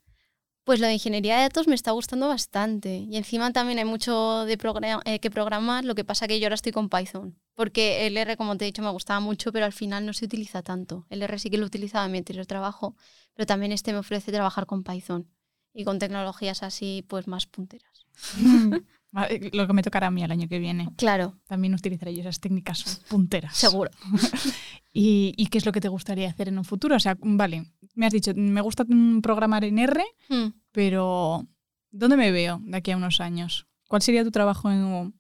Pues 0.65 0.79
lo 0.79 0.87
de 0.87 0.93
ingeniería 0.93 1.37
de 1.37 1.43
datos 1.43 1.67
me 1.67 1.75
está 1.75 1.91
gustando 1.93 2.29
bastante. 2.29 2.99
Y 2.99 3.17
encima 3.17 3.51
también 3.53 3.79
hay 3.79 3.87
mucho 3.87 4.45
de 4.45 4.59
eh, 5.05 5.19
que 5.19 5.31
programar, 5.31 5.85
lo 5.85 5.95
que 5.95 6.05
pasa 6.05 6.29
que 6.29 6.39
yo 6.39 6.47
ahora 6.47 6.55
estoy 6.55 6.71
con 6.73 6.89
Python. 6.89 7.37
Porque 7.55 8.07
el 8.07 8.17
R, 8.17 8.37
como 8.37 8.57
te 8.57 8.65
he 8.65 8.67
dicho, 8.67 8.83
me 8.83 8.91
gustaba 8.91 9.21
mucho, 9.21 9.53
pero 9.53 9.65
al 9.65 9.73
final 9.73 10.05
no 10.07 10.13
se 10.13 10.27
utiliza 10.27 10.63
tanto. 10.63 11.07
El 11.09 11.23
R 11.23 11.39
sí 11.39 11.51
que 11.51 11.59
lo 11.59 11.67
utilizaba 11.67 12.05
en 12.05 12.13
mi 12.13 12.19
anterior 12.19 12.47
trabajo, 12.47 12.95
pero 13.35 13.47
también 13.47 13.73
este 13.73 13.93
me 13.93 13.99
ofrece 13.99 14.31
trabajar 14.33 14.67
con 14.67 14.85
Python 14.85 15.29
y 15.73 15.85
con 15.85 15.99
tecnologías 15.99 16.63
así, 16.63 17.05
pues 17.09 17.27
más 17.27 17.47
punteras. 17.47 18.07
Vale, 19.13 19.51
Lo 19.53 19.67
que 19.67 19.73
me 19.73 19.83
tocará 19.83 20.07
a 20.07 20.11
mí 20.11 20.23
el 20.23 20.31
año 20.31 20.47
que 20.49 20.59
viene. 20.59 20.89
Claro, 20.97 21.37
También 21.47 21.75
utilizaré 21.75 22.15
yo 22.15 22.21
esas 22.21 22.39
técnicas 22.41 23.03
punteras. 23.09 23.57
seguro. 23.57 23.91
¿Y, 24.93 25.35
y 25.37 25.47
qué 25.47 25.59
es 25.59 25.67
lo 25.67 25.73
que 25.73 25.81
te 25.81 25.89
gustaría 25.89 26.29
hacer 26.29 26.49
en 26.49 26.59
un 26.59 26.65
futuro? 26.65 26.97
O 26.97 27.01
sea, 27.01 27.17
vale, 27.21 27.65
me 27.95 28.07
has 28.07 28.13
dicho, 28.13 28.33
me 28.35 28.61
gusta 28.61 28.85
programar 29.23 29.65
en 29.65 29.79
R, 29.79 30.05
Hmm. 30.29 30.49
pero 30.73 31.47
¿dónde 31.91 32.17
me 32.17 32.31
veo 32.31 32.61
de 32.63 32.77
aquí 32.77 32.91
a 32.93 32.97
unos 32.97 33.21
años? 33.21 33.67
¿Cuál 33.89 34.03
sería 34.03 34.23
tu 34.25 34.31
trabajo 34.31 34.71
en- 34.71 35.15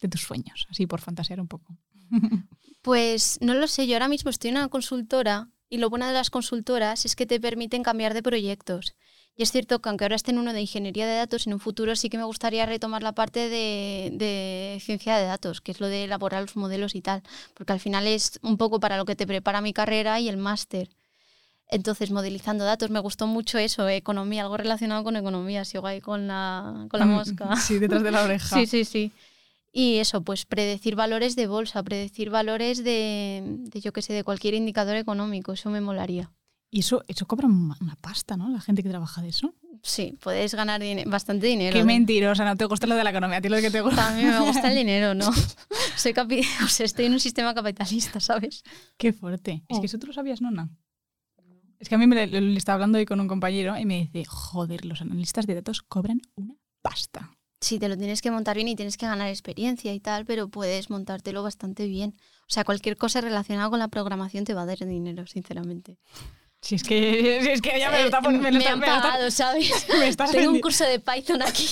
de 0.00 0.08
tus 0.08 0.22
sueños? 0.22 0.66
Así 0.70 0.86
por 0.86 1.00
fantasear 1.00 1.40
un 1.40 1.48
poco. 1.48 1.76
Pues 2.82 3.36
no 3.42 3.52
lo 3.52 3.68
sé, 3.68 3.86
yo 3.86 3.94
ahora 3.94 4.08
mismo 4.08 4.30
estoy 4.30 4.48
en 4.50 4.56
una 4.56 4.68
consultora 4.68 5.50
y 5.68 5.76
lo 5.76 5.90
bueno 5.90 6.06
de 6.06 6.14
las 6.14 6.30
consultoras 6.30 7.04
es 7.04 7.14
que 7.14 7.26
te 7.26 7.38
permiten 7.38 7.82
cambiar 7.82 8.14
de 8.14 8.22
proyectos. 8.22 8.94
Y 9.36 9.42
es 9.42 9.52
cierto 9.52 9.78
que 9.80 9.88
aunque 9.88 10.04
ahora 10.04 10.16
esté 10.16 10.32
en 10.32 10.38
uno 10.38 10.52
de 10.52 10.60
ingeniería 10.60 11.06
de 11.06 11.14
datos, 11.16 11.46
en 11.46 11.54
un 11.54 11.60
futuro 11.60 11.96
sí 11.96 12.10
que 12.10 12.18
me 12.18 12.24
gustaría 12.24 12.66
retomar 12.66 13.02
la 13.02 13.12
parte 13.12 13.48
de, 13.48 14.10
de 14.12 14.78
ciencia 14.80 15.16
de 15.16 15.24
datos, 15.24 15.60
que 15.62 15.72
es 15.72 15.80
lo 15.80 15.86
de 15.86 16.04
elaborar 16.04 16.42
los 16.42 16.56
modelos 16.56 16.94
y 16.94 17.00
tal, 17.00 17.22
porque 17.54 17.72
al 17.72 17.80
final 17.80 18.06
es 18.06 18.38
un 18.42 18.58
poco 18.58 18.80
para 18.80 18.98
lo 18.98 19.04
que 19.06 19.16
te 19.16 19.26
prepara 19.26 19.60
mi 19.62 19.72
carrera 19.72 20.20
y 20.20 20.28
el 20.28 20.36
máster. 20.36 20.90
Entonces, 21.68 22.10
modelizando 22.10 22.64
datos, 22.64 22.90
me 22.90 22.98
gustó 22.98 23.28
mucho 23.28 23.56
eso, 23.56 23.88
economía, 23.88 24.42
algo 24.42 24.56
relacionado 24.56 25.04
con 25.04 25.14
economía, 25.16 25.64
sigo 25.64 25.86
ahí 25.86 26.00
con 26.00 26.26
la, 26.26 26.86
con 26.90 26.98
la 27.00 27.06
Mm, 27.06 27.10
mosca. 27.14 27.54
Sí, 27.56 27.78
detrás 27.78 28.02
de 28.02 28.10
la 28.10 28.22
oreja. 28.24 28.56
Sí, 28.56 28.66
sí, 28.66 28.84
sí. 28.84 29.12
Y 29.72 29.98
eso, 29.98 30.20
pues 30.22 30.44
predecir 30.46 30.96
valores 30.96 31.36
de 31.36 31.46
bolsa, 31.46 31.82
predecir 31.84 32.28
valores 32.28 32.82
de, 32.82 33.42
de 33.70 33.80
yo 33.80 33.92
qué 33.92 34.02
sé, 34.02 34.12
de 34.12 34.24
cualquier 34.24 34.54
indicador 34.54 34.96
económico, 34.96 35.52
eso 35.52 35.70
me 35.70 35.80
molaría. 35.80 36.28
Y 36.72 36.80
eso, 36.80 37.02
eso 37.08 37.26
cobra 37.26 37.48
una 37.48 37.96
pasta, 38.00 38.36
¿no? 38.36 38.48
La 38.48 38.60
gente 38.60 38.82
que 38.82 38.88
trabaja 38.88 39.20
de 39.22 39.28
eso. 39.30 39.54
Sí, 39.82 40.16
puedes 40.22 40.54
ganar 40.54 40.80
dine- 40.80 41.04
bastante 41.04 41.46
dinero. 41.48 41.72
Qué 41.74 41.80
¿eh? 41.80 41.84
mentirosa, 41.84 42.44
no 42.44 42.56
te 42.56 42.64
gusta 42.66 42.86
lo 42.86 42.94
de 42.94 43.02
la 43.02 43.10
economía, 43.10 43.38
a 43.38 43.40
ti 43.40 43.48
lo 43.48 43.56
que 43.60 43.70
te 43.70 43.80
gusta. 43.80 44.08
A 44.08 44.16
mí 44.16 44.22
me 44.22 44.38
gusta 44.40 44.68
el 44.70 44.76
dinero, 44.76 45.14
¿no? 45.14 45.30
Soy 45.96 46.12
capi- 46.12 46.46
o 46.64 46.68
sea, 46.68 46.86
estoy 46.86 47.06
en 47.06 47.12
un 47.14 47.20
sistema 47.20 47.54
capitalista, 47.54 48.20
¿sabes? 48.20 48.62
Qué 48.96 49.12
fuerte. 49.12 49.64
Es 49.68 49.78
Oh. 49.78 49.80
que 49.80 49.86
eso 49.86 49.98
tú 49.98 50.06
lo 50.06 50.12
sabías, 50.12 50.40
Nona. 50.40 50.70
Es 51.80 51.88
que 51.88 51.94
a 51.94 51.98
mí 51.98 52.06
me 52.06 52.14
le, 52.26 52.40
le 52.40 52.58
estaba 52.58 52.74
hablando 52.74 52.98
hoy 52.98 53.06
con 53.06 53.20
un 53.20 53.26
compañero 53.26 53.76
y 53.78 53.86
me 53.86 54.00
dice, 54.12 54.24
joder, 54.26 54.84
los 54.84 55.00
analistas 55.00 55.46
de 55.46 55.54
datos 55.54 55.82
cobran 55.82 56.20
una 56.36 56.54
pasta. 56.82 57.30
Sí, 57.62 57.78
te 57.78 57.88
lo 57.88 57.96
tienes 57.96 58.22
que 58.22 58.30
montar 58.30 58.56
bien 58.56 58.68
y 58.68 58.76
tienes 58.76 58.96
que 58.96 59.06
ganar 59.06 59.28
experiencia 59.28 59.92
y 59.92 60.00
tal, 60.00 60.24
pero 60.26 60.48
puedes 60.48 60.88
montártelo 60.90 61.42
bastante 61.42 61.86
bien. 61.86 62.14
O 62.42 62.52
sea, 62.52 62.64
cualquier 62.64 62.96
cosa 62.96 63.20
relacionada 63.22 63.70
con 63.70 63.78
la 63.78 63.88
programación 63.88 64.44
te 64.44 64.54
va 64.54 64.62
a 64.62 64.66
dar 64.66 64.78
dinero, 64.86 65.26
sinceramente. 65.26 65.98
Si 66.62 66.74
es 66.74 66.82
que, 66.82 67.40
si 67.42 67.48
es 67.48 67.62
que 67.62 67.78
ya 67.78 67.90
me 67.90 67.98
lo 67.98 68.02
Eh, 68.02 68.06
está 68.06 68.20
poniendo. 68.20 68.44
Me 68.48 68.52
lo 68.52 68.58
me 68.58 68.66
han 68.66 68.78
me 68.78 68.86
está- 68.86 69.02
pagado, 69.02 69.30
¿sabes? 69.30 69.86
me 69.98 70.08
estás 70.08 70.30
Tengo 70.32 70.50
un 70.52 70.60
curso 70.60 70.84
de 70.84 71.00
Python 71.00 71.42
aquí. 71.42 71.68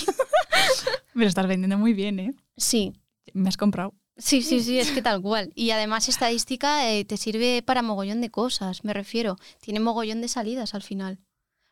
me 1.13 1.23
lo 1.23 1.29
estás 1.29 1.47
vendiendo 1.47 1.77
muy 1.77 1.93
bien, 1.93 2.19
¿eh? 2.19 2.33
Sí, 2.57 2.93
Me 3.33 3.49
has 3.49 3.57
comprado. 3.57 3.93
Sí, 4.17 4.41
sí, 4.41 4.59
sí, 4.61 4.77
es 4.79 4.91
que 4.91 5.01
tal 5.01 5.21
cual. 5.21 5.51
Y 5.55 5.71
además 5.71 6.09
estadística 6.09 6.91
eh, 6.91 7.05
te 7.05 7.15
sirve 7.15 7.61
para 7.61 7.81
mogollón 7.81 8.19
de 8.19 8.29
cosas, 8.29 8.83
me 8.83 8.93
refiero. 8.93 9.37
Tiene 9.61 9.79
mogollón 9.79 10.19
de 10.19 10.27
salidas 10.27 10.73
al 10.73 10.81
final. 10.83 11.19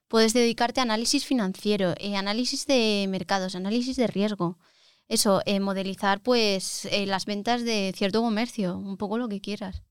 Puedes 0.08 0.32
dedicarte 0.34 0.80
a 0.80 0.84
análisis 0.84 1.26
financiero, 1.26 1.94
eh, 1.98 2.16
análisis 2.16 2.66
de 2.66 3.06
mercados, 3.10 3.56
análisis 3.56 3.98
de 3.98 4.08
riesgo. 4.08 4.58
Eso, 5.10 5.42
eh, 5.46 5.60
modelizar 5.60 6.22
pues 6.22 6.86
eh, 6.86 7.06
las 7.06 7.26
ventas 7.26 7.64
de 7.66 7.92
cierto 7.98 8.22
comercio, 8.22 8.78
un 8.78 8.96
poco 8.96 9.18
lo 9.18 9.28
que 9.28 9.42
quieras. 9.42 9.82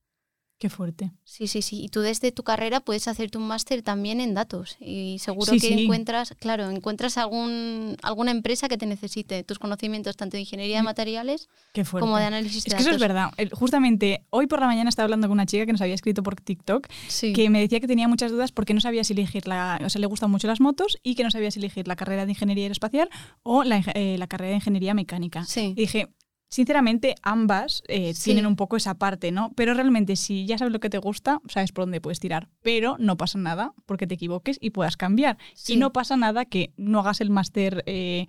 Qué 0.58 0.70
fuerte. 0.70 1.12
Sí, 1.22 1.48
sí, 1.48 1.60
sí. 1.60 1.82
Y 1.82 1.88
tú 1.90 2.00
desde 2.00 2.32
tu 2.32 2.42
carrera 2.42 2.80
puedes 2.80 3.08
hacerte 3.08 3.36
un 3.36 3.46
máster 3.46 3.82
también 3.82 4.20
en 4.22 4.32
datos. 4.32 4.78
Y 4.80 5.18
seguro 5.18 5.52
Sí, 5.52 5.60
que 5.60 5.68
sí. 5.68 5.82
encuentras, 5.84 6.34
claro, 6.40 6.70
encuentras 6.70 7.18
algún, 7.18 7.96
alguna 8.02 8.30
empresa 8.30 8.66
que 8.66 8.78
te 8.78 8.86
necesite 8.86 9.44
tus 9.44 9.58
conocimientos 9.58 10.16
tanto 10.16 10.38
de 10.38 10.40
ingeniería 10.40 10.76
de 10.76 10.82
Mm. 10.82 10.86
materiales 10.86 11.48
como 12.00 12.16
de 12.16 12.24
análisis 12.24 12.64
de 12.64 12.68
Es 12.70 12.74
que 12.74 12.80
eso 12.80 12.90
es 12.90 12.98
datos. 12.98 13.00
verdad. 13.36 13.50
Justamente 13.52 14.24
hoy 14.30 14.46
por 14.46 14.60
la 14.60 14.66
mañana 14.66 14.88
estaba 14.88 15.04
hablando 15.04 15.26
con 15.28 15.32
una 15.34 15.44
chica 15.44 15.66
que 15.66 15.72
nos 15.72 15.80
había 15.82 15.94
escrito 15.94 16.22
por 16.22 16.36
TikTok 16.36 16.88
Sí. 17.08 17.34
que 17.34 17.50
me 17.50 17.60
decía 17.60 17.78
que 17.80 17.86
tenía 17.86 18.08
muchas 18.08 18.30
dudas 18.30 18.50
porque 18.50 18.72
no 18.72 18.80
sabía 18.80 19.04
si 19.04 19.12
elegir 19.12 19.46
la, 19.46 19.78
o 19.84 19.90
sea, 19.90 20.00
le 20.00 20.06
gustan 20.06 20.30
mucho 20.30 20.46
las 20.46 20.60
motos 20.60 20.96
y 21.02 21.16
que 21.16 21.22
no 21.22 21.30
sabía 21.30 21.50
si 21.50 21.58
elegir 21.58 21.86
la 21.86 21.96
carrera 21.96 22.24
de 22.24 22.32
ingeniería 22.32 22.64
aeroespacial 22.64 23.10
o 23.42 23.62
la, 23.62 23.84
eh, 23.94 24.16
la 24.18 24.26
carrera 24.26 24.50
de 24.50 24.56
ingeniería 24.56 24.94
mecánica. 24.94 25.44
Sí. 25.44 25.74
Y 25.76 25.80
dije, 25.82 26.08
sinceramente, 26.48 27.14
ambas 27.22 27.82
eh, 27.88 28.14
Sí. 28.14 28.24
tienen 28.24 28.46
un 28.46 28.56
poco 28.56 28.76
esa 28.76 28.94
parte, 28.94 29.32
¿no? 29.32 29.52
Pero 29.56 29.74
realmente, 29.74 30.16
si 30.16 30.46
ya 30.46 30.58
sabes 30.58 30.72
lo 30.72 30.80
que 30.80 30.90
te 30.90 30.98
gusta, 30.98 31.40
sabes 31.48 31.72
por 31.72 31.82
dónde 31.84 32.00
puedes 32.00 32.20
tirar. 32.20 32.48
Pero 32.62 32.96
no 32.98 33.16
pasa 33.16 33.38
nada 33.38 33.72
porque 33.86 34.06
te 34.06 34.14
equivoques 34.14 34.58
y 34.60 34.70
puedas 34.70 34.96
cambiar. 34.96 35.36
Sí. 35.54 35.74
Y 35.74 35.76
no 35.76 35.92
pasa 35.92 36.16
nada 36.16 36.44
que 36.44 36.72
no 36.76 37.00
hagas 37.00 37.20
el 37.20 37.30
máster. 37.30 37.82
eh, 37.86 38.26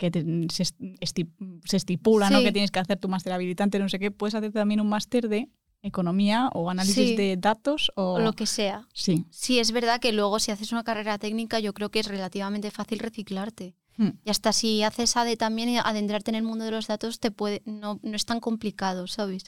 que 0.00 0.12
te- 0.12 0.24
se, 0.52 0.64
se 0.64 1.76
estipula, 1.76 2.30
¿no? 2.30 2.40
Que 2.40 2.52
tienes 2.52 2.70
que 2.70 2.78
hacer 2.78 2.98
tu 3.00 3.08
máster 3.08 3.32
habilitante, 3.32 3.80
no 3.80 3.88
sé 3.88 3.98
qué. 3.98 4.12
Puedes 4.12 4.36
hacer 4.36 4.52
también 4.52 4.80
un 4.80 4.88
máster 4.88 5.28
de 5.28 5.48
economía 5.82 6.50
o 6.54 6.70
análisis 6.70 7.08
Sí. 7.10 7.16
de 7.16 7.36
datos 7.36 7.90
o... 7.96 8.12
o 8.14 8.18
lo 8.20 8.32
que 8.32 8.46
sea. 8.46 8.86
Sí. 8.94 9.26
Sí, 9.30 9.58
es 9.58 9.72
verdad 9.72 9.98
que 10.00 10.12
luego 10.12 10.38
si 10.38 10.52
haces 10.52 10.70
una 10.70 10.84
carrera 10.84 11.18
técnica 11.18 11.58
yo 11.58 11.74
creo 11.74 11.90
que 11.90 11.98
es 11.98 12.06
relativamente 12.06 12.70
fácil 12.70 13.00
reciclarte. 13.00 13.74
Hmm. 13.98 14.10
Y 14.24 14.30
hasta 14.30 14.52
si 14.52 14.82
haces 14.84 15.16
ADE 15.16 15.36
también, 15.36 15.80
adentrarte 15.84 16.30
en 16.30 16.36
el 16.36 16.44
mundo 16.44 16.64
de 16.64 16.70
los 16.70 16.86
datos 16.86 17.18
te 17.18 17.30
puede, 17.30 17.62
no, 17.66 17.98
no 18.02 18.16
es 18.16 18.24
tan 18.24 18.40
complicado, 18.40 19.08
¿sabes? 19.08 19.44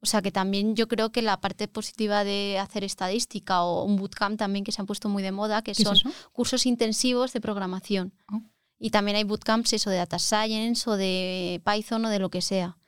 O 0.00 0.06
sea 0.06 0.20
que 0.20 0.32
también 0.32 0.74
yo 0.74 0.88
creo 0.88 1.12
que 1.12 1.22
la 1.22 1.40
parte 1.40 1.68
positiva 1.68 2.24
de 2.24 2.58
hacer 2.58 2.82
estadística 2.82 3.62
o 3.62 3.84
un 3.84 3.96
bootcamp 3.96 4.36
también 4.36 4.64
que 4.64 4.72
se 4.72 4.80
han 4.80 4.86
puesto 4.86 5.08
muy 5.08 5.22
de 5.22 5.30
moda, 5.30 5.62
que 5.62 5.72
¿Qué 5.72 5.82
es 5.82 5.88
son 5.88 5.96
cursos 6.32 6.66
intensivos 6.66 7.32
de 7.32 7.40
programación. 7.40 8.12
Ah. 8.26 8.40
Y 8.80 8.90
también 8.90 9.16
hay 9.16 9.24
bootcamps 9.24 9.74
eso 9.74 9.90
de 9.90 9.98
data 9.98 10.18
science 10.18 10.90
o 10.90 10.96
de 10.96 11.62
Python 11.64 12.04
o 12.06 12.08
de 12.08 12.18
lo 12.18 12.30
que 12.30 12.42
sea. 12.42 12.78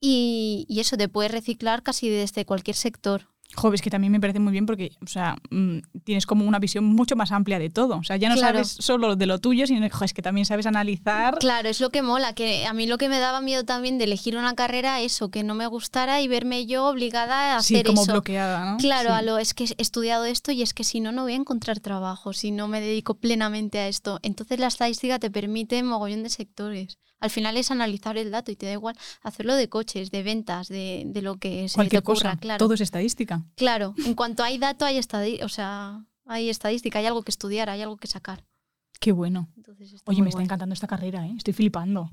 Y, 0.00 0.66
y 0.68 0.80
eso 0.80 0.96
te 0.96 1.08
puedes 1.08 1.30
reciclar 1.30 1.82
casi 1.84 2.08
desde 2.08 2.44
cualquier 2.44 2.76
sector. 2.76 3.28
Joder, 3.56 3.76
es 3.76 3.82
que 3.82 3.90
también 3.90 4.10
me 4.10 4.18
parece 4.20 4.40
muy 4.40 4.50
bien 4.50 4.66
porque, 4.66 4.90
o 5.00 5.06
sea, 5.06 5.36
mm, 5.50 5.78
tienes 6.02 6.26
como 6.26 6.44
una 6.44 6.58
visión 6.58 6.84
mucho 6.84 7.14
más 7.14 7.30
amplia 7.30 7.60
de 7.60 7.70
todo. 7.70 7.98
O 7.98 8.02
sea, 8.02 8.16
ya 8.16 8.28
no 8.28 8.34
Claro. 8.34 8.54
sabes 8.64 8.76
solo 8.80 9.14
de 9.14 9.26
lo 9.26 9.38
tuyo, 9.38 9.66
sino 9.68 9.88
joder, 9.88 10.06
es 10.06 10.12
que 10.12 10.22
también 10.22 10.44
sabes 10.44 10.66
analizar. 10.66 11.38
Claro, 11.38 11.68
es 11.68 11.80
lo 11.80 11.90
que 11.90 12.02
mola, 12.02 12.34
que 12.34 12.66
a 12.66 12.72
mí 12.72 12.86
lo 12.88 12.98
que 12.98 13.08
me 13.08 13.20
daba 13.20 13.40
miedo 13.40 13.64
también 13.64 13.96
de 13.98 14.04
elegir 14.04 14.36
una 14.36 14.54
carrera, 14.56 15.00
eso, 15.02 15.30
que 15.30 15.44
no 15.44 15.54
me 15.54 15.68
gustara 15.68 16.20
y 16.20 16.26
verme 16.26 16.66
yo 16.66 16.86
obligada 16.88 17.56
a 17.56 17.62
sí, 17.62 17.74
hacer 17.76 17.86
como 17.86 18.02
eso. 18.02 18.12
bloqueada, 18.12 18.72
¿no? 18.72 18.76
Claro, 18.78 19.10
Sí. 19.10 19.14
a 19.16 19.22
lo 19.22 19.38
es 19.38 19.54
que 19.54 19.64
he 19.64 19.74
estudiado 19.78 20.24
esto 20.24 20.50
y 20.50 20.62
es 20.62 20.74
que 20.74 20.82
si 20.82 20.98
no, 20.98 21.12
no 21.12 21.22
voy 21.22 21.34
a 21.34 21.36
encontrar 21.36 21.78
trabajo, 21.78 22.32
si 22.32 22.50
no 22.50 22.66
me 22.66 22.80
dedico 22.80 23.14
plenamente 23.14 23.78
a 23.78 23.86
esto. 23.86 24.18
Entonces 24.22 24.58
la 24.58 24.66
estadística 24.66 25.20
te 25.20 25.30
permite 25.30 25.80
mogollón 25.84 26.24
de 26.24 26.30
sectores. 26.30 26.98
Al 27.24 27.30
final 27.30 27.56
es 27.56 27.70
analizar 27.70 28.16
el 28.18 28.30
dato 28.30 28.52
y 28.52 28.56
te 28.56 28.66
da 28.66 28.72
igual 28.72 28.96
hacerlo 29.22 29.56
de 29.56 29.68
coches, 29.68 30.10
de 30.10 30.22
ventas, 30.22 30.68
de, 30.68 31.02
de 31.06 31.22
lo 31.22 31.36
que 31.36 31.68
se 31.68 31.74
Cualquier 31.74 32.02
te 32.02 32.10
ocurra. 32.10 32.30
cosa. 32.32 32.40
Claro, 32.40 32.58
Todo 32.58 32.74
es 32.74 32.80
estadística. 32.80 33.42
claro. 33.56 33.94
En 34.04 34.14
cuanto 34.14 34.42
hay 34.44 34.58
dato, 34.58 34.84
hay, 34.84 34.98
estadi 34.98 35.40
o 35.42 35.48
sea, 35.48 36.04
hay 36.26 36.50
estadística, 36.50 36.98
hay 36.98 37.06
algo 37.06 37.22
que 37.22 37.30
estudiar, 37.30 37.70
hay 37.70 37.82
algo 37.82 37.96
que 37.96 38.06
sacar. 38.06 38.44
Qué 39.00 39.10
bueno. 39.12 39.48
Entonces, 39.56 39.94
Oye, 40.04 40.22
me 40.22 40.28
está 40.28 40.42
encantando 40.42 40.72
esta 40.74 40.86
carrera, 40.86 41.26
¿eh? 41.26 41.34
Estoy 41.36 41.52
flipando. 41.54 42.10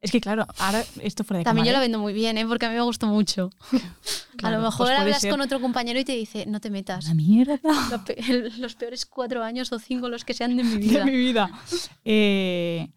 Es 0.00 0.10
que, 0.10 0.20
claro, 0.20 0.46
ahora 0.58 0.84
esto 1.00 1.24
fuera 1.24 1.38
de 1.38 1.44
También 1.44 1.64
yo 1.64 1.72
la 1.72 1.76
cámara, 1.78 1.84
vendo 1.86 1.98
muy 1.98 2.12
bien, 2.12 2.36
¿eh? 2.36 2.44
porque 2.46 2.66
a 2.66 2.68
mí 2.68 2.74
me 2.74 2.82
gustó 2.82 3.06
mucho. 3.06 3.50
Claro, 4.36 4.56
a 4.56 4.58
lo 4.58 4.64
pues 4.64 4.72
mejor 4.74 4.86
puede 4.88 4.98
hablas 4.98 5.20
ser. 5.20 5.30
con 5.30 5.40
otro 5.40 5.60
compañero 5.60 5.98
y 6.00 6.04
te 6.04 6.12
dice, 6.12 6.44
no 6.46 6.60
te 6.60 6.68
¿eh? 6.68 6.70
metas. 6.72 7.04
Una 7.06 7.14
mierda 7.14 7.60
los 8.58 8.74
peores 8.74 9.06
cuatro 9.06 9.42
años 9.44 9.72
o 9.72 9.78
cinco 9.78 10.08
los 10.08 10.24
que 10.24 10.34
sean 10.34 10.56
de 10.56 10.64
mi 10.64 10.70
de 10.72 10.78
vida. 10.78 11.04
mi 11.04 11.16
vida. 11.16 11.50
Eh, 12.04 12.88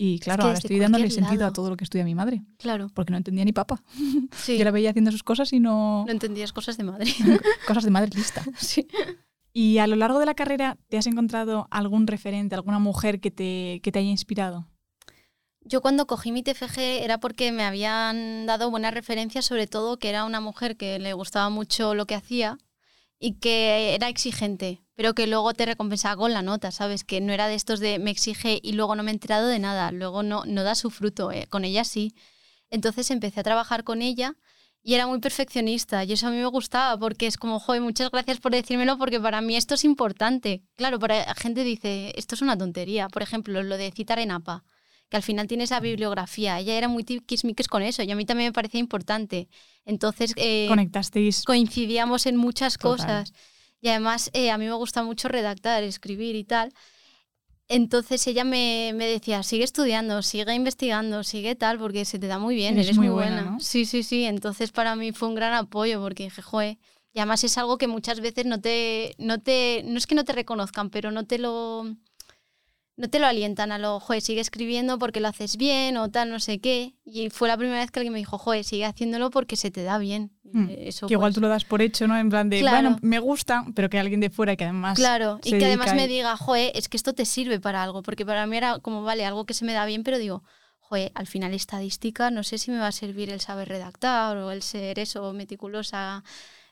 y 0.00 0.20
claro, 0.20 0.42
que 0.42 0.46
ahora 0.46 0.58
estoy 0.58 0.78
dándole 0.78 1.10
sentido 1.10 1.44
a 1.44 1.52
todo 1.52 1.70
lo 1.70 1.76
que 1.76 1.82
estudia 1.82 2.04
mi 2.04 2.14
madre. 2.14 2.44
Claro, 2.58 2.88
Porque 2.94 3.10
no 3.10 3.16
entendía 3.16 3.44
ni 3.44 3.52
papa. 3.52 3.82
sí. 4.30 4.56
Yo 4.56 4.64
la 4.64 4.70
veía 4.70 4.90
haciendo 4.90 5.10
sus 5.10 5.24
cosas 5.24 5.52
y 5.52 5.58
no... 5.58 6.04
No 6.06 6.12
entendías 6.12 6.52
cosas 6.52 6.76
de 6.76 6.84
madre. 6.84 7.12
cosas 7.66 7.82
de 7.82 7.90
madre 7.90 8.10
lista. 8.14 8.44
sí. 8.56 8.86
Y 9.52 9.78
a 9.78 9.88
lo 9.88 9.96
largo 9.96 10.20
de 10.20 10.26
la 10.26 10.34
carrera, 10.34 10.78
¿te 10.88 10.98
has 10.98 11.08
encontrado 11.08 11.66
algún 11.72 12.06
referente, 12.06 12.54
alguna 12.54 12.78
mujer 12.78 13.18
que 13.18 13.32
te, 13.32 13.80
que 13.82 13.90
te 13.90 13.98
haya 13.98 14.08
inspirado? 14.08 14.68
Yo 15.62 15.80
cuando 15.80 16.06
cogí 16.06 16.30
mi 16.30 16.44
TFG 16.44 16.78
era 16.78 17.18
porque 17.18 17.50
me 17.50 17.64
habían 17.64 18.46
dado 18.46 18.70
buenas 18.70 18.94
referencias, 18.94 19.46
sobre 19.46 19.66
todo 19.66 19.98
que 19.98 20.10
era 20.10 20.24
una 20.24 20.40
mujer 20.40 20.76
que 20.76 21.00
le 21.00 21.12
gustaba 21.12 21.50
mucho 21.50 21.96
lo 21.96 22.06
que 22.06 22.14
hacía 22.14 22.56
y 23.18 23.32
que 23.40 23.96
era 23.96 24.08
exigente, 24.08 24.80
pero 24.98 25.14
que 25.14 25.28
luego 25.28 25.54
te 25.54 25.64
recompensaba 25.64 26.16
con 26.16 26.32
la 26.32 26.42
nota, 26.42 26.72
¿sabes? 26.72 27.04
Que 27.04 27.20
no 27.20 27.32
era 27.32 27.46
de 27.46 27.54
estos 27.54 27.78
de 27.78 28.00
me 28.00 28.10
exige 28.10 28.58
y 28.60 28.72
luego 28.72 28.96
no 28.96 29.04
me 29.04 29.12
he 29.12 29.14
enterado 29.14 29.46
de 29.46 29.60
nada, 29.60 29.92
luego 29.92 30.24
no, 30.24 30.42
no 30.44 30.64
da 30.64 30.74
su 30.74 30.90
fruto, 30.90 31.30
eh, 31.30 31.46
con 31.48 31.64
ella 31.64 31.84
sí. 31.84 32.16
Entonces 32.68 33.12
empecé 33.12 33.38
a 33.38 33.44
trabajar 33.44 33.84
con 33.84 34.02
ella 34.02 34.34
y 34.82 34.94
era 34.94 35.06
muy 35.06 35.20
perfeccionista 35.20 36.02
y 36.02 36.14
eso 36.14 36.26
a 36.26 36.30
mí 36.30 36.38
me 36.38 36.46
gustaba 36.46 36.98
porque 36.98 37.28
es 37.28 37.36
como, 37.36 37.60
joder, 37.60 37.80
muchas 37.80 38.10
gracias 38.10 38.40
por 38.40 38.50
decírmelo 38.50 38.98
porque 38.98 39.20
para 39.20 39.40
mí 39.40 39.54
esto 39.54 39.76
es 39.76 39.84
importante. 39.84 40.64
Claro, 40.74 40.98
para 40.98 41.26
la 41.26 41.34
gente 41.36 41.62
dice, 41.62 42.12
esto 42.16 42.34
es 42.34 42.42
una 42.42 42.58
tontería. 42.58 43.08
Por 43.08 43.22
ejemplo, 43.22 43.62
lo 43.62 43.76
de 43.76 43.92
citar 43.92 44.18
en 44.18 44.32
APA, 44.32 44.64
que 45.08 45.16
al 45.16 45.22
final 45.22 45.46
tiene 45.46 45.62
esa 45.62 45.78
bibliografía. 45.78 46.58
Ella 46.58 46.76
era 46.76 46.88
muy 46.88 47.04
tiquismiquis 47.04 47.68
con 47.68 47.84
eso 47.84 48.02
y 48.02 48.10
a 48.10 48.16
mí 48.16 48.24
también 48.26 48.48
me 48.48 48.52
parecía 48.52 48.80
importante. 48.80 49.48
Entonces, 49.84 50.32
eh, 50.34 50.66
¿Conectasteis? 50.66 51.44
coincidíamos 51.44 52.26
en 52.26 52.36
muchas 52.36 52.76
Total. 52.78 52.90
cosas. 52.98 53.32
Y 53.80 53.88
además 53.88 54.30
eh, 54.32 54.50
a 54.50 54.58
mí 54.58 54.66
me 54.66 54.72
gusta 54.72 55.02
mucho 55.02 55.28
redactar, 55.28 55.82
escribir 55.82 56.34
y 56.36 56.44
tal. 56.44 56.72
Entonces 57.68 58.26
ella 58.26 58.44
me, 58.44 58.92
me 58.94 59.06
decía, 59.06 59.42
sigue 59.42 59.62
estudiando, 59.64 60.22
sigue 60.22 60.54
investigando, 60.54 61.22
sigue 61.22 61.54
tal, 61.54 61.78
porque 61.78 62.04
se 62.06 62.18
te 62.18 62.26
da 62.26 62.38
muy 62.38 62.54
bien, 62.54 62.74
Eres 62.74 62.86
eres, 62.86 62.96
muy 62.96 63.08
muy 63.08 63.14
buena, 63.14 63.36
buena. 63.36 63.50
¿no? 63.52 63.60
Sí, 63.60 63.84
sí, 63.84 64.02
sí. 64.02 64.24
Entonces 64.24 64.72
para 64.72 64.96
mí 64.96 65.12
fue 65.12 65.28
un 65.28 65.34
gran 65.34 65.52
apoyo, 65.52 66.00
porque 66.00 66.24
dije, 66.24 66.40
joe. 66.40 66.78
Y 67.12 67.18
además 67.20 67.44
es 67.44 67.58
algo 67.58 67.76
que 67.78 67.86
muchas 67.86 68.20
veces 68.20 68.46
no 68.46 68.60
te, 68.60 69.14
no 69.18 69.40
te, 69.40 69.82
no 69.84 69.98
es 69.98 70.06
que 70.06 70.14
no 70.14 70.24
te 70.24 70.32
reconozcan, 70.32 70.88
pero 70.90 71.10
no 71.10 71.26
te 71.26 71.38
lo, 71.38 71.84
no 72.98 73.08
te 73.08 73.20
lo 73.20 73.26
alientan 73.26 73.70
a 73.70 73.78
lo, 73.78 74.00
joe, 74.00 74.20
sigue 74.20 74.40
escribiendo 74.40 74.98
porque 74.98 75.20
lo 75.20 75.28
haces 75.28 75.56
bien 75.56 75.96
o 75.96 76.10
tal, 76.10 76.30
no 76.30 76.40
sé 76.40 76.58
qué. 76.58 76.96
Y 77.04 77.30
fue 77.30 77.46
la 77.46 77.56
primera 77.56 77.78
vez 77.78 77.92
que 77.92 78.00
alguien 78.00 78.12
me 78.12 78.18
dijo, 78.18 78.38
joe, 78.38 78.64
sigue 78.64 78.84
haciéndolo 78.84 79.30
porque 79.30 79.54
se 79.54 79.70
te 79.70 79.84
da 79.84 79.98
bien. 79.98 80.32
Hmm. 80.42 80.66
Eso 80.68 81.06
Que 81.06 81.14
igual 81.14 81.28
pues, 81.28 81.36
tú 81.36 81.40
lo 81.40 81.48
das 81.48 81.64
por 81.64 81.80
hecho, 81.80 82.08
¿no? 82.08 82.18
En 82.18 82.28
plan 82.28 82.50
de, 82.50 82.58
Claro. 82.58 82.90
bueno, 82.90 82.98
me 83.02 83.20
gusta, 83.20 83.64
pero 83.76 83.88
que 83.88 84.00
alguien 84.00 84.18
de 84.18 84.30
fuera 84.30 84.56
que 84.56 84.64
además. 84.64 84.98
Claro, 84.98 85.38
y 85.44 85.56
que 85.56 85.64
además 85.64 85.94
me 85.94 86.08
diga, 86.08 86.36
joe, 86.36 86.72
es 86.74 86.88
que 86.88 86.96
esto 86.96 87.12
te 87.12 87.24
sirve 87.24 87.60
para 87.60 87.84
algo, 87.84 88.02
porque 88.02 88.26
para 88.26 88.44
mí 88.48 88.56
era 88.56 88.80
como, 88.80 89.04
vale, 89.04 89.24
algo 89.24 89.46
que 89.46 89.54
se 89.54 89.64
me 89.64 89.74
da 89.74 89.86
bien, 89.86 90.02
pero 90.02 90.18
digo, 90.18 90.42
joe, 90.80 91.12
al 91.14 91.28
final 91.28 91.54
estadística, 91.54 92.32
no 92.32 92.42
sé 92.42 92.58
si 92.58 92.72
me 92.72 92.78
va 92.78 92.88
a 92.88 92.92
servir 92.92 93.30
el 93.30 93.40
saber 93.40 93.68
redactar 93.68 94.36
o 94.38 94.50
el 94.50 94.62
ser 94.62 94.98
eso, 94.98 95.32
meticulosa 95.32 96.24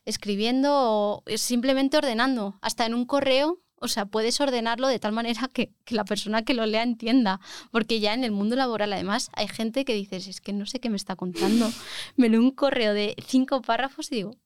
escribiendo 0.05 0.71
o 0.73 1.25
simplemente 1.37 1.99
ordenando. 1.99 2.59
Hasta 2.63 2.87
en 2.87 2.95
un 2.95 3.05
correo, 3.05 3.61
o 3.79 3.89
sea, 3.89 4.07
puedes 4.07 4.41
ordenarlo 4.41 4.89
de 4.89 4.99
tal 4.99 5.13
manera 5.13 5.49
que, 5.53 5.73
que 5.85 5.95
la 5.95 6.05
persona 6.05 6.45
que 6.45 6.55
lo 6.55 6.67
lea 6.67 6.83
entienda, 6.83 7.41
porque 7.71 8.01
ya 8.01 8.15
en 8.15 8.25
el 8.25 8.33
mundo 8.33 8.57
laboral 8.57 8.93
además 8.93 9.31
hay 9.35 9.49
gente 9.49 9.85
que 9.85 9.95
dices, 9.95 10.27
es 10.29 10.41
que 10.41 10.53
no 10.53 10.67
sé 10.67 10.81
qué 10.81 10.91
me 10.91 10.97
está 10.97 11.17
contando. 11.17 11.71
Me 12.17 12.29
leo 12.29 12.41
un 12.41 12.51
correo 12.51 12.95
de 12.95 13.15
cinco 13.27 13.61
párrafos 13.63 14.11
y 14.13 14.17
digo. 14.17 14.37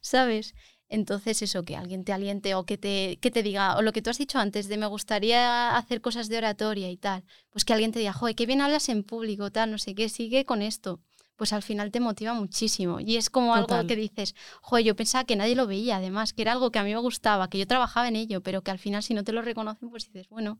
¿sabes? 0.00 0.54
Entonces 0.88 1.40
eso, 1.42 1.64
que 1.64 1.76
alguien 1.76 2.04
te 2.04 2.12
aliente 2.12 2.54
o 2.56 2.64
que 2.66 2.76
te, 2.76 3.18
que 3.20 3.30
te 3.30 3.44
diga, 3.44 3.76
o 3.76 3.82
lo 3.82 3.92
que 3.92 4.02
tú 4.02 4.10
has 4.10 4.18
dicho 4.18 4.38
antes, 4.38 4.68
de 4.68 4.76
me 4.76 4.86
gustaría 4.86 5.76
hacer 5.76 6.00
cosas 6.00 6.28
de 6.28 6.38
oratoria 6.38 6.90
y 6.90 6.96
tal, 6.96 7.24
pues 7.50 7.64
que 7.64 7.72
alguien 7.72 7.92
te 7.92 8.00
diga, 8.00 8.12
joder, 8.12 8.34
qué 8.34 8.46
bien 8.46 8.60
hablas 8.60 8.88
en 8.88 9.04
público, 9.04 9.52
tal, 9.52 9.70
no 9.70 9.78
sé 9.78 9.94
qué, 9.94 10.08
sigue 10.08 10.44
con 10.44 10.62
esto. 10.62 11.00
Pues 11.40 11.54
al 11.54 11.62
final 11.62 11.90
te 11.90 12.00
motiva 12.00 12.34
muchísimo. 12.34 13.00
Y 13.00 13.16
es 13.16 13.30
como 13.30 13.56
Total. 13.56 13.78
algo 13.78 13.88
que 13.88 13.96
dices, 13.96 14.34
joder, 14.60 14.84
yo 14.84 14.94
pensaba 14.94 15.24
que 15.24 15.36
nadie 15.36 15.56
lo 15.56 15.66
veía, 15.66 15.96
además, 15.96 16.34
que 16.34 16.42
era 16.42 16.52
algo 16.52 16.70
que 16.70 16.78
a 16.78 16.84
mí 16.84 16.92
me 16.92 17.00
gustaba, 17.00 17.48
que 17.48 17.56
yo 17.56 17.66
trabajaba 17.66 18.08
en 18.08 18.16
ello, 18.16 18.42
pero 18.42 18.60
que 18.60 18.70
al 18.70 18.78
final 18.78 19.02
si 19.02 19.14
no 19.14 19.24
te 19.24 19.32
lo 19.32 19.40
reconocen, 19.40 19.88
pues 19.88 20.04
dices, 20.04 20.28
bueno, 20.28 20.58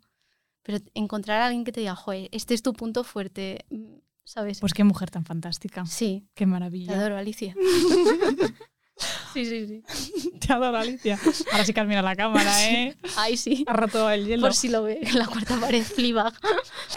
pero 0.62 0.78
encontrar 0.94 1.42
a 1.42 1.46
alguien 1.48 1.64
que 1.64 1.72
te 1.72 1.80
diga, 1.80 1.94
joder, 1.96 2.30
este 2.32 2.54
es 2.54 2.62
tu 2.62 2.72
punto 2.72 3.04
fuerte, 3.04 3.66
mm, 3.68 3.96
¿sabes? 4.24 4.58
Pues 4.60 4.72
qué 4.72 4.82
mujer 4.82 5.10
tan 5.10 5.26
fantástica. 5.26 5.84
sí, 5.84 6.24
Qué 6.32 6.44
te 6.44 6.46
maravilla. 6.46 6.94
adoro, 6.98 7.18
Alicia. 7.18 7.54
sí, 9.32 9.44
sí, 9.44 9.66
sí. 9.66 10.30
Te 10.40 10.52
adoro, 10.52 10.78
Alicia. 10.78 11.18
Ahora 11.52 11.64
sí 11.64 11.72
que 11.72 11.80
has 11.80 11.86
mirado 11.86 12.06
la 12.06 12.16
cámara, 12.16 12.70
¿eh? 12.70 12.96
Ay, 13.16 13.36
sí. 13.36 13.64
Ha 13.66 13.72
roto 13.72 14.10
el 14.10 14.26
hielo. 14.26 14.42
Por 14.42 14.54
si 14.54 14.68
lo 14.68 14.82
ve, 14.82 15.00
la 15.14 15.26
cuarta 15.26 15.58
pared, 15.58 15.82
Fleabag. 15.82 16.34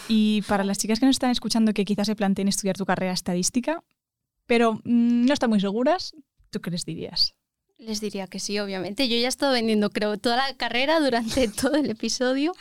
Y 0.08 0.42
para 0.44 0.63
las 0.63 0.78
chicas 0.78 1.00
que 1.00 1.06
nos 1.06 1.16
están 1.16 1.32
escuchando 1.32 1.74
que 1.74 1.86
quizás 1.86 2.08
se 2.08 2.16
planteen 2.16 2.48
estudiar 2.48 2.78
tu 2.78 2.86
carrera 2.86 3.13
estadística, 3.13 3.84
pero 4.46 4.74
mm, 4.84 5.26
no 5.26 5.34
están 5.34 5.50
muy 5.50 5.60
seguras, 5.60 6.13
¿tú 6.50 6.62
qué 6.62 6.72
les 6.72 6.86
dirías? 6.86 7.36
Les 7.78 8.00
diría 8.00 8.28
que 8.28 8.39
sí, 8.39 8.60
obviamente. 8.60 9.10
Yo 9.10 9.18
ya 9.18 9.26
he 9.26 9.28
estado 9.28 9.52
vendiendo, 9.52 9.89
creo, 9.89 10.18
toda 10.18 10.38
la 10.38 10.56
carrera 10.56 11.00
durante 11.00 11.48
todo 11.62 11.76
el 11.76 11.89
episodio. 11.89 12.54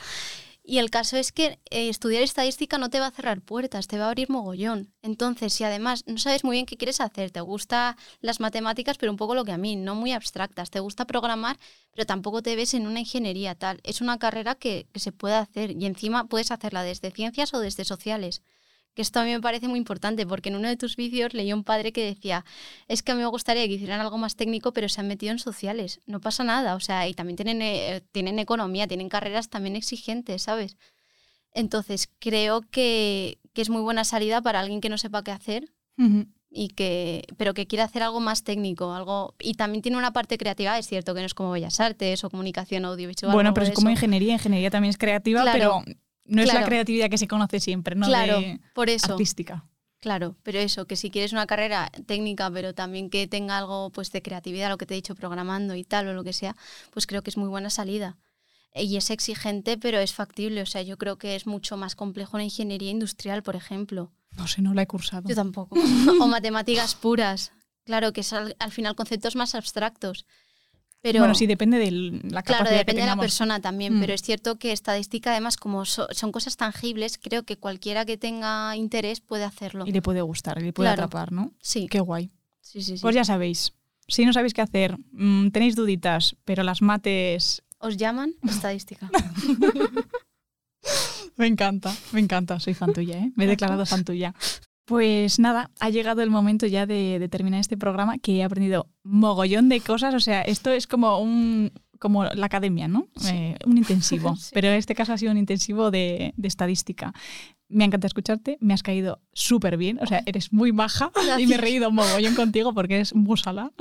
Y 0.65 0.79
el 0.79 0.91
caso 0.91 1.17
es 1.17 1.33
que 1.33 1.59
eh, 1.71 1.89
estudiar 1.89 2.23
estadística 2.23 2.79
no 2.79 2.89
te 2.89 3.01
va 3.01 3.09
a 3.09 3.11
cerrar 3.11 3.41
puertas, 3.41 3.89
te 3.89 3.99
va 3.99 4.05
a 4.05 4.09
abrir 4.09 4.31
mogollón. 4.31 4.95
Entonces, 5.03 5.53
si 5.53 5.65
además 5.65 6.05
no 6.07 6.19
sabes 6.19 6.45
muy 6.45 6.55
bien 6.55 6.67
qué 6.67 6.77
quieres 6.77 7.01
hacer, 7.01 7.33
te 7.33 7.41
gusta 7.41 7.97
las 8.21 8.39
matemáticas, 8.39 8.97
pero 8.97 9.11
un 9.11 9.19
poco 9.19 9.35
lo 9.35 9.45
que 9.45 9.53
a 9.53 9.59
mí, 9.59 9.75
no 9.75 9.97
muy 9.97 10.13
abstractas, 10.13 10.71
te 10.71 10.79
gusta 10.79 11.05
programar, 11.05 11.59
pero 11.91 12.07
tampoco 12.07 12.43
te 12.43 12.55
ves 12.55 12.75
en 12.75 12.87
una 12.87 13.01
ingeniería 13.01 13.57
tal. 13.57 13.81
Es 13.83 14.01
una 14.01 14.19
carrera 14.19 14.55
que, 14.55 14.87
que 14.93 15.01
se 15.01 15.11
puede 15.11 15.35
hacer 15.35 15.73
y 15.73 15.85
encima 15.85 16.29
puedes 16.29 16.53
hacerla 16.53 16.85
desde 16.85 17.11
ciencias 17.11 17.55
o 17.55 17.59
desde 17.61 17.85
sociales 17.85 18.43
que 18.95 19.03
esto 19.03 19.21
a 19.21 19.25
mí 19.25 19.31
me 19.31 19.41
parece 19.41 19.69
muy 19.69 19.79
importante, 19.79 20.27
porque 20.27 20.51
en 20.51 20.57
uno 20.57 20.69
de 20.69 20.77
tus 20.77 20.97
vídeos 20.97 21.35
leí 21.35 21.53
un 21.53 21.65
padre 21.65 21.93
que 21.93 22.05
decía, 22.05 22.45
es 22.89 23.03
que 23.03 23.13
a 23.13 23.15
mí 23.15 23.23
me 23.23 23.27
gustaría 23.27 23.67
que 23.67 23.75
hicieran 23.75 24.01
algo 24.01 24.19
más 24.19 24.37
técnico, 24.37 24.73
pero 24.73 24.89
se 24.89 25.01
han 25.01 25.09
metido 25.09 25.33
en 25.33 25.39
sociales, 25.39 26.01
no 26.07 26.21
pasa 26.21 26.45
nada, 26.45 26.75
o 26.75 26.81
sea, 26.81 27.09
y 27.09 27.15
también 27.15 27.37
tienen, 27.37 27.63
eh, 27.63 28.03
tienen 28.13 28.39
economía, 28.39 28.87
tienen 28.87 29.09
carreras 29.09 29.49
también 29.49 29.77
exigentes, 29.77 30.43
¿sabes? 30.43 30.77
Entonces, 31.55 32.09
creo 32.19 32.63
que, 32.71 33.39
es 33.55 33.71
muy 33.71 33.83
buena 33.83 34.05
salida 34.05 34.41
para 34.41 34.61
alguien 34.61 34.81
que 34.81 34.89
no 34.89 34.99
sepa 34.99 35.23
qué 35.23 35.31
hacer. 35.31 35.65
Y 36.55 36.69
que, 36.69 37.25
pero 37.37 37.55
que 37.55 37.67
quiera 37.67 37.85
hacer 37.85 38.03
algo 38.03 38.19
más 38.19 38.43
técnico, 38.43 38.93
algo 38.93 39.35
y 39.39 39.55
también 39.55 39.83
tiene 39.83 39.97
una 39.97 40.13
parte 40.13 40.37
creativa, 40.37 40.77
es 40.79 40.87
cierto 40.87 41.15
que 41.15 41.21
no 41.21 41.27
es 41.27 41.33
como 41.33 41.53
Bellas 41.53 41.81
Artes 41.81 42.25
o 42.25 42.31
comunicación 42.31 42.85
audiovisual. 42.85 43.33
Bueno, 43.33 43.55
pero 43.55 43.67
es 43.67 43.73
como 43.73 43.89
ingeniería, 43.89 44.35
ingeniería 44.35 44.71
también 44.71 44.91
es 44.91 44.99
creativa, 44.99 45.45
pero 45.53 45.85
no 46.25 46.43
es 46.43 46.53
la 46.53 46.65
creatividad 46.65 47.11
que 47.11 47.19
se 47.19 47.29
conoce 47.29 47.61
siempre, 47.61 47.95
¿no? 47.95 48.07
Claro, 48.07 48.41
por 48.75 48.91
eso. 48.91 49.13
Artística. 49.13 49.65
Claro, 50.01 50.37
pero 50.43 50.59
eso, 50.59 50.87
que 50.87 50.97
si 50.97 51.11
quieres 51.11 51.33
una 51.33 51.47
carrera 51.47 51.89
técnica, 52.07 52.51
pero 52.51 52.75
también 52.75 53.09
que 53.09 53.29
tenga 53.29 53.57
algo 53.57 53.91
pues 53.91 54.11
de 54.11 54.21
creatividad, 54.21 54.69
lo 54.69 54.77
que 54.77 54.85
te 54.85 54.95
he 54.95 54.97
dicho, 54.97 55.15
programando 55.15 55.77
y 55.77 55.85
tal, 55.85 56.09
o 56.09 56.13
lo 56.13 56.25
que 56.25 56.33
sea, 56.33 56.57
pues 56.91 57.07
creo 57.07 57.23
que 57.23 57.31
es 57.31 57.37
muy 57.37 57.49
buena 57.49 57.71
salida. 57.71 58.19
Y 58.75 58.97
es 58.97 59.11
exigente, 59.11 59.79
pero 59.79 59.99
es 59.99 60.13
factible. 60.13 60.63
O 60.63 60.67
sea, 60.67 60.83
yo 60.83 60.97
creo 60.99 61.19
que 61.19 61.37
es 61.37 61.47
mucho 61.47 61.77
más 61.77 61.95
complejo 61.95 62.37
una 62.37 62.45
ingeniería 62.45 62.91
industrial, 62.91 63.45
por 63.45 63.55
ejemplo. 63.55 64.11
No 64.37 64.49
sé, 64.49 64.61
no 64.61 64.75
la 64.75 64.83
he 64.83 64.87
cursado. 64.89 65.29
Yo 65.29 65.37
tampoco. 65.37 65.79
o 66.21 66.27
matemáticas 66.27 66.97
puras. 66.97 67.53
Claro, 67.85 68.13
que 68.13 68.25
son 68.25 68.55
al 68.59 68.73
final 68.73 68.97
conceptos 68.97 69.37
más 69.37 69.55
abstractos. 69.55 70.27
Pero, 71.03 71.19
bueno, 71.19 71.35
sí, 71.35 71.49
depende 71.49 71.79
de 71.79 71.91
la 71.91 72.43
capacidad 72.43 72.59
Claro, 72.59 72.77
depende 72.77 73.03
de 73.03 73.09
la 73.09 73.17
persona 73.17 73.61
también, 73.61 73.99
pero 74.01 74.13
mm. 74.13 74.15
es 74.15 74.23
cierto 74.23 74.57
que 74.57 74.71
estadística, 74.71 75.33
además, 75.33 75.57
como 75.57 75.85
son 75.85 76.31
cosas 76.31 76.57
tangibles, 76.57 77.19
creo 77.19 77.43
que 77.43 77.57
cualquiera 77.57 78.05
que 78.05 78.17
tenga 78.17 78.77
interés 78.77 79.21
puede 79.21 79.43
hacerlo. 79.43 79.85
Y 79.85 79.91
le 79.91 80.01
puede 80.01 80.23
gustar, 80.23 80.61
y 80.61 80.65
le 80.65 80.73
puede 80.73 80.91
atrapar, 80.91 81.33
¿no? 81.33 81.53
Sí. 81.61 81.89
Qué 81.91 81.99
guay. 81.99 82.31
Sí, 82.61 82.83
sí, 82.83 82.97
sí. 82.97 83.03
Pues 83.03 83.17
ya 83.17 83.25
sabéis, 83.25 83.73
si 84.07 84.25
no 84.25 84.33
sabéis 84.33 84.55
qué 84.55 84.63
hacer, 84.63 84.97
mm, 85.11 85.49
tenéis 85.49 85.75
duditas, 85.75 86.37
pero 86.45 86.63
las 86.63 86.83
mates... 86.83 87.65
¿Os 87.79 87.97
llaman? 87.97 88.37
Estadística. 88.49 89.11
me 91.37 91.49
encanta, 91.49 91.93
me 92.13 92.21
encanta, 92.21 92.61
soy 92.61 92.75
fan 92.75 92.93
tuya, 92.93 93.19
¿eh? 93.19 93.33
Me 93.35 93.45
he 93.45 93.49
declarado 93.49 93.85
fan 93.87 94.05
tuya. 94.05 94.37
Pues 94.85 95.39
nada, 95.39 95.71
ha 95.81 95.91
llegado 95.91 96.23
el 96.23 96.31
momento 96.31 96.67
ya 96.67 96.87
de, 96.87 97.29
terminar 97.31 97.61
este 97.61 97.77
programa 97.77 98.19
que 98.19 98.37
he 98.37 98.45
aprendido 98.45 98.89
mogollón 99.05 99.69
de 99.69 99.81
cosas. 99.81 100.15
O 100.15 100.21
sea, 100.21 100.43
esto 100.43 100.71
es 100.71 100.87
como 100.87 101.19
un 101.19 101.73
como 101.99 102.25
la 102.25 102.47
academia, 102.47 102.89
¿no? 102.89 103.07
Eh, 103.27 103.57
un 103.65 103.79
intensivo. 103.79 104.35
Pero 104.53 104.67
en 104.69 104.75
este 104.75 104.97
caso 104.97 105.13
ha 105.13 105.19
sido 105.19 105.31
un 105.31 105.39
intensivo 105.39 105.93
de, 105.93 106.35
de 106.37 106.49
estadística 106.49 107.15
me 107.73 107.85
encanta 107.85 108.07
escucharte, 108.07 108.59
me 108.61 108.75
has 108.75 108.83
caído 108.83 109.21
súper 109.33 109.77
bien, 109.77 109.99
o 110.01 110.07
sea, 110.07 110.23
eres 110.27 110.53
muy 110.53 110.71
baja 110.71 111.11
y 111.39 111.47
me 111.47 111.55
he 111.57 111.59
reído 111.59 111.91
mogollón 111.91 112.35
contigo 112.35 112.75
porque 112.75 112.97
eres 112.97 113.15
musala. 113.15 113.73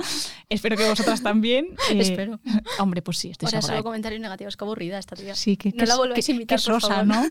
Espero 0.48 0.76
que 0.76 0.88
vosotras 0.88 1.22
también. 1.22 1.66
Eh, 1.90 1.98
Espero. 2.00 2.40
Hombre, 2.78 3.02
pues 3.02 3.18
sí, 3.18 3.30
estoy 3.30 3.46
Ahora 3.46 3.62
solo 3.62 3.82
comentarios 3.82 4.20
negativos, 4.20 4.56
qué 4.56 4.64
aburrida 4.64 4.98
esta 4.98 5.16
tía. 5.16 5.34
Sí, 5.34 5.56
que, 5.56 5.72
no 5.72 5.84
la 5.84 5.96
vuelves 5.96 6.28
a 6.28 6.32
invitar, 6.32 6.60
sosa, 6.60 7.04
¿no? 7.04 7.22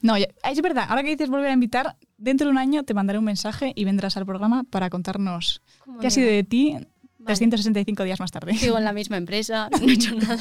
No, 0.00 0.16
es 0.16 0.62
verdad, 0.62 0.86
ahora 0.88 1.02
que 1.02 1.10
dices 1.10 1.28
volver 1.28 1.50
a 1.50 1.54
invitar, 1.54 1.96
dentro 2.18 2.46
de 2.46 2.52
un 2.52 2.58
año 2.58 2.84
te 2.84 2.94
mandaré 2.94 3.18
un 3.18 3.24
mensaje 3.24 3.72
y 3.74 3.84
vendrás 3.84 4.16
al 4.16 4.26
programa 4.26 4.64
para 4.64 4.90
contarnos 4.90 5.62
qué 6.00 6.06
ha 6.06 6.10
sido 6.10 6.28
de 6.28 6.44
ti 6.44 6.76
365 7.24 8.04
días 8.04 8.20
más 8.20 8.30
tarde. 8.30 8.54
Sigo 8.56 8.78
en 8.78 8.84
la 8.84 8.92
misma 8.92 9.16
empresa, 9.16 9.68
no 9.80 9.88
he 9.88 9.92
hecho 9.92 10.14
nada. 10.14 10.38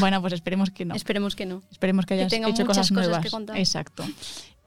bueno, 0.00 0.20
pues 0.20 0.32
esperemos 0.32 0.70
que 0.70 0.84
no. 0.84 0.94
Esperemos 0.94 1.36
que 1.36 1.46
no. 1.46 1.62
Esperemos 1.70 2.06
que 2.06 2.14
hayas 2.14 2.32
hecho 2.32 2.66
cosas, 2.66 2.90
nuevas. 2.92 3.24
Que. 3.24 3.58
Exacto. 3.58 4.04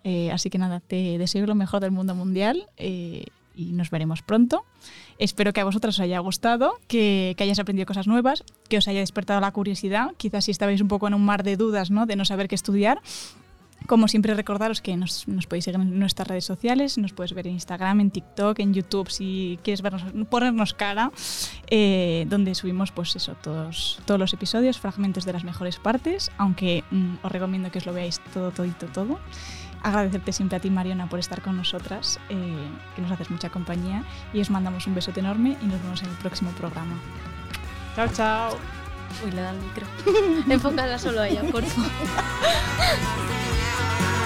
Eh, 0.03 0.31
así 0.31 0.49
que 0.49 0.57
nada, 0.57 0.79
te 0.79 1.17
deseo 1.17 1.45
lo 1.45 1.55
mejor 1.55 1.81
del 1.81 1.91
mundo 1.91 2.15
mundial 2.15 2.67
eh, 2.77 3.25
y 3.55 3.73
nos 3.73 3.89
veremos 3.89 4.21
pronto. 4.21 4.65
Espero 5.17 5.51
que 5.53 5.61
a 5.61 5.65
vosotros 5.65 5.95
os 5.95 5.99
haya 5.99 6.19
gustado, 6.19 6.73
que, 6.87 7.33
que, 7.37 7.43
hayáis 7.43 7.59
aprendido 7.59 7.85
cosas 7.85 8.07
nuevas, 8.07 8.43
que 8.69 8.77
os 8.77 8.87
haya 8.87 8.99
despertado 8.99 9.41
la 9.41 9.51
curiosidad. 9.51 10.11
Quizás 10.17 10.45
si 10.45 10.51
estabais 10.51 10.79
un 10.81 10.87
poco 10.87 11.07
en 11.07 11.13
un 11.13 11.25
mar 11.25 11.43
de 11.43 11.57
dudas, 11.57 11.91
¿no? 11.91 12.05
de 12.05 12.15
no 12.15 12.25
saber 12.25 12.47
qué 12.47 12.55
estudiar. 12.55 13.01
Como 13.85 14.07
siempre, 14.07 14.33
recordaros 14.33 14.81
que 14.81 14.97
nos, 14.97 15.27
nos, 15.27 15.45
podéis 15.47 15.65
seguir 15.65 15.79
en 15.79 15.99
nuestras 15.99 16.27
redes 16.27 16.43
sociales, 16.43 16.97
nos 16.97 17.13
puedes 17.13 17.33
ver 17.33 17.47
en 17.47 17.53
Instagram, 17.53 18.01
en 18.01 18.11
TikTok, 18.11 18.59
en 18.59 18.73
YouTube, 18.73 19.09
si 19.09 19.59
quieres 19.63 19.81
vernos, 19.81 20.03
ponernos 20.29 20.73
cara, 20.73 21.11
eh, 21.69 22.25
donde 22.27 22.53
subimos 22.55 22.91
pues 22.91 23.15
eso, 23.15 23.35
todos, 23.41 24.01
todos 24.05 24.19
los 24.19 24.33
episodios, 24.33 24.79
fragmentos 24.79 25.23
de 25.25 25.33
las 25.33 25.45
mejores 25.45 25.77
partes, 25.77 26.31
aunque 26.37 26.83
mm, 26.91 27.15
os 27.23 27.31
recomiendo 27.31 27.71
que 27.71 27.77
os 27.77 27.85
lo 27.85 27.93
veáis 27.93 28.19
todo, 28.33 28.51
todito, 28.51 28.87
todo 28.87 29.19
agradecerte 29.83 30.31
siempre 30.31 30.57
a 30.57 30.59
ti, 30.59 30.69
Mariona, 30.69 31.07
por 31.07 31.19
estar 31.19 31.41
con 31.41 31.57
nosotras, 31.57 32.19
eh, 32.29 32.67
que 32.95 33.01
nos 33.01 33.11
haces 33.11 33.29
mucha 33.29 33.49
compañía 33.49 34.03
y 34.33 34.41
os 34.41 34.49
mandamos 34.49 34.87
un 34.87 34.95
besote 34.95 35.19
enorme 35.19 35.57
y 35.61 35.65
nos 35.65 35.81
vemos 35.81 36.01
en 36.03 36.09
el 36.09 36.15
próximo 36.15 36.51
programa. 36.51 36.95
Chao, 37.95 38.07
chao. 38.13 38.57
Uy, 39.23 39.31
le 39.31 39.41
da 39.41 39.51
el 39.51 39.57
micro. 39.57 39.85
Enfócala 40.49 40.99
solo 40.99 41.21
a 41.21 41.27
ella, 41.27 41.41
por 41.51 41.63
favor. 41.63 41.91